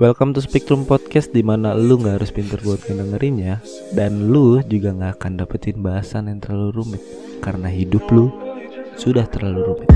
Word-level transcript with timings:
Welcome 0.00 0.32
to 0.32 0.40
Spectrum 0.40 0.88
Podcast 0.88 1.28
di 1.28 1.44
mana 1.44 1.76
lu 1.76 2.00
nggak 2.00 2.24
harus 2.24 2.32
pinter 2.32 2.56
buat 2.64 2.80
ngedengerinnya 2.88 3.60
dan 3.92 4.32
lu 4.32 4.64
juga 4.64 4.96
nggak 4.96 5.20
akan 5.20 5.32
dapetin 5.36 5.76
bahasan 5.84 6.32
yang 6.32 6.40
terlalu 6.40 6.80
rumit 6.80 7.04
karena 7.44 7.68
hidup 7.68 8.08
lu 8.08 8.32
sudah 8.96 9.28
terlalu 9.28 9.60
rumit. 9.60 9.92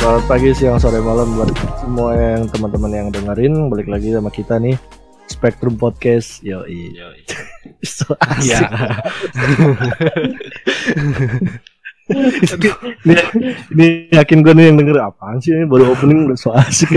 Selamat 0.00 0.24
pagi, 0.24 0.48
siang, 0.56 0.80
sore, 0.80 1.04
malam 1.04 1.36
buat 1.36 1.52
semua 1.76 2.16
yang 2.16 2.48
teman-teman 2.48 2.92
yang 2.96 3.08
dengerin. 3.12 3.68
Balik 3.68 3.92
lagi 3.92 4.08
sama 4.16 4.32
kita 4.32 4.56
nih 4.56 4.80
Spectrum 5.28 5.76
Podcast. 5.76 6.40
Yoi. 6.40 6.96
So 7.84 8.16
asik 8.24 8.72
ini, 12.06 13.14
ini 13.72 13.86
yakin 14.10 14.38
gue 14.40 14.54
nih 14.54 14.64
yang 14.70 14.78
denger 14.78 14.96
apaan 15.02 15.38
sih 15.38 15.50
ini 15.50 15.66
baru 15.66 15.90
opening 15.90 16.30
udah 16.30 16.38
so 16.38 16.54
asik 16.54 16.94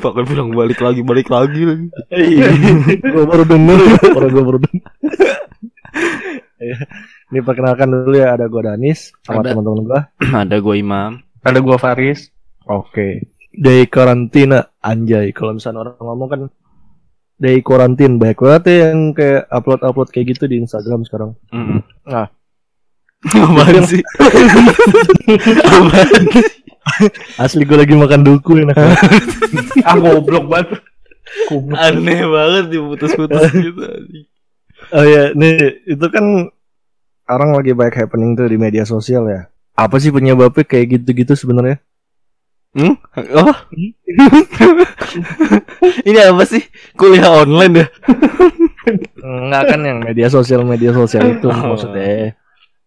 Pakai 0.00 0.24
bilang 0.24 0.50
balik 0.50 0.80
lagi, 0.80 1.04
balik 1.04 1.28
lagi 1.28 1.60
lagi. 1.62 1.84
gue 2.96 3.24
baru 3.24 3.44
denger 3.44 3.78
Orang 4.10 4.30
gue 4.30 4.44
baru 4.44 4.58
denger 4.58 4.92
Ya, 6.56 6.78
Ini 7.28 7.42
perkenalkan 7.42 7.90
dulu 7.90 8.14
ya 8.14 8.32
ada 8.32 8.46
gue 8.46 8.62
Danis 8.62 9.10
sama 9.20 9.42
Ada. 9.42 9.52
teman-teman 9.52 9.82
gue 9.84 10.00
Ada 10.32 10.56
gue 10.56 10.74
Imam. 10.78 11.18
Ada 11.42 11.58
gua 11.58 11.74
Faris. 11.74 12.30
Oke. 12.64 13.26
Day 13.50 13.90
karantina 13.90 14.70
anjay. 14.78 15.34
Kalau 15.34 15.52
misalnya 15.52 15.82
orang 15.82 15.98
ngomong 15.98 16.28
kan 16.30 16.40
day 17.34 17.58
karantin 17.58 18.14
banyak 18.16 18.38
banget 18.38 18.62
ya 18.70 18.76
yang 18.88 19.10
kayak 19.10 19.50
upload-upload 19.50 20.08
kayak 20.08 20.26
gitu 20.32 20.46
di 20.46 20.62
Instagram 20.62 21.02
sekarang. 21.02 21.34
Mm 21.50 21.82
Nah. 22.06 22.30
Apaan 23.22 23.84
sih? 23.86 24.02
Apaan? 25.62 26.22
Asli 27.38 27.62
gue 27.62 27.78
lagi 27.78 27.94
makan 27.94 28.22
duku 28.22 28.58
enak. 28.58 28.74
banget. 28.74 28.98
Ah 29.86 29.94
goblok 29.94 30.46
banget. 30.46 30.82
Aneh 31.72 32.22
banget 32.22 32.64
diputus-putus 32.68 33.48
gitu. 33.64 33.82
oh 34.90 35.04
ya, 35.06 35.30
nih 35.32 35.54
itu 35.86 36.06
kan 36.10 36.50
orang 37.24 37.54
lagi 37.54 37.72
banyak 37.72 37.94
happening 37.96 38.34
tuh 38.34 38.46
di 38.46 38.58
media 38.58 38.82
sosial 38.82 39.24
ya. 39.26 39.46
Apa 39.72 39.96
sih 39.96 40.10
penyebabnya 40.10 40.66
kayak 40.66 41.00
gitu-gitu 41.00 41.32
sebenarnya? 41.32 41.78
Hmm? 42.74 42.96
Oh? 43.32 43.52
Ini 46.08 46.18
apa 46.28 46.42
sih? 46.44 46.62
Kuliah 46.94 47.30
online 47.32 47.74
ya? 47.80 47.86
Enggak 49.22 49.62
kan 49.72 49.80
yang 49.80 49.98
media 50.02 50.28
sosial 50.28 50.66
media 50.66 50.90
sosial 50.92 51.36
itu 51.38 51.48
Oh. 51.48 51.72
maksudnya. 51.72 52.36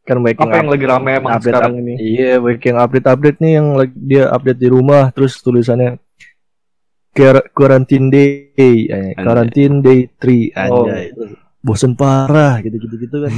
Kan 0.06 0.22
Apa 0.22 0.62
yang 0.62 0.70
lagi 0.70 0.86
rame 0.86 1.18
emang 1.18 1.34
update, 1.34 1.50
sekarang 1.50 1.74
ini? 1.82 1.94
Iya, 1.98 2.38
banyak 2.38 2.62
yang 2.62 2.78
update-update 2.78 3.38
nih 3.42 3.52
yang 3.58 3.68
lagi 3.74 3.96
dia 3.98 4.24
update 4.30 4.60
di 4.62 4.70
rumah 4.70 5.10
terus 5.10 5.42
tulisannya 5.42 5.98
Quar- 7.10 7.48
quarantine 7.50 8.12
day, 8.12 8.54
eh, 8.86 9.16
quarantine 9.18 9.82
day 9.82 10.06
3 10.14 10.54
Oh. 10.70 10.86
anjay. 10.86 11.10
Terus 11.10 11.32
Bosen 11.58 11.98
parah 11.98 12.62
gitu-gitu 12.62 12.94
gitu 13.02 13.26
kan. 13.26 13.34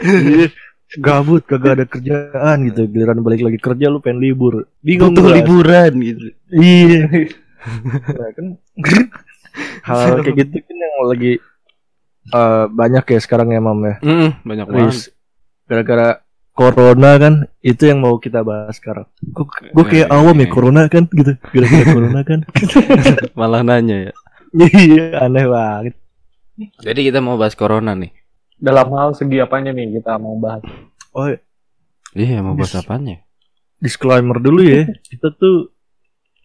Iya, 0.00 0.48
Gabut 1.04 1.42
kagak 1.44 1.72
ada 1.74 1.84
kerjaan 1.84 2.56
gitu. 2.64 2.86
Giliran 2.86 3.20
balik 3.20 3.42
lagi 3.42 3.58
kerja 3.58 3.90
lu 3.90 3.98
pengen 3.98 4.22
libur. 4.22 4.64
Bingung 4.80 5.12
gua. 5.12 5.36
liburan 5.36 5.92
gitu. 6.00 6.26
Iya. 6.48 7.00
Nah, 7.64 8.28
kan 8.36 8.46
hal 9.88 10.20
kayak 10.20 10.36
gitu 10.36 10.60
kan 10.60 10.76
yang 10.76 10.96
lagi 11.08 11.32
eh, 12.26 12.64
banyak 12.66 13.04
ya 13.04 13.18
sekarang 13.18 13.50
ya 13.50 13.58
Mam 13.58 13.80
ya. 13.82 13.96
Mm, 14.00 14.28
banyak 14.40 14.66
banget. 14.66 15.12
Gara-gara 15.64 16.08
corona 16.50 17.10
kan 17.16 17.34
itu 17.60 17.82
yang 17.84 17.98
mau 17.98 18.16
kita 18.16 18.40
bahas 18.40 18.76
sekarang. 18.76 19.10
Gue 19.74 19.84
kayak 19.84 20.06
Eh, 20.06 20.14
awam 20.14 20.36
ya 20.36 20.46
eh. 20.46 20.50
corona 20.50 20.82
kan 20.86 21.04
gitu. 21.06 21.32
Gara-gara 21.50 21.84
corona 21.88 22.20
kan. 22.22 22.40
Malah 23.38 23.62
nanya 23.62 24.08
ya. 24.08 24.12
Iya, 24.54 25.18
aneh 25.20 25.44
banget. 25.44 25.94
Jadi 26.78 27.00
kita 27.04 27.18
mau 27.18 27.34
bahas 27.34 27.52
corona 27.52 27.92
nih. 27.92 28.14
Dalam 28.54 28.86
hal 28.94 29.10
segi 29.12 29.42
apanya 29.42 29.74
nih 29.74 29.98
kita 29.98 30.14
mau 30.16 30.38
bahas? 30.38 30.62
Oh, 31.10 31.26
Iya, 32.14 32.38
mau 32.40 32.54
bahas 32.54 32.74
apanya? 32.74 33.18
disclaimer 33.76 34.38
dulu 34.38 34.62
ya. 34.62 34.86
Kita 35.02 35.34
tuh 35.34 35.68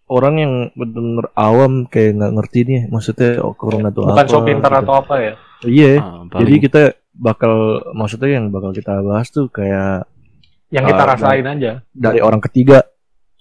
orang 0.04 0.34
yang 0.36 0.52
benar-benar 0.74 1.30
awam 1.32 1.86
kayak 1.86 2.18
nggak 2.18 2.32
ngerti 2.34 2.58
nih 2.66 2.80
maksudnya 2.90 3.38
oh, 3.40 3.54
corona 3.54 3.88
itu 3.88 4.02
Bukan 4.02 4.18
apa. 4.18 4.26
so 4.26 4.42
pintar 4.42 4.72
gitu. 4.74 4.80
atau 4.82 4.94
apa 4.98 5.14
ya? 5.16 5.32
Iya. 5.62 6.00
Jadi 6.00 6.30
paling 6.30 6.62
kita 6.62 6.82
bakal 7.12 7.54
maksudnya 7.90 8.30
yang 8.32 8.48
bakal 8.48 8.70
kita 8.70 9.00
bahas 9.00 9.28
tuh 9.28 9.46
kayak 9.46 10.08
Yang 10.70 10.94
kita 10.94 11.02
Ah, 11.02 11.08
rasain 11.10 11.44
aja. 11.44 11.72
dari 11.90 12.18
orang 12.18 12.38
ketiga. 12.40 12.86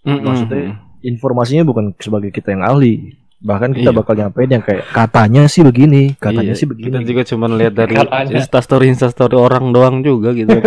Mm-mm. 0.02 0.24
maksudnya- 0.24 0.82
Informasinya 1.00 1.64
bukan 1.64 1.96
sebagai 1.96 2.28
kita 2.28 2.52
yang 2.52 2.60
ahli. 2.62 3.16
Bahkan 3.40 3.72
kita 3.72 3.92
Iya. 3.92 3.96
bakal 3.96 4.14
nyampein 4.16 4.52
yang 4.52 4.60
kayak 4.60 4.84
katanya 4.90 5.48
sih 5.48 5.64
begini, 5.64 6.12
katanya 6.14 6.52
Iya, 6.52 6.60
sih 6.60 6.68
begini. 6.68 6.92
Kita 6.92 7.00
juga 7.06 7.22
cuma 7.24 7.48
lihat 7.48 7.72
dari 7.72 7.96
instastory 8.34 8.90
instastory 8.90 9.32
orang 9.34 9.72
doang 9.72 10.02
juga 10.02 10.34
gitu. 10.34 10.52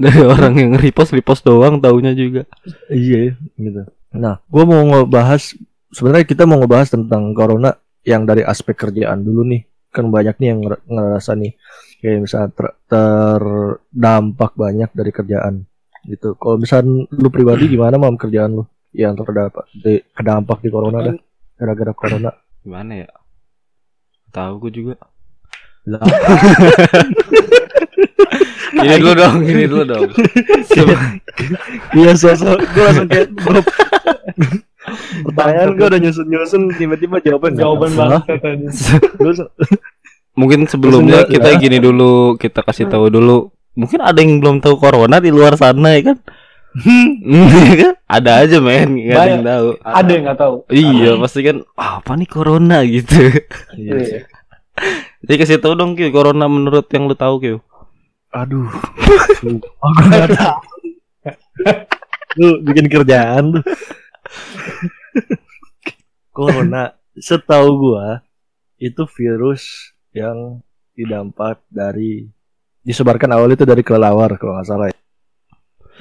dari 0.00 0.20
orang 0.22 0.54
yang 0.56 0.70
repost 0.74 1.12
repost 1.12 1.44
doang 1.44 1.76
taunya 1.76 2.12
juga. 2.12 2.48
Iya, 2.88 3.36
gitu. 3.36 3.82
Nah, 4.14 4.40
gue 4.40 4.64
mau 4.64 4.80
ngebahas 4.80 5.52
sebenarnya 5.90 6.24
kita 6.24 6.44
mau 6.44 6.56
ngebahas 6.56 6.88
tentang 6.88 7.32
corona 7.32 7.76
yang 8.02 8.24
dari 8.24 8.40
aspek 8.40 8.72
kerjaan 8.78 9.20
dulu 9.20 9.44
nih. 9.44 9.62
Kan 9.92 10.08
banyak 10.08 10.40
nih 10.40 10.48
yang 10.50 10.60
nger- 10.64 10.84
ngerasa 10.88 11.36
nih 11.36 11.52
kayak 12.00 12.24
misalnya 12.24 12.48
ter- 12.50 12.76
terdampak 12.88 14.52
banyak 14.56 14.90
dari 14.90 15.12
kerjaan 15.12 15.54
gitu. 16.02 16.34
Kalau 16.34 16.56
misalnya 16.58 17.06
lu 17.12 17.28
pribadi 17.28 17.68
gimana 17.68 17.94
mam 17.94 18.16
kerjaan 18.16 18.58
lu 18.58 18.64
yang 18.90 19.14
terdampak 19.14 19.68
di, 19.70 20.00
kedampak 20.10 20.58
di 20.60 20.68
corona 20.68 20.98
dah 21.00 21.16
gara-gara 21.54 21.92
corona? 21.94 22.30
Gimana 22.60 23.06
ya? 23.06 23.08
Tahu 24.32 24.52
gue 24.66 24.72
juga. 24.72 24.94
Lah, 25.82 25.98
Gini 28.72 28.96
dulu 28.98 29.12
dong, 29.14 29.36
gini 29.44 29.64
dulu 29.68 29.84
dong. 29.84 30.10
Iya 31.92 32.12
sosok 32.16 32.58
gue 32.72 32.82
langsung 32.82 33.08
kayak. 33.08 33.28
Pertanyaan 35.26 35.70
gue 35.76 35.86
udah 35.86 36.00
nyusun-nyusun 36.00 36.62
tiba-tiba 36.76 37.16
jawaban 37.20 37.52
Jawaban 37.54 37.90
banget 37.94 38.22
tadi. 38.40 38.66
Mungkin 40.40 40.64
sebelumnya 40.64 41.28
kita 41.28 41.60
gini 41.60 41.76
dulu, 41.76 42.40
kita 42.40 42.64
kasih 42.64 42.88
tahu 42.88 43.12
dulu. 43.12 43.52
Mungkin 43.76 44.00
ada 44.00 44.16
yang 44.20 44.40
belum 44.40 44.60
tahu 44.64 44.80
corona 44.80 45.20
di 45.20 45.28
luar 45.28 45.56
sana 45.56 45.92
ya 45.96 46.12
kan? 46.12 46.18
Iya 46.72 47.72
kan? 47.84 47.94
ada 48.08 48.30
aja 48.44 48.56
men, 48.56 48.96
nggak 48.96 49.12
ada 49.20 49.28
yang 49.28 49.44
tahu. 49.44 49.68
Ada 49.84 50.08
yang 50.08 50.22
nggak 50.24 50.40
tahu. 50.40 50.54
Iya, 50.72 51.10
pasti 51.20 51.40
kan 51.44 51.56
"Ah, 51.76 52.00
apa 52.00 52.16
nih 52.16 52.28
corona 52.28 52.80
gitu. 52.88 53.12
Iya. 53.76 53.92
Iya. 54.00 54.20
Jadi 55.22 55.36
kasih 55.36 55.60
tahu 55.60 55.76
dong 55.76 55.92
Kyu, 55.94 56.08
corona 56.08 56.48
menurut 56.48 56.88
yang 56.96 57.04
lu 57.04 57.12
tahu 57.12 57.44
Kyu. 57.44 57.56
Aduh. 58.32 58.72
Aku 59.84 60.00
nggak 60.08 60.32
tahu. 60.32 60.56
Lu 62.40 62.48
bikin 62.64 62.88
kerjaan. 62.88 63.60
Corona, 66.32 66.96
setahu 67.14 67.68
gua 67.76 68.24
itu 68.80 69.04
virus 69.14 69.92
yang 70.16 70.58
didampak 70.96 71.60
dari 71.68 72.26
disebarkan 72.82 73.36
awal 73.36 73.52
itu 73.54 73.62
dari 73.62 73.84
kelelawar 73.84 74.36
kalau 74.40 74.58
nggak 74.58 74.68
salah. 74.68 74.88
ya. 74.90 74.98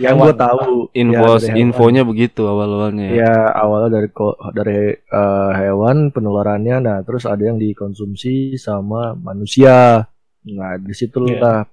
Yang 0.02 0.16
gua 0.18 0.34
tahu 0.34 0.68
Info 0.96 1.31
ya, 1.38 1.52
hewan. 1.52 1.59
infonya 1.59 2.02
begitu 2.08 2.41
awal-awalnya. 2.47 3.12
ya. 3.12 3.28
Ya 3.28 3.36
awalnya 3.53 4.02
dari 4.02 4.09
dari 4.56 4.80
eh, 4.96 5.52
hewan 5.62 6.09
penularannya, 6.16 6.75
nah 6.80 6.97
terus 7.03 7.28
ada 7.28 7.44
yang 7.44 7.59
dikonsumsi 7.59 8.56
sama 8.56 9.14
manusia. 9.20 10.08
Nah 10.47 10.72
di 10.80 10.96
situlah 10.96 11.68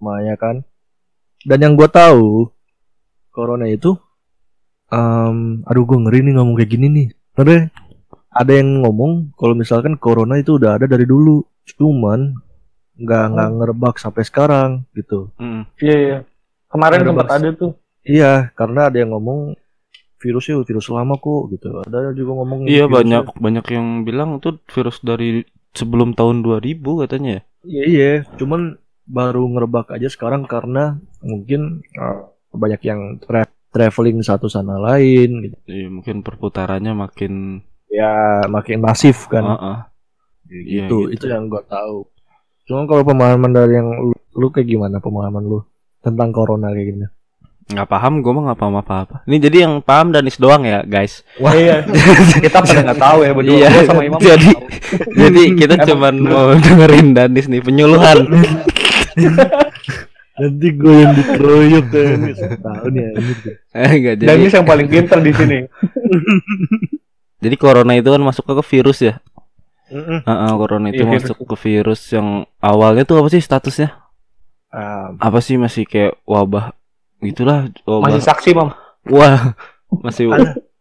makanya 0.00 0.38
kan. 0.38 0.56
Dan 1.44 1.60
yang 1.60 1.74
gue 1.76 1.84
tahu 1.92 2.48
corona 3.28 3.68
itu, 3.68 3.92
em, 4.94 5.36
aduh 5.66 5.82
gue 5.84 5.98
ngeri 5.98 6.18
nih 6.22 6.34
ngomong 6.38 6.54
kayak 6.54 6.70
gini 6.70 6.86
nih. 6.88 7.08
Karena 7.34 7.66
ada 8.30 8.52
yang 8.54 8.82
ngomong 8.82 9.34
kalau 9.34 9.54
misalkan 9.54 9.98
corona 9.98 10.38
itu 10.38 10.54
udah 10.54 10.78
ada 10.78 10.86
dari 10.86 11.02
dulu, 11.02 11.42
cuman 11.66 12.34
nggak 12.94 13.24
nggak 13.34 13.48
ngerebak 13.58 13.94
sampai 13.98 14.22
sekarang 14.22 14.70
gitu. 14.94 15.34
Mm. 15.36 15.62
Iya, 15.82 15.96
iya. 15.98 16.18
Kemarin 16.70 16.98
sempat 17.02 17.28
ada 17.30 17.48
tuh. 17.50 17.72
Iya, 18.04 18.54
karena 18.54 18.86
ada 18.86 18.96
yang 18.98 19.10
ngomong 19.14 19.58
virusnya 20.18 20.56
virus 20.62 20.88
lama 20.88 21.18
kok 21.18 21.42
gitu. 21.52 21.82
Ada 21.82 22.14
juga 22.14 22.32
ngomong 22.38 22.58
Iya 22.64 22.86
virusnya- 22.86 22.94
banyak 22.94 23.24
banyak 23.36 23.66
yang 23.74 23.86
bilang 24.02 24.30
itu 24.38 24.56
virus 24.70 25.02
dari 25.02 25.42
sebelum 25.74 26.14
tahun 26.14 26.40
2000 26.40 27.02
katanya 27.02 27.30
ya. 27.30 27.42
Iya, 27.64 27.84
iya, 27.88 28.10
cuman 28.36 28.76
baru 29.04 29.44
ngerebak 29.48 29.92
aja 29.92 30.08
sekarang 30.08 30.44
karena 30.44 30.96
mungkin 31.20 31.84
uh, 31.96 32.28
banyak 32.52 32.80
yang 32.84 33.00
tra- 33.20 33.48
traveling 33.74 34.22
satu 34.22 34.46
sana 34.46 34.78
lain 34.78 35.50
gitu. 35.50 35.56
Iya, 35.66 35.90
mungkin 35.90 36.22
perputarannya 36.22 36.94
makin 36.94 37.58
Ya 37.94 38.42
makin 38.50 38.82
masif 38.82 39.30
kan. 39.30 39.46
Heeh. 39.46 39.78
Iya, 40.50 40.86
gitu. 40.86 41.10
gitu. 41.10 41.14
Itu 41.14 41.24
yang 41.30 41.46
gua 41.46 41.62
tahu. 41.62 42.10
Cuman 42.66 42.90
kalau 42.90 43.02
pemahaman 43.06 43.52
dari 43.54 43.78
yang 43.78 43.86
lu, 44.10 44.16
lu 44.34 44.46
kayak 44.50 44.66
gimana 44.66 44.98
pemahaman 44.98 45.44
lu 45.46 45.60
tentang 46.02 46.34
corona 46.34 46.74
kayak 46.74 46.86
gini? 46.90 47.06
Nggak 47.64 47.88
paham, 47.88 48.20
gue 48.20 48.28
mah 48.28 48.42
nggak 48.52 48.60
paham 48.60 48.76
apa-apa. 48.76 49.16
Ini 49.24 49.36
jadi 49.40 49.56
yang 49.64 49.80
paham 49.80 50.12
Danis 50.12 50.36
doang 50.36 50.68
ya, 50.68 50.84
guys. 50.84 51.24
Wah 51.40 51.56
iya. 51.60 51.80
kita 52.40 52.60
pada 52.60 52.80
nggak 52.92 53.00
tahu 53.00 53.18
ya 53.24 53.32
berdua. 53.32 53.56
Iya, 53.56 53.68
Gua 53.72 53.84
sama 53.88 54.02
Imam. 54.04 54.20
jadi 54.20 54.50
jadi 55.24 55.42
kita 55.56 55.74
cuman 55.88 56.14
mau 56.20 56.52
dengerin 56.60 57.08
Danis 57.16 57.46
nih 57.48 57.62
penyuluhan. 57.64 58.18
Nanti 60.34 60.68
gue 60.74 60.94
yang 60.98 61.14
dikeroyok 61.14 61.84
kan 61.88 62.20
Tahu 62.58 62.86
nih 62.90 63.04
anjir. 63.14 63.54
Eh, 63.70 63.90
enggak 63.94 64.14
Dan 64.18 64.26
jadi. 64.26 64.42
ini 64.42 64.50
yang 64.50 64.66
paling 64.66 64.86
pintar 64.90 65.18
di 65.22 65.32
sini. 65.32 65.58
Jadi 67.44 67.56
corona 67.60 67.92
itu 67.92 68.08
kan 68.08 68.22
masuk 68.24 68.42
ke 68.48 68.64
virus 68.64 68.98
ya. 69.04 69.14
Heeh, 69.92 70.52
corona 70.56 70.88
itu 70.88 71.04
virus. 71.04 71.28
masuk 71.28 71.36
ke 71.44 71.56
virus 71.60 72.00
yang 72.10 72.48
awalnya 72.58 73.04
tuh 73.04 73.20
apa 73.20 73.28
sih 73.28 73.38
statusnya? 73.38 73.92
Ah, 74.72 75.12
Apa 75.20 75.38
sih 75.38 75.54
masih 75.54 75.84
kayak 75.84 76.18
wabah 76.24 76.72
gitulah 77.20 77.68
wabah. 77.84 78.10
Masih 78.10 78.22
saksi, 78.24 78.50
Mam. 78.56 78.72
Wah, 79.06 79.54
masih 80.04 80.32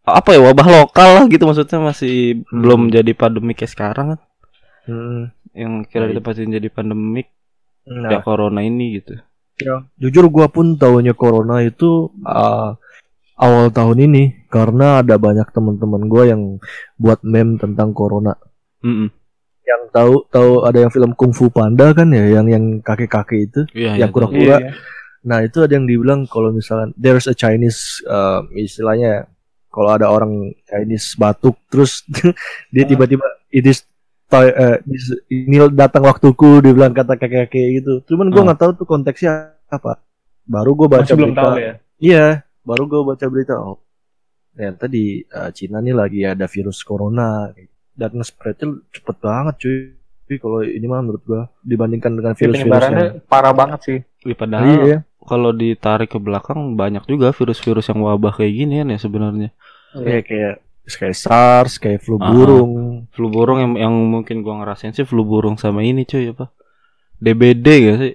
apa 0.03 0.29
ya 0.33 0.39
wabah 0.41 0.67
lokal 0.67 1.09
lah 1.19 1.25
gitu 1.27 1.43
maksudnya 1.45 1.79
masih 1.79 2.43
belum 2.51 2.91
jadi 2.91 3.11
pandemik 3.13 3.59
kayak 3.59 3.71
sekarang 3.71 4.05
kan. 4.15 4.19
mm. 4.87 5.21
Yang 5.53 5.73
kira 5.87 6.03
Baik. 6.07 6.11
ditempatin 6.17 6.55
jadi 6.57 6.69
pandemik 6.73 7.27
Nah, 7.83 8.07
ya 8.07 8.23
corona 8.23 8.63
ini 8.63 9.03
gitu. 9.03 9.19
Jujur 9.97 10.25
gua 10.27 10.49
pun 10.49 10.75
tahunya 10.75 11.13
corona 11.13 11.61
itu 11.61 12.09
ah, 12.23 12.75
awal 13.37 13.69
tahun 13.69 13.97
ini 14.05 14.49
karena 14.49 14.99
ada 15.01 15.15
banyak 15.17 15.45
teman-teman 15.49 16.05
gua 16.05 16.23
yang 16.27 16.57
buat 16.97 17.21
meme 17.21 17.57
tentang 17.57 17.93
corona. 17.93 18.33
Mm 18.81 19.09
Yang 19.63 19.81
tahu 19.95 20.13
tahu 20.27 20.51
ada 20.67 20.75
yang 20.75 20.91
film 20.91 21.15
Kung 21.15 21.31
Fu 21.31 21.47
Panda 21.47 21.95
kan 21.95 22.11
ya, 22.11 22.27
yang 22.27 22.51
yang 22.51 22.65
kakek-kakek 22.83 23.39
itu. 23.47 23.61
Iya, 23.71 23.95
Yang 23.95 24.11
iya, 24.11 24.15
kurang- 24.15 24.33
tahu. 24.35 24.41
Pura. 24.43 24.57
Iya. 24.59 24.71
Nah 25.23 25.39
itu 25.39 25.57
ada 25.63 25.71
yang 25.71 25.87
dibilang 25.87 26.27
kalau 26.27 26.51
misalnya 26.51 26.91
there's 26.99 27.31
a 27.31 27.35
Chinese 27.37 28.03
uh, 28.03 28.43
istilahnya 28.51 29.31
kalau 29.71 29.95
ada 29.95 30.11
orang 30.11 30.51
Chinese 30.67 31.15
batuk 31.15 31.55
terus 31.71 32.03
dia 32.75 32.83
Ah. 32.83 32.89
tiba-tiba 32.91 33.23
it 33.49 33.63
is 33.63 33.87
ti- 34.25 34.55
uh, 34.55 34.77
this- 34.83 35.21
ini 35.27 35.57
datang 35.71 36.03
waktuku 36.03 36.59
dia 36.59 36.71
bilang 36.71 36.91
kata 36.91 37.15
kakek-kakek 37.15 37.67
gitu. 37.79 37.93
Cuman 38.05 38.29
gua 38.29 38.41
Ah. 38.41 38.45
nggak 38.51 38.59
tahu 38.59 38.71
tuh 38.75 38.87
konteksnya 38.87 39.33
apa. 39.67 39.99
Baru 40.43 40.75
gua 40.75 40.87
baca 40.91 41.05
Masih 41.05 41.15
belum 41.15 41.31
berita. 41.31 41.43
tahu 41.43 41.55
ya. 41.57 41.73
Iya, 41.97 42.25
baru 42.61 42.83
gua 42.85 43.01
baca 43.09 43.25
berita 43.27 43.55
oh 43.55 43.79
ternyata 44.53 44.85
di 44.85 45.05
uh, 45.25 45.49
Cina 45.49 45.81
nih 45.81 45.97
lagi 45.97 46.21
ada 46.23 46.45
virus 46.45 46.85
corona 46.85 47.49
dan 47.93 48.09
nge-spreadnya 48.13 48.85
cepet 48.91 49.15
banget 49.17 49.55
cuy. 49.59 49.77
Tapi 50.23 50.35
kalau 50.39 50.59
ini 50.61 50.85
mah 50.85 51.01
menurut 51.01 51.23
gua 51.23 51.41
dibandingkan 51.59 52.13
dengan 52.13 52.33
virus-virus 52.33 52.63
Penyebarannya 52.63 53.05
yang 53.17 53.27
parah 53.27 53.53
banget 53.53 53.79
sih. 53.81 53.97
Wih, 54.23 54.33
padahal 54.33 54.65
Iya. 54.81 54.97
kalau 55.19 55.51
ditarik 55.51 56.09
ke 56.09 56.17
belakang 56.17 56.73
banyak 56.73 57.03
juga 57.05 57.31
virus-virus 57.31 57.87
yang 57.87 57.99
wabah 58.01 58.33
kayak 58.33 58.53
gini 58.53 58.73
kan 58.79 58.87
ya 58.87 58.99
sebenarnya. 58.99 59.49
Kayak 59.93 60.23
kayak 60.25 60.53
kayak 60.85 61.15
SARS, 61.15 61.79
kayak 61.79 61.99
flu 61.99 62.17
Ah. 62.17 62.27
burung. 62.27 62.71
Flu 63.09 63.27
burung 63.27 63.57
yang 63.57 63.71
yang 63.79 63.93
mungkin 63.93 64.43
gua 64.43 64.59
ngerasain 64.59 64.91
sih 64.91 65.03
flu 65.03 65.23
burung 65.23 65.55
sama 65.55 65.79
ini 65.79 66.03
cuy 66.03 66.29
apa? 66.29 66.51
DBD 67.15 67.67
gak 67.85 67.97
sih? 67.99 68.13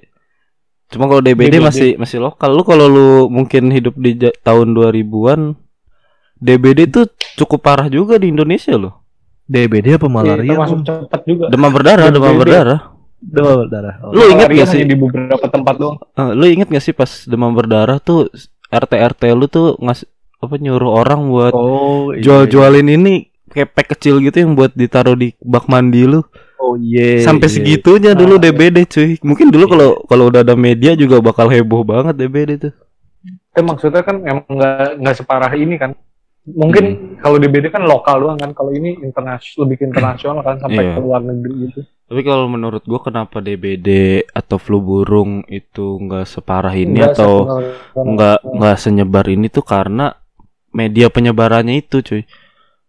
Cuma 0.89 1.05
kalau 1.05 1.21
DBD, 1.21 1.57
DBD. 1.57 1.65
masih 1.65 1.91
masih 1.97 2.19
lokal. 2.19 2.51
Lu 2.51 2.63
kalau 2.63 2.87
lu 2.87 3.09
mungkin 3.29 3.69
hidup 3.69 3.93
di 3.95 4.13
tahun 4.39 4.73
2000-an 4.73 5.57
DBD 6.35 6.89
tuh 6.89 7.05
cukup 7.37 7.61
parah 7.63 7.89
juga 7.89 8.17
di 8.17 8.29
Indonesia 8.29 8.73
loh. 8.73 9.05
DBD 9.45 9.97
apa 9.97 10.05
Iya, 10.05 10.13
malaria? 10.13 10.51
termasuk 10.53 10.77
Om? 10.77 10.85
cepat 10.85 11.21
juga. 11.25 11.45
Demam 11.49 11.73
berdarah, 11.73 12.09
demam 12.09 12.37
berdarah. 12.37 12.81
Demam 13.19 13.55
berdarah. 13.65 13.95
Oh. 14.01 14.13
Lu 14.13 14.23
inget 14.29 14.49
gak 14.55 14.69
sih? 14.69 14.85
di 14.85 14.95
beberapa 14.95 15.47
tempat 15.47 15.75
doang. 15.77 15.97
Eh, 16.15 16.31
lu 16.37 16.45
inget 16.47 16.69
gak 16.69 16.85
sih 16.85 16.93
pas 16.93 17.09
demam 17.25 17.51
berdarah 17.51 17.97
tuh 17.99 18.29
RT 18.69 18.93
RT 19.17 19.23
lu 19.33 19.49
tuh 19.49 19.75
ngas 19.81 20.05
apa 20.39 20.55
nyuruh 20.55 20.93
orang 20.95 21.27
buat 21.27 21.51
Oh, 21.51 22.15
iya, 22.15 22.23
jual-jualin 22.23 22.87
ini 22.89 23.13
kayak 23.49 23.73
pack 23.73 23.89
kecil 23.93 24.21
gitu 24.21 24.39
yang 24.39 24.53
buat 24.53 24.71
ditaruh 24.71 25.15
di 25.15 25.35
bak 25.39 25.67
mandi 25.67 26.05
lu. 26.05 26.21
iya. 26.21 26.47
Oh 26.59 26.75
iya. 26.75 27.23
Sampai 27.23 27.49
iya. 27.49 27.55
segitunya 27.55 28.13
dulu 28.13 28.35
Ah. 28.35 28.41
DBD 28.41 28.79
cuy. 28.85 29.11
Mungkin 29.21 29.49
dulu 29.49 29.65
kalau 29.67 29.89
kalau 30.05 30.25
udah 30.27 30.43
ada 30.43 30.55
media 30.55 30.93
juga 30.93 31.19
bakal 31.19 31.47
heboh 31.47 31.83
banget 31.83 32.15
DBD 32.15 32.51
tuh. 32.61 32.73
Tapi 33.49 33.65
maksudnya 33.65 34.03
kan 34.03 34.23
emang 34.23 34.47
nggak 34.47 34.99
nggak 34.99 35.17
separah 35.17 35.53
ini 35.53 35.75
kan. 35.75 35.95
Mungkin 36.45 36.85
Hmm. 36.87 37.01
kalau 37.21 37.37
DBD 37.37 37.69
kan 37.69 37.83
lokal 37.83 38.21
doang 38.21 38.39
kan. 38.39 38.51
Kalau 38.53 38.71
ini 38.71 38.95
internasional 38.97 39.59
lebih 39.65 39.77
internasional 39.85 40.41
kan 40.41 40.57
sampai 40.59 40.83
Iya. 40.83 40.95
ke 40.95 41.01
luar 41.01 41.21
negeri 41.21 41.55
gitu. 41.67 41.81
Tapi 42.09 42.21
kalau 42.23 42.49
menurut 42.49 42.81
gua 42.83 43.01
kenapa 43.01 43.39
DBD 43.39 43.89
atau 44.29 44.57
flu 44.57 44.81
burung 44.81 45.45
itu 45.47 46.01
nggak 46.01 46.25
separah 46.25 46.73
ini 46.73 47.03
Nggak 47.03 47.13
atau 47.13 47.33
sepengaruh- 47.45 48.07
nggak 48.09 48.39
nggak 48.51 48.77
senyebar 48.79 49.27
ini 49.27 49.47
tuh 49.47 49.61
karena 49.61 50.17
media 50.71 51.09
penyebarannya 51.09 51.81
itu 51.81 52.01
cuy. 52.01 52.23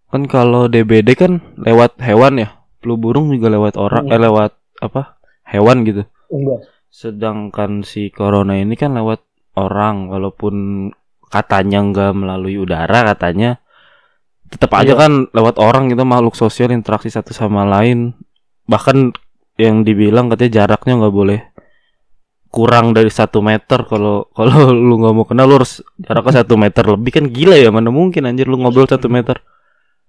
Kan 0.10 0.26
kalau 0.26 0.66
DBD 0.66 1.14
kan 1.14 1.40
lewat 1.56 2.02
hewan 2.02 2.42
ya. 2.42 2.50
Flu 2.80 2.96
burung 2.96 3.30
juga 3.30 3.52
lewat 3.52 3.76
orang 3.76 4.08
Hmm. 4.08 4.14
eh 4.16 4.22
lewat 4.22 4.52
apa? 4.80 5.20
hewan 5.50 5.82
gitu. 5.82 6.06
enggak. 6.30 6.62
Sedangkan 6.90 7.82
si 7.82 8.14
corona 8.14 8.54
ini 8.54 8.78
kan 8.78 8.94
lewat 8.94 9.26
orang 9.58 10.08
walaupun 10.08 10.88
katanya 11.26 11.82
nggak 11.82 12.14
melalui 12.14 12.58
udara 12.58 13.02
katanya 13.14 13.58
tetap 14.50 14.74
aja 14.74 14.94
Iya. 14.94 14.98
kan 14.98 15.12
lewat 15.30 15.62
orang 15.62 15.90
gitu 15.90 16.02
makhluk 16.06 16.34
sosial 16.34 16.70
interaksi 16.70 17.10
satu 17.10 17.34
sama 17.34 17.66
lain 17.66 18.18
bahkan 18.66 19.14
yang 19.58 19.82
dibilang 19.82 20.30
katanya 20.30 20.66
jaraknya 20.66 20.98
nggak 20.98 21.14
boleh 21.14 21.40
kurang 22.50 22.92
dari 22.92 23.10
satu 23.10 23.40
meter 23.40 23.86
kalau 23.86 24.26
kalau 24.30 24.52
lu 24.88 24.98
nggak 24.98 25.14
mau 25.14 25.24
kenal 25.24 25.46
lu 25.46 25.62
harus 25.62 25.80
jaraknya 25.96 26.42
satu 26.42 26.54
meter 26.56 26.84
lebih 26.84 27.12
kan 27.12 27.26
gila 27.26 27.54
ya 27.54 27.70
mana 27.70 27.90
mungkin 27.90 28.26
anjir 28.26 28.46
lu 28.46 28.58
ngobrol 28.58 28.86
satu 28.86 29.08
meter 29.08 29.38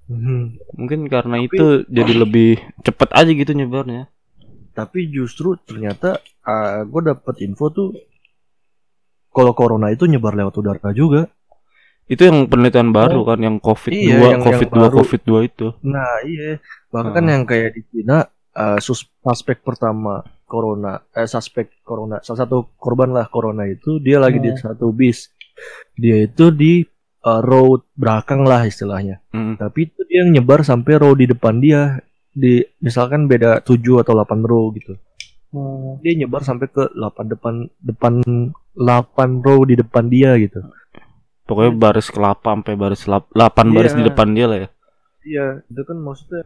Mhm. 0.06 0.58
mungkin 0.74 1.06
karena 1.06 1.38
Tapi- 1.38 1.46
itu 1.46 1.66
jadi 1.86 2.12
lebih 2.16 2.50
cepet 2.80 3.08
aja 3.10 3.30
gitu 3.30 3.52
nyebarnya 3.52 4.10
Tapi 4.70 5.06
justru 5.06 5.54
ternyata 5.56 6.18
gue 6.82 7.02
dapet 7.04 7.34
info 7.40 7.70
tuh 7.70 7.88
kalau 9.30 9.52
corona 9.52 9.86
itu 9.88 10.04
nyebar 10.04 10.34
lewat 10.34 10.54
udara 10.56 10.90
juga. 10.90 11.30
itu 12.06 12.26
yang 12.26 12.50
penelitian 12.50 12.90
baru 12.90 13.22
kan 13.22 13.38
yang 13.38 13.56
covid 13.56 13.94
Iya, 13.94 14.18
2 14.18 14.30
yang- 14.32 14.42
covid 14.42 14.66
yang 14.66 14.74
2 14.74 14.82
baru. 14.82 14.96
covid 14.98 15.20
2 15.22 15.40
itu 15.44 15.66
Nah 15.80 16.10
iya. 16.24 16.58
Bahkan 16.90 17.22
Hmm. 17.22 17.30
yang 17.30 17.42
kayak 17.44 17.70
di 17.70 17.82
Cina 17.86 18.26
sus- 18.80 19.06
suspek 19.22 19.62
pertama 19.62 20.26
corona, 20.50 20.98
eh 21.14 21.24
suspek 21.24 21.86
corona, 21.86 22.18
salah 22.20 22.42
satu 22.42 22.74
korban 22.74 23.14
lah 23.14 23.30
corona 23.30 23.62
itu 23.64 24.02
dia 24.02 24.18
lagi 24.18 24.42
di 24.42 24.50
Hmm. 24.50 24.58
satu 24.58 24.90
bis. 24.90 25.30
Dia 25.94 26.26
itu 26.26 26.50
di 26.50 26.82
eh, 27.20 27.42
road 27.44 27.86
belakang 27.94 28.42
lah 28.42 28.64
istilahnya. 28.64 29.20
Mm. 29.30 29.60
Tapi 29.60 29.86
itu 29.86 30.00
dia 30.08 30.24
nyebar 30.24 30.64
sampai 30.64 30.96
row 30.96 31.12
di 31.12 31.28
depan 31.28 31.60
dia. 31.60 32.00
Di 32.32 32.64
misalkan 32.80 33.28
beda 33.28 33.60
7 33.60 34.00
atau 34.00 34.16
8 34.16 34.40
row 34.40 34.72
gitu. 34.72 34.96
Hmm. 35.50 36.00
Dia 36.00 36.16
nyebar 36.16 36.40
sampai 36.40 36.66
ke 36.66 36.88
8 36.90 37.26
depan 37.28 37.54
depan 37.78 38.12
8 38.72 39.44
row 39.44 39.60
di 39.62 39.76
depan 39.76 40.08
dia 40.08 40.32
gitu. 40.38 40.64
Pokoknya 41.44 41.74
baris 41.74 42.08
kelapa 42.08 42.54
sampai 42.54 42.74
baris 42.74 43.04
lap, 43.04 43.26
8 43.34 43.68
baris 43.68 43.92
Iya. 43.92 43.98
di 43.98 44.04
depan 44.06 44.28
dia 44.30 44.46
lah 44.46 44.58
ya. 44.62 44.68
Iya, 45.20 45.46
itu 45.66 45.82
kan 45.84 45.98
maksudnya 45.98 46.42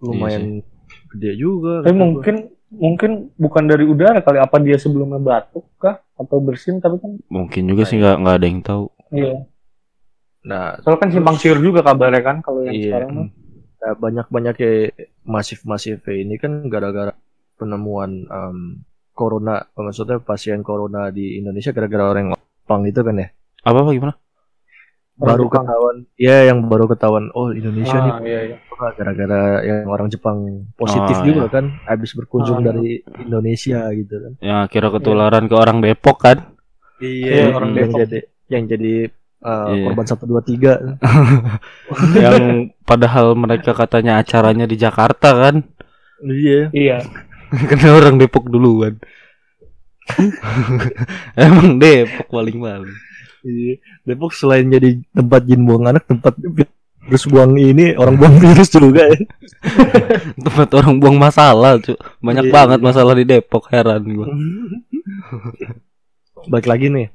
lumayan 0.00 0.62
gede 1.12 1.32
juga. 1.36 1.82
Tapi 1.82 1.96
gua. 1.98 2.22
Mungkin 2.76 3.10
bukan 3.34 3.64
dari 3.64 3.82
udara 3.82 4.20
kali 4.20 4.36
apa 4.36 4.56
dia 4.58 4.76
sebelumnya 4.76 5.16
batuk 5.16 5.64
kah 5.76 5.98
atau 6.14 6.38
bersin 6.38 6.78
tapi 6.78 6.96
kan 6.96 7.16
Mungkin 7.26 7.66
juga 7.66 7.84
sih 7.84 7.96
nggak 7.96 8.16
nggak 8.20 8.36
ada 8.36 8.46
yang 8.46 8.60
tahu. 8.60 8.84
iya. 9.10 9.34
Nah, 10.46 10.78
Soalnya 10.78 11.00
kan 11.02 11.10
simpang 11.10 11.36
siur 11.36 11.58
juga 11.58 11.82
kabarnya 11.82 12.22
kan 12.22 12.36
kalau 12.38 12.62
yang 12.62 12.72
Iya. 12.72 12.84
sekarang 12.86 13.10
mah. 13.12 13.28
nah, 13.76 13.92
banyak-banyak 13.94 14.54
kayak 14.54 14.88
masif-masif 15.22 16.00
ini 16.06 16.38
kan 16.38 16.66
gara-gara 16.66 17.12
penemuan 17.54 18.24
em, 18.24 18.58
corona, 19.10 19.64
maksudnya 19.72 20.20
pasien 20.20 20.60
corona 20.60 21.08
di 21.08 21.36
Indonesia 21.36 21.72
gara-gara 21.72 22.04
orang 22.06 22.36
Jepang 22.36 22.82
itu 22.84 23.00
kan 23.00 23.16
ya. 23.16 23.28
Apa 23.62 23.82
apa 23.82 23.90
gimana? 23.90 24.14
Baru 25.16 25.48
Jepang. 25.48 25.64
ketahuan, 25.64 25.96
ya 26.14 26.36
yang 26.44 26.58
baru 26.64 26.84
ketahuan, 26.86 27.32
oh 27.32 27.48
Indonesia 27.48 27.96
nih 27.96 28.12
Ah, 28.12 28.20
iya, 28.20 28.40
iya. 28.46 28.56
corona 28.68 28.92
gara-gara 28.92 29.40
yang 29.62 29.88
orang 29.88 30.08
Jepang 30.08 30.38
positif 30.74 31.16
Oh, 31.16 31.24
juga 31.24 31.42
iya. 31.42 31.50
kan, 31.50 31.64
habis 31.84 32.12
berkunjung 32.12 32.60
Ah. 32.60 32.64
dari 32.68 33.00
Indonesia 33.18 33.80
gitu 33.90 34.14
kan. 34.14 34.32
Ya 34.38 34.58
kira 34.66 34.88
ketularan 34.88 35.46
ke 35.46 35.54
orang 35.54 35.80
Depok 35.80 36.20
kan? 36.20 36.52
Iya, 36.98 37.48
yang, 37.48 37.52
orang 37.54 37.70
yang 37.72 37.88
Depok. 37.88 38.00
jadi 38.02 38.18
yang 38.46 38.64
jadi 38.66 38.92
uh, 39.40 39.68
Iya. 39.70 39.84
korban 39.86 40.06
satu 40.06 40.24
dua 40.24 40.42
tiga. 40.42 40.74
yang 42.14 42.44
padahal 42.82 43.32
mereka 43.34 43.72
katanya 43.72 44.20
acaranya 44.20 44.64
di 44.64 44.76
Jakarta 44.76 45.32
kan? 45.32 45.64
Iya. 46.20 46.68
Iya. 46.70 46.98
Karena 47.72 47.90
orang 47.94 48.16
Depok 48.16 48.48
duluan. 48.48 49.00
Emang 51.36 51.78
Depok 51.78 52.28
paling 52.28 52.58
paling. 52.58 52.96
Iya. 53.46 53.74
Depok 54.04 54.32
selain 54.32 54.66
jadi 54.66 54.98
tempat 55.08 55.40
jin 55.44 55.62
buang 55.62 55.86
anak, 55.86 56.02
tempat 56.04 56.34
virus 56.34 57.24
buang 57.24 57.54
ini 57.54 57.94
orang 57.94 58.16
buang 58.16 58.36
virus 58.36 58.66
juga 58.68 59.06
ya. 59.06 59.18
Tempat 60.44 60.68
orang 60.74 60.98
buang 60.98 61.14
masalah, 61.16 61.78
cu. 61.78 61.94
Banyak 62.18 62.44
Iya, 62.44 62.52
banget 62.52 62.78
iya. 62.78 62.84
masalah 62.84 63.14
di 63.14 63.24
Depok, 63.24 63.70
heran 63.70 64.02
gua. 64.08 64.26
Balik 66.46 66.66
lagi 66.66 66.88
nih. 66.88 67.08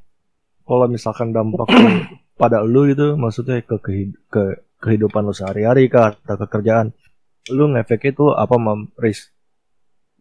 kalau 0.62 0.88
misalkan 0.88 1.30
dampak 1.30 1.68
ke- 1.68 2.08
pada 2.40 2.64
lu 2.64 2.88
gitu 2.88 3.14
maksudnya 3.14 3.60
ke 3.60 3.76
kehid- 3.78 4.16
ke 4.26 4.44
kehidupan 4.78 5.22
lu 5.22 5.32
sehari-hari 5.32 5.86
kah 5.86 6.16
atau 6.18 6.40
kekerjaan 6.40 6.96
lu 7.50 7.68
ngefeknya 7.68 8.14
itu 8.14 8.26
apa 8.32 8.56
mam 8.56 8.88
Riz? 8.96 9.30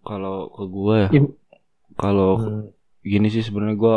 Kalau 0.00 0.49
ke 0.49 0.64
gue 0.67 0.97
ya, 0.99 1.09
kalau 1.95 2.31
Hmm. 2.35 2.62
gini 3.00 3.29
sih 3.29 3.40
sebenarnya 3.40 3.76
gue 3.76 3.95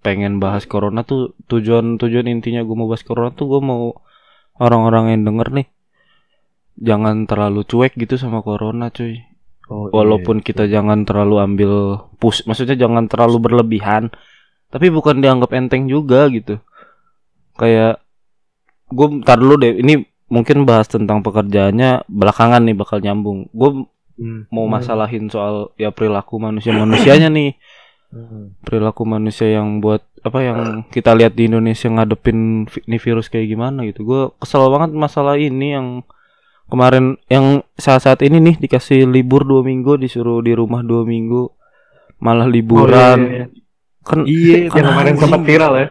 pengen 0.00 0.40
bahas 0.40 0.64
corona 0.64 1.04
tuh 1.04 1.36
tujuan 1.46 2.00
tujuan 2.00 2.26
intinya 2.28 2.64
gue 2.64 2.76
mau 2.76 2.88
bahas 2.88 3.04
corona 3.04 3.30
tuh 3.32 3.46
gue 3.56 3.60
mau 3.60 4.00
orang-orang 4.56 5.16
yang 5.16 5.22
denger 5.28 5.48
nih. 5.62 5.68
Jangan 6.80 7.28
terlalu 7.28 7.64
cuek 7.68 7.92
gitu 7.96 8.16
sama 8.16 8.40
corona 8.40 8.88
cuy. 8.88 9.20
Oh, 9.70 9.86
iya. 9.86 10.02
walaupun 10.02 10.42
kita 10.42 10.66
jangan 10.66 11.06
terlalu 11.06 11.38
ambil 11.38 11.72
push 12.18 12.42
maksudnya 12.42 12.74
jangan 12.74 13.06
terlalu 13.06 13.38
berlebihan 13.38 14.10
tapi 14.66 14.90
bukan 14.90 15.22
dianggap 15.22 15.54
enteng 15.54 15.86
juga 15.86 16.26
gitu. 16.26 16.58
Kayak 17.54 18.02
gue 18.90 19.06
ntar 19.22 19.38
dulu 19.38 19.62
deh 19.62 19.78
ini 19.78 20.02
mungkin 20.26 20.66
bahas 20.66 20.90
tentang 20.90 21.22
pekerjaannya 21.22 22.02
belakangan 22.10 22.66
nih 22.66 22.74
bakal 22.74 22.98
nyambung. 22.98 23.46
Gue 23.54 23.86
Hmm. 24.20 24.44
mau 24.52 24.68
masalahin 24.68 25.32
soal 25.32 25.72
ya 25.80 25.88
perilaku 25.96 26.36
manusia 26.36 26.76
manusianya 26.76 27.32
nih 27.32 27.56
Hmm. 28.10 28.58
perilaku 28.60 29.06
manusia 29.06 29.46
yang 29.48 29.78
buat 29.78 30.02
apa 30.20 30.38
yang 30.40 30.58
kita 30.88 31.14
lihat 31.14 31.32
di 31.32 31.46
Indonesia 31.46 31.86
ngadepin 31.86 32.66
ini 32.66 32.98
virus 32.98 33.30
kayak 33.30 33.46
gimana 33.46 33.86
gitu 33.86 34.02
gue 34.02 34.22
kesel 34.36 34.66
banget 34.66 34.90
masalah 34.92 35.38
ini 35.38 35.72
yang 35.72 35.86
kemarin 36.66 37.14
yang 37.26 37.62
saat-saat 37.74 38.18
ini 38.20 38.42
nih 38.42 38.56
dikasih 38.58 39.06
libur 39.06 39.42
dua 39.42 39.62
minggu 39.62 39.94
disuruh 39.94 40.38
di 40.38 40.50
rumah 40.52 40.82
dua 40.82 41.02
minggu 41.02 41.54
malah 42.18 42.46
liburan 42.46 43.18
Oh, 43.20 43.30
iya, 43.30 43.38
iya. 43.38 43.46
kan 44.02 44.18
Iya, 44.20 44.56
kan 44.66 44.76
Yang 44.76 44.86
kemarin 44.86 45.06
anjing. 45.08 45.22
sempat 45.22 45.42
viral 45.44 45.72
ya. 45.72 45.86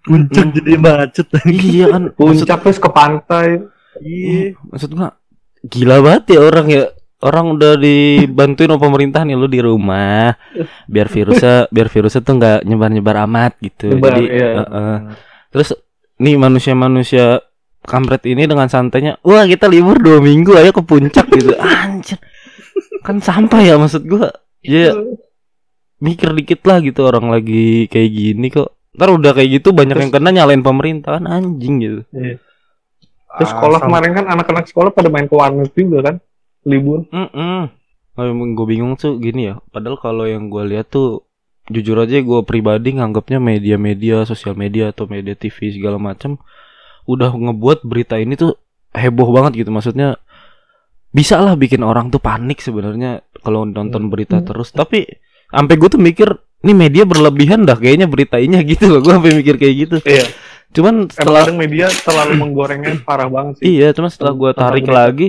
puncak 0.00 0.46
jadi 0.52 0.72
macet. 0.76 1.26
iya 1.48 1.84
kan 1.88 2.02
Puncak 2.12 2.58
terus 2.60 2.78
ke 2.78 2.88
pantai. 2.88 3.48
Iya. 3.96 4.52
maksud 4.64 4.90
gua 4.92 5.16
gila 5.64 5.96
banget 5.98 6.24
ya 6.30 6.40
orang 6.42 6.66
ya 6.68 6.82
orang 7.24 7.56
udah 7.56 7.80
dibantuin 7.80 8.68
sama 8.68 8.80
pemerintah 8.84 9.24
nih 9.24 9.32
lu 9.32 9.48
di 9.48 9.64
rumah 9.64 10.36
biar 10.84 11.08
virusnya 11.08 11.72
biar 11.72 11.88
virusnya 11.88 12.20
tuh 12.20 12.36
nggak 12.36 12.58
nyebar-nyebar 12.68 13.24
amat 13.24 13.52
gitu 13.64 13.96
Nyebar, 13.96 14.12
jadi 14.12 14.24
iya. 14.28 14.50
uh-uh. 14.60 14.96
Terus 15.54 15.70
nih 16.18 16.34
manusia-manusia 16.34 17.38
kampret 17.84 18.26
ini 18.26 18.48
dengan 18.48 18.66
santainya, 18.66 19.20
wah 19.22 19.46
kita 19.46 19.70
libur 19.70 20.00
dua 20.02 20.18
minggu 20.18 20.56
ayo 20.58 20.74
ke 20.74 20.82
puncak 20.82 21.30
gitu. 21.30 21.54
Anjir. 21.84 22.18
Kan 23.06 23.22
sampah 23.22 23.60
ya 23.62 23.78
maksud 23.78 24.02
gua. 24.08 24.34
Ya 24.64 24.96
mikir 26.02 26.34
dikit 26.34 26.60
lah 26.66 26.82
gitu 26.82 27.06
orang 27.06 27.30
lagi 27.30 27.86
kayak 27.86 28.10
gini 28.10 28.50
kok. 28.50 28.74
Ntar 28.98 29.08
udah 29.14 29.30
kayak 29.30 29.62
gitu 29.62 29.70
banyak 29.70 29.94
yang 29.94 30.10
kena 30.10 30.30
nyalain 30.34 30.64
pemerintah 30.66 31.22
kan 31.22 31.24
anjing 31.30 31.74
gitu. 31.78 32.00
Iya. 32.10 32.42
Terus 33.34 33.50
sekolah 33.50 33.78
Ah, 33.78 33.84
kemarin 33.86 34.10
kan 34.14 34.26
anak-anak 34.30 34.64
sekolah 34.70 34.90
pada 34.90 35.10
main 35.10 35.26
ke 35.30 35.34
warnet 35.34 35.70
juga 35.74 35.98
kan. 36.02 36.16
Libur. 36.64 37.08
Mm 37.12 37.70
gue 38.54 38.66
bingung 38.70 38.94
tuh 38.94 39.18
gini 39.18 39.50
ya. 39.50 39.54
Padahal 39.74 39.98
kalau 39.98 40.24
yang 40.24 40.46
gue 40.46 40.62
lihat 40.70 40.86
tuh 40.86 41.26
jujur 41.66 41.98
aja 41.98 42.22
gue 42.22 42.40
pribadi 42.46 42.94
nganggapnya 42.94 43.42
media-media 43.42 44.22
sosial 44.22 44.54
media 44.54 44.94
atau 44.94 45.10
media 45.10 45.34
TV 45.34 45.74
segala 45.74 45.98
macam 45.98 46.38
udah 47.10 47.34
ngebuat 47.34 47.82
berita 47.82 48.20
ini 48.22 48.38
tuh 48.38 48.54
heboh 48.94 49.34
banget 49.34 49.66
gitu. 49.66 49.74
Maksudnya 49.74 50.14
bisa 51.10 51.42
lah 51.42 51.58
bikin 51.58 51.82
orang 51.82 52.14
tuh 52.14 52.22
panik 52.22 52.62
sebenarnya 52.62 53.26
kalau 53.42 53.66
nonton 53.66 54.06
berita 54.06 54.38
Hmm. 54.38 54.46
terus. 54.46 54.70
Tapi 54.70 55.10
sampai 55.50 55.74
gue 55.74 55.88
tuh 55.90 55.98
mikir 55.98 56.30
ini 56.62 56.70
media 56.70 57.02
berlebihan 57.02 57.66
dah 57.66 57.74
kayaknya 57.74 58.06
beritanya 58.06 58.62
gitu 58.62 58.94
loh. 58.94 59.02
Gue 59.02 59.10
sampai 59.10 59.34
mikir 59.34 59.58
kayak 59.58 59.74
gitu. 59.74 59.96
Iya. 60.06 60.30
Cuman 60.74 61.06
setelah 61.06 61.46
kadang 61.46 61.58
media 61.58 61.86
terlalu 62.02 62.34
menggorengnya 62.34 62.98
parah 63.06 63.30
banget 63.30 63.62
sih. 63.62 63.78
Iya, 63.78 63.94
cuma 63.94 64.10
setelah 64.10 64.34
gua 64.34 64.50
Tentang 64.50 64.74
tarik 64.74 64.90
lagi, 64.90 65.28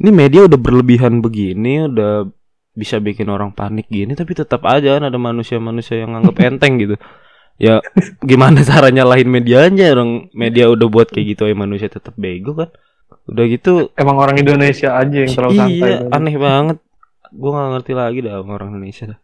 ini 0.00 0.10
media 0.10 0.46
udah 0.46 0.58
berlebihan 0.58 1.22
begini, 1.22 1.86
udah 1.86 2.26
bisa 2.74 2.98
bikin 2.98 3.30
orang 3.30 3.54
panik 3.54 3.86
gini, 3.86 4.18
tapi 4.18 4.34
tetap 4.34 4.66
aja 4.66 4.98
kan 4.98 5.06
ada 5.06 5.18
manusia-manusia 5.18 6.02
yang 6.02 6.18
nganggap 6.18 6.36
enteng 6.46 6.74
gitu. 6.82 6.96
Ya, 7.54 7.78
gimana 8.18 8.66
caranya 8.66 9.06
lain 9.06 9.30
medianya? 9.30 9.94
Orang 9.94 10.26
media 10.34 10.66
udah 10.66 10.86
buat 10.90 11.06
kayak 11.14 11.38
gitu, 11.38 11.46
ya 11.46 11.54
manusia 11.54 11.86
tetap 11.86 12.18
bego 12.18 12.58
kan? 12.58 12.74
Udah 13.30 13.44
gitu, 13.46 13.94
Emang 13.94 14.18
orang 14.18 14.36
Indonesia 14.42 14.98
aja 14.98 15.16
yang 15.22 15.30
terlalu 15.32 15.54
santai. 15.54 15.78
iya, 15.78 15.96
aneh 16.10 16.34
banget. 16.34 16.78
Gua 17.30 17.50
nggak 17.54 17.70
ngerti 17.78 17.92
lagi 17.94 18.18
dah 18.26 18.42
sama 18.42 18.52
orang 18.58 18.68
Indonesia. 18.74 19.04
dah. 19.14 19.18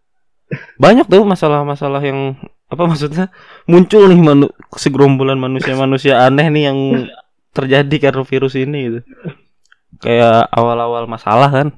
Banyak 0.79 1.07
tuh 1.07 1.23
masalah-masalah 1.27 2.03
yang 2.03 2.39
apa 2.71 2.83
maksudnya 2.87 3.35
muncul 3.67 4.07
nih 4.07 4.19
manu 4.23 4.47
segerombolan 4.79 5.39
manusia-manusia 5.39 6.23
aneh 6.23 6.47
nih 6.55 6.71
yang 6.71 6.79
terjadi 7.51 7.97
karena 7.99 8.23
virus 8.23 8.55
ini 8.55 8.79
gitu. 8.87 9.01
Kayak 10.01 10.49
awal-awal 10.51 11.05
masalah 11.05 11.49
kan. 11.53 11.69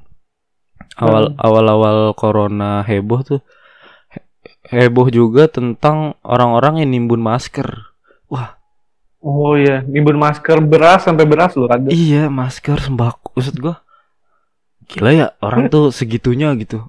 Awal 0.95 1.35
awal-awal 1.41 1.99
corona 2.14 2.85
heboh 2.87 3.21
tuh. 3.23 3.41
He- 4.12 4.26
Heboh 4.87 5.11
juga 5.11 5.50
tentang 5.50 6.14
orang-orang 6.23 6.81
yang 6.87 6.91
nimbun 6.95 7.21
masker. 7.21 7.93
Oh 9.23 9.55
iya, 9.55 9.87
nimbun 9.87 10.19
masker 10.19 10.59
beras 10.59 11.07
sampai 11.07 11.23
beras 11.23 11.55
loh 11.55 11.71
kan. 11.71 11.87
Iya, 11.87 12.26
masker 12.26 12.75
sembako. 12.83 13.38
Maksud 13.38 13.57
gua 13.62 13.79
gila 14.91 15.11
ya 15.14 15.26
orang 15.38 15.71
tuh 15.71 15.91
segitunya 15.99 16.50
gitu. 16.59 16.83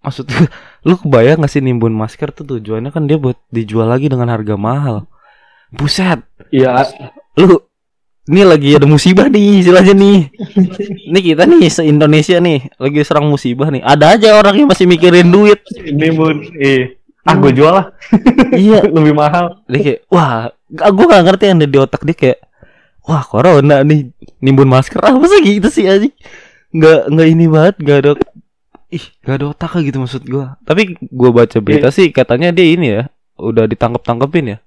Maksud 0.00 0.24
gua, 0.32 0.48
lu 0.80 0.96
kebayang 0.96 1.44
gak 1.44 1.52
sih 1.52 1.60
nimbun 1.60 1.92
masker 1.92 2.32
tuh 2.32 2.44
tujuannya 2.56 2.88
kan 2.88 3.04
dia 3.04 3.20
buat 3.20 3.36
dijual 3.52 3.84
lagi 3.84 4.08
dengan 4.08 4.32
harga 4.32 4.56
mahal. 4.56 5.04
Buset, 5.68 6.24
Iya, 6.48 6.88
lu 7.36 7.60
ini 8.24 8.40
lagi 8.40 8.72
ada 8.72 8.88
musibah 8.88 9.28
nih 9.28 9.60
istilahnya 9.60 9.92
nih. 9.92 10.18
Ini 11.12 11.18
kita 11.20 11.44
nih 11.44 11.68
se-Indonesia 11.68 12.40
nih 12.40 12.72
lagi 12.80 13.00
serang 13.04 13.28
musibah 13.28 13.68
nih. 13.68 13.84
Ada 13.84 14.16
aja 14.16 14.28
orang 14.40 14.64
yang 14.64 14.68
masih 14.72 14.88
mikirin 14.88 15.28
duit. 15.28 15.60
nimbun. 15.92 16.40
Iya. 16.56 16.96
Ah, 17.24 17.36
gue 17.40 17.52
jual 17.56 17.72
lah. 17.72 17.86
iya, 18.52 18.84
Lebih 18.94 19.16
mahal. 19.16 19.64
dia 19.68 19.80
kayak 19.80 20.00
wah, 20.12 20.52
gak, 20.68 20.88
gue 20.92 21.06
gak 21.08 21.24
ngerti 21.24 21.44
yang 21.48 21.58
ada 21.60 21.68
di 21.68 21.78
otak 21.80 22.02
dia 22.04 22.16
kayak 22.16 22.38
wah 23.04 23.22
corona 23.24 23.84
nih 23.84 24.08
nimbun 24.40 24.68
masker 24.68 25.00
ah 25.04 25.12
masa 25.12 25.36
gitu 25.44 25.68
sih 25.68 25.84
aja 25.84 26.08
nggak 26.74 27.00
nggak 27.12 27.28
ini 27.28 27.44
banget 27.46 27.74
nggak 27.78 27.98
ada 28.00 28.10
ih 28.88 29.04
nggak 29.22 29.36
ada 29.36 29.46
otak 29.52 29.72
gitu 29.84 30.00
maksud 30.00 30.24
gue 30.24 30.46
tapi 30.64 30.96
gue 30.98 31.30
baca 31.30 31.58
berita 31.60 31.92
sih 31.92 32.10
katanya 32.10 32.50
dia 32.50 32.66
ini 32.66 32.86
ya 32.88 33.02
udah 33.36 33.68
ditangkap 33.68 34.02
tangkepin 34.02 34.56
ya 34.56 34.58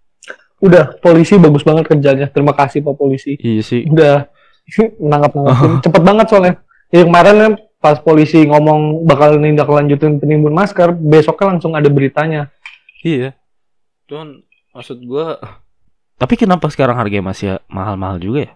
Udah, 0.59 0.97
polisi 0.97 1.35
bagus 1.35 1.61
banget 1.61 1.85
kerjanya. 1.85 2.27
Terima 2.27 2.51
kasih 2.51 2.81
Pak 2.81 2.95
Polisi. 2.95 3.37
iya 3.37 3.61
sih 3.61 3.85
Udah 3.85 4.25
nangkap 5.03 5.31
nangkapin. 5.33 5.71
Cepet 5.85 6.01
banget 6.01 6.25
soalnya. 6.27 6.53
Ya, 6.87 7.03
kemarin 7.03 7.35
kan 7.37 7.53
pas 7.77 7.97
polisi 7.97 8.41
ngomong 8.41 9.03
bakal 9.03 9.37
nindak 9.37 9.67
lanjutin 9.67 10.17
penimbun 10.17 10.49
masker, 10.49 10.91
besoknya 10.91 11.53
langsung 11.53 11.71
ada 11.71 11.87
beritanya. 11.87 12.49
iya 12.99 13.37
cuman 14.07 14.41
maksud 14.71 14.97
gue 14.97 15.27
tapi 16.15 16.33
kenapa 16.35 16.65
sekarang 16.67 16.95
harganya 16.95 17.27
masih 17.27 17.47
mahal-mahal 17.67 18.17
juga 18.17 18.39
ya 18.41 18.51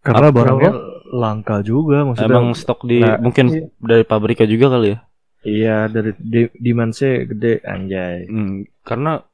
Karena 0.00 0.28
Apa- 0.28 0.36
barangnya 0.36 0.72
langka 1.10 1.56
juga 1.62 2.04
maksudnya. 2.04 2.28
emang 2.28 2.52
stok 2.52 2.84
di 2.84 2.98
Nah, 2.98 3.16
mungkin 3.16 3.46
iya. 3.48 3.64
dari 3.78 4.02
pabriknya 4.02 4.44
juga 4.46 4.66
kali 4.70 4.88
ya 4.90 4.98
Iya 5.40 5.76
dari 5.86 6.12
di, 6.18 6.42
demand-nya 6.52 7.10
gede 7.24 7.52
anjay. 7.62 8.26
Hmm, 8.26 8.54
karena 8.82 9.24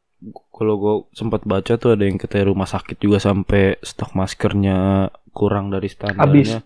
kalau 0.50 0.74
gue 0.80 0.94
sempat 1.12 1.44
baca 1.44 1.76
tuh 1.76 1.94
ada 1.94 2.08
yang 2.08 2.16
katanya 2.16 2.50
rumah 2.50 2.66
sakit 2.66 2.96
juga 2.96 3.20
sampai 3.20 3.76
stok 3.84 4.16
maskernya 4.16 5.10
kurang 5.36 5.68
dari 5.68 5.86
standarnya. 5.92 6.64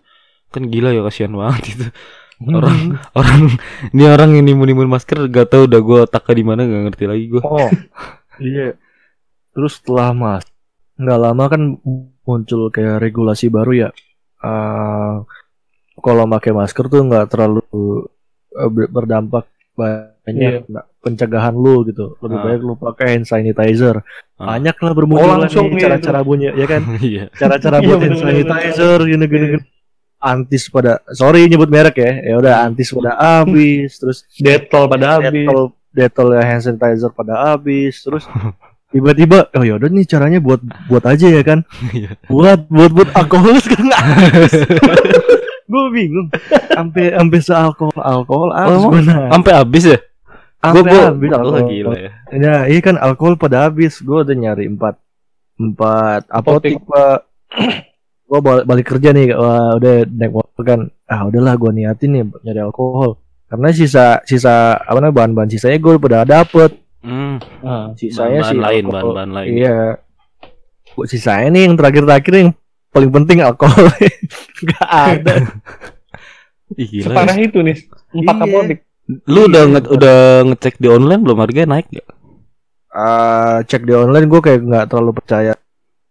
Kan 0.51 0.67
gila 0.71 0.95
ya 0.95 1.03
kasihan 1.03 1.35
banget 1.35 1.63
itu. 1.75 1.87
Orang 2.41 2.97
orang 3.13 3.41
ini 3.93 4.03
orang 4.09 4.33
yang 4.33 4.49
nimbun-nimbun 4.49 4.89
masker 4.89 5.29
gak 5.29 5.53
tahu 5.53 5.69
udah 5.69 5.81
gue 5.83 5.97
otaknya 6.09 6.35
di 6.41 6.45
mana 6.45 6.61
gak 6.65 6.83
ngerti 6.89 7.05
lagi 7.05 7.25
gue. 7.29 7.43
Oh 7.45 7.69
iya. 8.41 8.73
Terus 9.53 9.77
setelah 9.77 10.15
mas 10.15 10.47
nggak 10.97 11.19
lama 11.21 11.43
kan 11.49 11.61
muncul 12.25 12.73
kayak 12.73 13.01
regulasi 13.01 13.53
baru 13.53 13.87
ya. 13.87 13.89
Eh 14.41 15.15
kalau 16.01 16.25
pakai 16.25 16.51
masker 16.55 16.89
tuh 16.89 17.05
nggak 17.05 17.29
terlalu 17.29 17.61
ber- 18.51 18.89
berdampak 18.89 19.45
banyak 20.21 20.65
nah, 20.67 20.85
pencegahan 20.99 21.51
lu 21.51 21.81
gitu. 21.83 22.13
Lebih 22.17 22.37
Ah. 22.37 22.43
baik 22.45 22.61
lu 22.61 22.73
pakai 22.75 23.05
hand 23.11 23.25
sanitizer. 23.25 24.05
Ah. 24.35 24.53
Banyak 24.53 24.75
lah 24.75 24.91
bermunculan 24.91 25.37
langsung 25.41 25.67
nih 25.67 25.81
cara-cara 25.81 26.21
bunyi 26.21 26.49
ya 26.51 26.65
kan. 26.65 26.81
Iya. 27.01 27.23
Cara-cara 27.31 27.77
Iya, 27.77 27.85
buat 27.87 27.99
hand 28.01 28.17
sanitizer 28.17 28.99
gini 29.01 29.25
gini. 29.25 29.47
gini. 29.51 29.65
Antis 30.17 30.63
pada 30.67 31.01
sorry 31.09 31.45
nyebut 31.45 31.65
merek 31.67 31.97
ya. 31.97 32.11
Ya 32.23 32.35
udah 32.37 32.53
antis 32.61 32.89
pada 32.91 33.17
habis 33.17 33.97
terus 33.97 34.21
Detol 34.35 34.85
pada 34.85 35.17
habis. 35.17 35.33
detol 35.43 35.61
detol 35.89 36.27
ya 36.31 36.43
hand 36.45 36.61
sanitizer 36.61 37.09
pada 37.09 37.33
habis 37.47 37.99
terus 37.99 38.23
tiba-tiba 38.87 39.49
oh 39.51 39.63
ya 39.63 39.75
udah 39.75 39.87
nih 39.87 40.05
caranya 40.05 40.37
buat 40.37 40.59
buat 40.85 41.03
aja 41.03 41.25
ya 41.25 41.41
kan 41.41 41.65
Iya. 41.89 42.13
buat 42.27 42.67
buat 42.67 42.91
buat 42.91 43.09
alkohol 43.11 43.57
sekarang 43.57 43.87
gue 45.71 45.83
bingung 45.89 46.27
sampai 46.69 47.11
sampai 47.11 47.39
sealkohol 47.39 47.95
alkohol 47.97 48.49
Oh, 48.49 48.55
habis 48.55 48.77
emang? 48.77 48.93
mana 48.93 49.13
Sampai 49.31 49.51
habis 49.53 49.83
ya? 49.85 49.97
Gue 50.63 50.83
gue 50.83 51.01
habis 51.01 51.17
gue 51.23 51.35
alkohol. 51.35 51.65
gila 51.65 51.95
ya. 51.95 52.11
Ya, 52.31 52.55
iya 52.65 52.79
kan 52.79 52.95
alkohol 52.95 53.33
pada 53.35 53.65
habis. 53.65 53.97
Gue 53.97 54.21
udah 54.21 54.33
nyari 54.33 54.65
empat 54.67 54.95
empat 55.57 56.21
apotik 56.27 56.77
pak. 56.81 57.25
gue 58.23 58.39
balik, 58.39 58.63
balik 58.63 58.85
kerja 58.87 59.09
nih, 59.11 59.33
wah, 59.33 59.75
udah 59.75 60.07
naik 60.07 60.31
motor 60.31 60.61
kan. 60.61 60.79
Ah 61.03 61.23
udahlah 61.23 61.53
gue 61.53 61.71
niatin 61.73 62.09
nih 62.11 62.23
nyari 62.41 62.61
alkohol. 62.61 63.17
Karena 63.45 63.67
sisa 63.69 64.05
sisa 64.23 64.53
apa 64.77 64.95
namanya 64.95 65.17
bahan-bahan 65.17 65.49
sisanya 65.49 65.77
gue 65.77 65.93
udah 65.97 66.23
dapet. 66.23 66.71
Hmm, 67.01 67.41
Nah, 67.59 67.97
Sisanya 67.97 68.39
bahan 68.39 68.53
sih 68.53 68.59
lain, 68.61 68.83
bahan-bahan 68.87 69.31
lain. 69.33 69.51
Iya. 69.57 69.77
Buat 70.93 71.07
sisanya 71.09 71.49
nih 71.49 71.61
yang 71.65 71.75
terakhir-terakhir 71.75 72.33
yang 72.37 72.49
paling 72.87 73.11
penting 73.11 73.37
alkohol. 73.41 73.89
Gak 74.69 74.85
ada. 74.87 75.35
Ih, 76.79 76.87
gila. 76.87 77.11
separah 77.11 77.35
itu 77.35 77.59
nih 77.59 77.77
empat 78.15 78.35
Iya. 78.37 78.43
apotik. 78.45 78.79
Lu 79.25 79.45
udah 79.45 79.61
Iya. 79.61 79.71
nge 79.71 79.81
udah 79.89 80.17
ngecek 80.45 80.75
di 80.77 80.87
online 80.87 81.21
belum 81.21 81.37
harganya 81.37 81.69
naik 81.73 81.87
gak? 81.89 82.07
Ah, 82.89 83.59
cek 83.61 83.81
di 83.81 83.93
online 83.93 84.25
gue 84.25 84.39
kayak 84.39 84.61
nggak 84.61 84.85
terlalu 84.85 85.11
percaya 85.13 85.53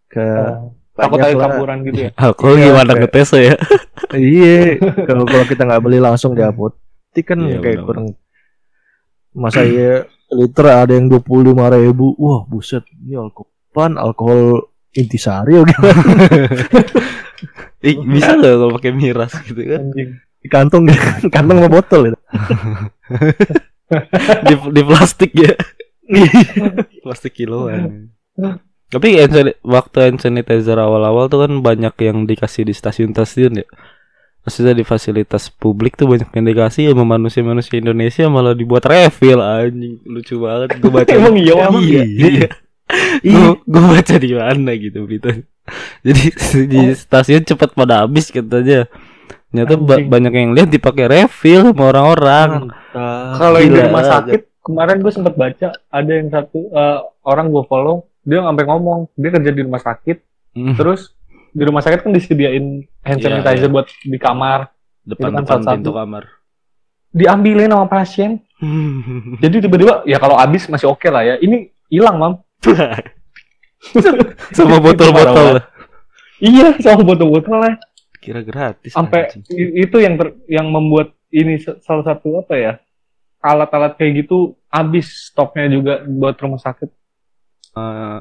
ke 0.07 0.21
Oh, 0.21 0.73
takut 0.95 1.16
ada 1.19 1.33
campuran 1.35 1.78
gitu 1.83 2.00
ya. 2.02 2.11
Alkohol 2.26 2.54
Iya, 2.54 2.64
gimana 2.66 2.83
kayak- 2.88 3.00
ngetesnya 3.02 3.40
ya? 3.42 3.54
iya 4.35 4.57
kalau 5.04 5.25
kalau 5.25 5.45
kita 5.45 5.62
nggak 5.62 5.80
beli 5.80 5.99
langsung 5.99 6.33
di 6.33 6.42
apotek 6.42 7.25
kan 7.25 7.38
Iya, 7.38 7.59
kayak 7.59 7.78
kurang 7.85 8.07
masa 9.30 9.62
ya 9.62 10.02
liter 10.28 10.66
ada 10.66 10.90
yang 10.90 11.07
dua 11.07 11.21
puluh 11.21 11.50
lima 11.50 11.71
ribu 11.71 12.12
wah 12.16 12.42
buset 12.42 12.83
ini 12.99 13.14
alkohol 13.14 13.47
pan 13.71 13.95
alkohol 13.95 14.66
intisari 14.92 15.54
ya 15.54 15.62
gimana 15.69 16.02
Ih, 17.80 17.97
bisa 18.02 18.35
gak 18.35 18.52
kalau 18.52 18.75
pakai 18.75 18.92
miras 18.92 19.33
gitu 19.40 19.62
kan? 19.62 19.80
Anjing. 19.87 20.11
Di 20.40 20.49
kantong 20.49 20.88
kantong 21.35 21.59
sama 21.61 21.70
botol 21.70 22.00
itu 22.12 22.18
di, 24.49 24.54
di 24.70 24.82
plastik 24.87 25.32
ya. 25.35 25.52
plastik 27.04 27.35
kiloan. 27.37 28.11
Tapi 28.90 29.23
waktu 29.62 29.97
hand 30.02 30.18
sanitizer 30.18 30.75
awal-awal 30.75 31.30
tuh 31.30 31.47
kan 31.47 31.52
banyak 31.62 31.94
yang 32.02 32.26
dikasih 32.26 32.66
di 32.66 32.75
stasiun-stasiun 32.75 33.62
ya. 33.62 33.66
Maksudnya 34.40 34.73
di 34.73 34.82
fasilitas 34.88 35.52
publik 35.52 36.00
tuh 36.00 36.09
banyak 36.09 36.32
yang 36.32 36.47
dikasih 36.49 36.90
sama 36.90 37.04
manusia-manusia 37.18 37.78
Indonesia 37.78 38.25
malah 38.32 38.56
dibuat 38.56 38.88
refill 38.88 39.38
anjing 39.38 40.00
lucu 40.09 40.40
banget 40.40 40.80
gue 40.80 40.90
baca 40.90 41.12
Emang 41.12 41.37
iya, 41.37 41.54
emang 41.61 41.85
iya, 41.85 42.02
iya. 42.09 42.49
gue 43.20 43.50
gue 43.68 43.82
baca 43.85 44.14
di 44.16 44.30
mana 44.32 44.70
gitu 44.80 45.04
berita 45.04 45.28
jadi 46.00 46.23
di 46.66 46.78
Oh. 46.88 46.97
stasiun 46.97 47.44
cepat 47.44 47.76
pada 47.76 48.09
habis 48.09 48.32
katanya 48.32 48.88
ternyata 49.50 49.75
ba- 49.76 50.07
banyak 50.09 50.33
yang 50.33 50.50
lihat 50.52 50.69
dipakai 50.69 51.04
refill 51.07 51.69
sama 51.69 51.90
orang-orang. 51.90 52.50
Kalau 53.35 53.59
yang 53.59 53.73
di 53.73 53.83
rumah 53.83 54.04
sakit 54.04 54.40
kemarin 54.61 54.97
gue 54.99 55.11
sempat 55.11 55.35
baca 55.35 55.69
ada 55.73 56.12
yang 56.12 56.28
satu 56.28 56.69
eh, 56.69 56.99
orang 57.23 57.49
gue 57.49 57.64
follow 57.64 58.07
dia 58.21 58.38
sampai 58.38 58.64
ngomong 58.64 59.09
dia 59.14 59.30
kerja 59.30 59.50
di 59.50 59.62
rumah 59.62 59.80
sakit 59.80 60.16
Hmm, 60.50 60.75
terus 60.75 61.14
di 61.49 61.62
rumah 61.62 61.78
sakit 61.78 62.02
kan 62.02 62.11
disediain 62.11 62.66
hand 63.00 63.19
Iya, 63.19 63.38
sanitizer 63.38 63.66
iya. 63.66 63.73
buat 63.73 63.87
di 63.87 64.19
kamar. 64.19 64.66
Depan 65.00 65.30
kan 65.30 65.42
depan 65.42 65.47
salah 65.57 65.73
pintu 65.73 65.87
satu. 65.87 65.97
kamar. 65.97 66.23
Diambilin 67.09 67.71
sama 67.71 67.87
pasien. 67.87 68.30
Jadi 69.37 69.57
tiba-tiba 69.61 70.02
ya 70.04 70.19
kalau 70.19 70.35
habis 70.35 70.66
masih 70.66 70.87
oke 70.87 71.07
lah 71.07 71.23
ya. 71.23 71.35
Ini 71.37 71.57
hilang 71.87 72.16
mam. 72.16 72.33
Sama 74.50 74.76
botol-botol. 74.78 75.64
Iya 76.40 76.73
sama 76.78 77.04
botol-botolnya 77.04 77.76
kira 78.20 78.44
gratis 78.44 78.92
sampai 78.92 79.32
itu 79.74 79.96
yang 79.96 80.14
ter- 80.14 80.36
yang 80.46 80.68
membuat 80.68 81.16
ini 81.32 81.56
sa- 81.56 81.80
salah 81.80 82.04
satu 82.04 82.38
apa 82.38 82.54
ya 82.54 82.72
alat-alat 83.40 83.96
kayak 83.96 84.24
gitu 84.24 84.60
habis 84.68 85.32
stoknya 85.32 85.66
juga 85.72 86.04
buat 86.04 86.36
rumah 86.36 86.60
sakit. 86.60 86.90
Eh, 87.72 88.18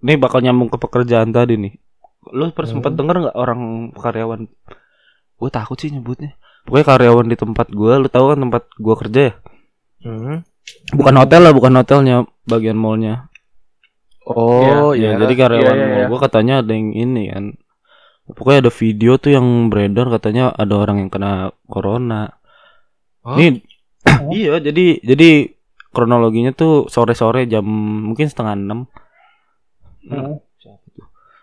ini 0.00 0.14
bakal 0.14 0.38
nyambung 0.38 0.70
ke 0.70 0.78
pekerjaan 0.78 1.34
tadi 1.34 1.58
nih. 1.58 1.74
Lu 2.30 2.46
pernah 2.54 2.70
Hmm. 2.70 2.74
sempat 2.78 2.92
denger 2.94 3.16
nggak 3.18 3.36
orang 3.36 3.60
karyawan? 3.92 4.46
Gue 5.34 5.50
takut 5.50 5.74
sih 5.74 5.90
nyebutnya. 5.90 6.38
Pokoknya 6.62 6.86
karyawan 6.86 7.26
di 7.26 7.34
tempat 7.34 7.66
gue 7.68 7.92
lu 7.98 8.06
tahu 8.06 8.24
kan 8.30 8.38
tempat 8.38 8.62
gue 8.78 8.94
kerja 8.96 9.20
ya? 9.20 9.34
Hmm. 10.02 10.46
bukan 10.94 11.14
hotel 11.18 11.42
lah 11.42 11.50
bukan 11.50 11.74
hotelnya 11.74 12.16
bagian 12.46 12.78
mallnya. 12.78 13.26
Oh 14.22 14.94
ya, 14.94 15.18
iya. 15.18 15.18
Jadi 15.18 15.34
karyawan 15.34 15.74
Iya, 15.74 15.82
iya, 15.82 15.90
mall 15.90 15.98
iya. 15.98 16.06
gue 16.06 16.18
katanya 16.22 16.54
ada 16.62 16.72
yang 16.78 16.90
ini 16.94 17.22
kan 17.34 17.44
pokoknya 18.30 18.68
ada 18.68 18.72
video 18.72 19.18
tuh 19.18 19.34
yang 19.34 19.46
beredar 19.72 20.06
katanya 20.12 20.54
ada 20.54 20.74
orang 20.78 21.06
yang 21.06 21.10
kena 21.10 21.50
corona. 21.66 22.30
Hah? 23.22 23.38
Nih, 23.38 23.62
Oh. 24.02 24.34
iya 24.34 24.58
jadi 24.58 24.98
jadi 25.02 25.54
kronologinya 25.94 26.50
tuh 26.56 26.90
sore-sore 26.90 27.46
jam 27.46 27.64
mungkin 28.10 28.26
setengah 28.26 28.54
enam. 28.58 28.80
Hmm. 30.02 30.42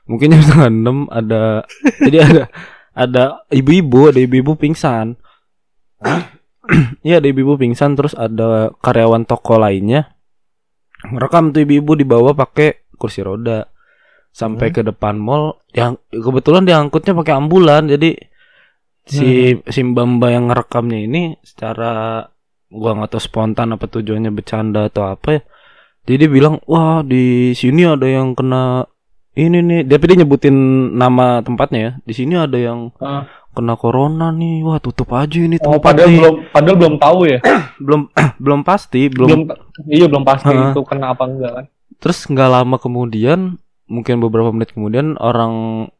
mungkin 0.03 0.35
jam 0.35 0.43
setengah 0.43 0.67
enam 0.67 0.97
ada 1.07 1.63
jadi 2.05 2.17
ada 2.27 2.43
ada 2.91 3.23
ibu-ibu 3.53 4.11
ada 4.11 4.19
ibu-ibu 4.19 4.55
pingsan. 4.59 5.15
Iya 7.01 7.17
ada 7.17 7.25
ibu-ibu 7.25 7.57
pingsan 7.57 7.97
terus 7.97 8.13
ada 8.13 8.69
karyawan 8.85 9.25
toko 9.25 9.57
lainnya. 9.57 10.13
Ngerekam 11.01 11.49
tuh 11.49 11.65
ibu-ibu 11.65 11.97
dibawa 11.97 12.37
pakai 12.37 12.85
kursi 12.93 13.25
roda 13.25 13.65
sampai 14.39 14.71
Hmm. 14.71 14.75
ke 14.75 14.81
depan 14.85 15.15
mall 15.15 15.45
yang 15.71 15.99
kebetulan 16.07 16.63
diangkutnya 16.63 17.11
pakai 17.13 17.35
ambulan 17.35 17.83
jadi 17.85 18.15
si 19.03 19.27
si 19.59 19.79
mbak 19.81 20.05
mbak 20.15 20.29
yang 20.29 20.45
ngerekamnya 20.47 20.99
ini 21.01 21.21
secara 21.41 22.23
gua 22.69 22.91
nggak 22.93 23.09
tahu 23.09 23.21
spontan 23.21 23.73
apa 23.73 23.85
tujuannya 23.85 24.29
bercanda 24.29 24.85
atau 24.85 25.09
apa 25.09 25.27
ya 25.29 25.41
jadi 26.05 26.25
dia 26.25 26.31
bilang 26.31 26.55
wah 26.63 27.01
di 27.01 27.25
sini 27.51 27.83
ada 27.83 28.05
yang 28.05 28.31
kena 28.31 28.85
ini 29.33 29.59
nih 29.59 29.81
tapi 29.83 30.03
dia 30.05 30.17
nyebutin 30.19 30.55
nama 30.93 31.41
tempatnya 31.41 31.79
ya 31.79 31.91
di 31.99 32.13
sini 32.13 32.33
ada 32.33 32.55
yang 32.55 32.93
Ah. 32.97 33.25
kena 33.49 33.73
corona 33.73 34.29
nih 34.31 34.61
wah 34.61 34.77
tutup 34.77 35.09
aja 35.11 35.35
ini 35.37 35.57
Oh, 35.59 35.73
tempat 35.73 35.81
padahal 35.89 36.07
nih. 36.07 36.17
belum 36.17 36.35
padahal 36.47 36.77
belum 36.77 36.95
tahu 36.97 37.19
ya. 37.25 37.39
belum 37.83 38.01
belum 38.39 38.59
pasti 38.61 39.01
belum, 39.07 39.27
Belum 39.27 39.41
iya 39.89 40.05
belum 40.05 40.23
pasti 40.23 40.47
Heeh. 40.47 40.69
itu 40.69 40.81
kena 40.85 41.11
apa 41.11 41.23
enggak 41.25 41.51
kan. 41.51 41.65
terus 41.97 42.19
nggak 42.23 42.49
lama 42.51 42.77
kemudian 42.77 43.57
mungkin 43.89 44.21
beberapa 44.21 44.53
menit 44.53 44.71
kemudian 44.71 45.17
orang 45.17 45.51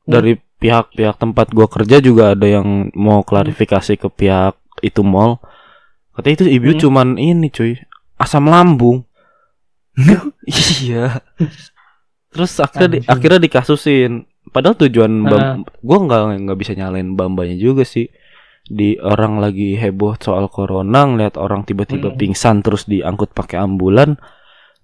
dari 0.05 0.37
pihak-pihak 0.37 1.17
tempat 1.17 1.49
gua 1.49 1.65
kerja 1.65 1.97
juga 1.99 2.31
ada 2.31 2.45
yang 2.45 2.93
mau 2.93 3.19
klarifikasi 3.21 3.97
ke 3.97 4.07
pihak 4.07 4.53
itu 4.79 5.01
mall. 5.01 5.41
Katanya 6.13 6.35
itu 6.35 6.45
ibu 6.47 6.69
Hmm. 6.69 6.79
cuman 6.79 7.07
ini 7.15 7.49
cuy. 7.49 7.75
Asam 8.15 8.45
lambung. 8.45 9.03
Iya. 10.45 11.19
Terus 12.29 12.51
akhirnya 12.59 12.89
di- 12.99 13.05
akhirnya 13.05 13.39
dikasusin. 13.41 14.23
Padahal 14.49 14.77
tujuan 14.79 15.11
bam, 15.23 15.43
gua 15.79 15.97
nggak 16.01 16.21
nggak 16.45 16.57
bisa 16.57 16.73
nyalain 16.73 17.13
bambanya 17.13 17.53
juga 17.55 17.83
sih. 17.83 18.09
Di 18.63 18.97
orang 18.97 19.41
lagi 19.41 19.73
heboh 19.73 20.13
soal 20.17 20.45
corona 20.47 21.05
ngeliat 21.05 21.37
orang 21.37 21.65
tiba-tiba 21.65 22.13
Hmm. 22.13 22.17
pingsan 22.17 22.61
terus 22.61 22.85
diangkut 22.85 23.33
pakai 23.33 23.57
ambulan 23.57 24.17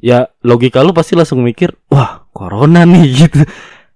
ya 0.04 0.28
logika 0.44 0.84
lu 0.84 0.92
pasti 0.92 1.16
langsung 1.16 1.42
mikir 1.42 1.74
wah 1.90 2.26
corona 2.32 2.84
nih 2.84 3.06
gitu. 3.26 3.42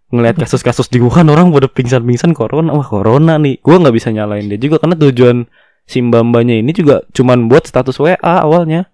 Ngelihat 0.09 0.41
kasus-kasus 0.41 0.89
di 0.89 0.97
Wuhan 0.97 1.29
orang 1.29 1.53
pada 1.53 1.69
pingsan-pingsan 1.69 2.33
corona. 2.33 2.73
Wah 2.73 2.87
corona 2.87 3.37
nih. 3.37 3.61
Gua 3.61 3.77
nggak 3.77 3.93
bisa 3.93 4.09
nyalain 4.09 4.49
dia 4.49 4.57
juga 4.57 4.81
karena 4.81 4.97
tujuan 4.97 5.45
si 5.85 6.01
mbambanya 6.01 6.57
ini 6.57 6.73
juga 6.73 7.05
cuman 7.13 7.45
buat 7.45 7.69
status 7.69 7.97
WA 8.01 8.17
awalnya. 8.17 8.89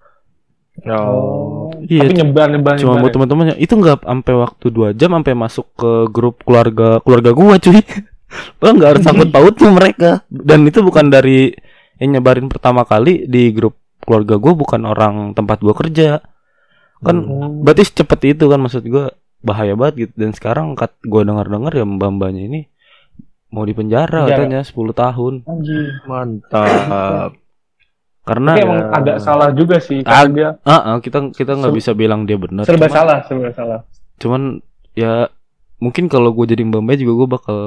Oh. 0.84 1.72
Iya, 1.88 2.04
Tapi 2.04 2.20
nyebar 2.20 2.48
nyebar 2.52 2.76
cuma 2.76 3.00
nyebar. 3.00 3.02
buat 3.08 3.12
teman-temannya. 3.16 3.56
Itu 3.64 3.80
nggak 3.80 4.04
sampai 4.04 4.34
waktu 4.36 4.66
dua 4.76 4.90
jam 4.92 5.16
sampai 5.16 5.34
masuk 5.40 5.72
ke 5.80 5.92
grup 6.12 6.44
keluarga 6.44 7.00
keluarga 7.00 7.32
gua 7.32 7.56
cuy. 7.64 7.80
Bahkan 8.60 8.74
nggak 8.76 8.92
ada 8.92 9.00
sangkut 9.00 9.30
pautnya 9.36 9.72
mereka. 9.72 10.12
Dan 10.28 10.68
itu 10.68 10.84
bukan 10.84 11.08
dari 11.08 11.56
yang 11.96 12.20
nyebarin 12.20 12.52
pertama 12.52 12.84
kali 12.84 13.24
di 13.24 13.56
grup 13.56 13.80
keluarga 14.04 14.36
gua 14.36 14.52
bukan 14.52 14.84
orang 14.84 15.32
tempat 15.32 15.64
gua 15.64 15.72
kerja 15.72 16.20
kan 17.06 17.16
Hmm. 17.22 17.62
berarti 17.62 17.86
secepat 17.86 18.20
itu 18.28 18.46
kan 18.46 18.58
maksud 18.58 18.82
gua 18.86 19.14
bahaya 19.40 19.74
banget 19.74 20.10
gitu 20.10 20.14
dan 20.18 20.32
sekarang 20.32 20.74
kat 20.74 20.90
gua 21.04 21.22
dengar-dengar 21.22 21.70
ya 21.72 21.86
mbak-mbaknya 21.86 22.44
ini 22.44 22.62
mau 23.48 23.62
dipenjara 23.62 24.26
Penjara. 24.26 24.36
katanya 24.36 24.62
10 24.62 24.74
tahun 24.92 25.34
Anjing. 25.46 25.88
mantap 26.04 27.32
karena 28.26 28.52
Tapi 28.52 28.64
emang 28.66 28.80
ya. 28.80 28.90
agak 28.92 29.18
salah 29.20 29.50
juga 29.54 29.78
sih 29.78 30.02
karena 30.02 30.28
dia 30.28 30.50
ah, 30.66 30.74
ah, 30.74 30.98
kita 30.98 31.30
kita 31.30 31.54
nggak 31.54 31.72
bisa 31.72 31.94
bilang 31.94 32.26
dia 32.26 32.36
benar 32.36 32.66
serba 32.66 32.90
cuman- 32.90 32.98
salah, 32.98 33.18
serba 33.24 33.50
salah. 33.54 33.80
cuman 34.18 34.42
ya 34.92 35.30
mungkin 35.78 36.10
kalau 36.10 36.34
gue 36.34 36.46
jadi 36.48 36.66
mbak 36.66 36.82
Mbak 36.82 36.96
juga 36.98 37.14
gue 37.14 37.30
bakal 37.30 37.58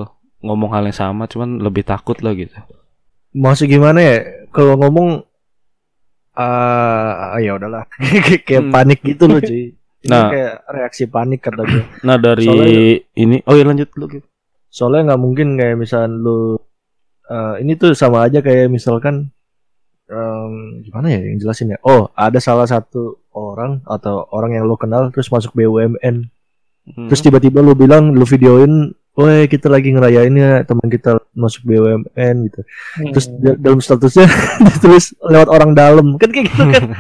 ngomong 0.40 0.70
hal 0.72 0.82
yang 0.82 0.98
sama 0.98 1.24
cuman 1.24 1.62
lebih 1.62 1.82
takut 1.82 2.18
lah 2.18 2.34
gitu 2.34 2.58
masih 3.30 3.70
gimana 3.70 4.02
ya 4.02 4.16
kalau 4.50 4.74
ngomong 4.76 5.22
ah 6.38 7.36
ya 7.36 7.58
udahlah 7.58 7.84
kayak 8.46 8.62
Hmm. 8.62 8.70
panik 8.70 9.00
gitu 9.02 9.26
loh 9.26 9.42
cuy 9.42 9.74
Ini 9.98 10.14
Nah. 10.14 10.30
kayak 10.30 10.54
reaksi 10.70 11.04
panik 11.04 11.42
kata 11.42 11.62
gue 11.62 11.82
nah 12.06 12.14
dari 12.16 12.46
Soalnya- 12.46 13.02
ini 13.16 13.36
oh 13.42 13.54
ya 13.54 13.64
lanjut 13.64 13.90
lu 13.94 14.06
gitu 14.08 14.26
soalnya 14.70 15.10
nggak 15.10 15.20
mungkin 15.20 15.58
kayak 15.58 15.74
misalnya 15.76 16.14
lu 16.14 16.54
eh, 17.26 17.54
ini 17.60 17.74
tuh 17.74 17.92
sama 17.92 18.22
aja 18.22 18.38
kayak 18.38 18.70
misalkan 18.70 19.34
em, 20.06 20.52
gimana 20.80 21.10
ya 21.10 21.20
yang 21.20 21.36
jelasin 21.36 21.68
ya? 21.68 21.78
Oh, 21.82 22.08
ada 22.14 22.38
salah 22.38 22.64
satu 22.64 23.20
orang 23.30 23.84
atau 23.84 24.24
orang 24.30 24.56
yang 24.56 24.64
lo 24.64 24.74
kenal 24.74 25.12
terus 25.12 25.28
masuk 25.28 25.52
BUMN. 25.52 26.24
Hmm. 26.88 27.08
Terus 27.12 27.20
tiba-tiba 27.20 27.60
lo 27.60 27.76
bilang 27.76 28.16
lo 28.16 28.24
videoin, 28.24 28.88
"Woi, 29.18 29.44
kita 29.44 29.66
lagi 29.66 29.90
ngerayain 29.90 30.30
ya 30.30 30.62
teman 30.62 30.86
kita 30.86 31.18
masuk 31.32 31.66
BUMN 31.66 32.06
gitu." 32.46 32.60
Terus 33.10 33.26
Hmm. 33.26 33.38
da- 33.42 33.58
dalam 33.60 33.80
statusnya 33.80 34.30
ditulis 34.70 35.10
lewat 35.20 35.48
orang 35.48 35.74
dalam. 35.74 36.14
Kan 36.16 36.30
kayak 36.30 36.46
gitu 36.46 36.62
kan. 36.64 36.84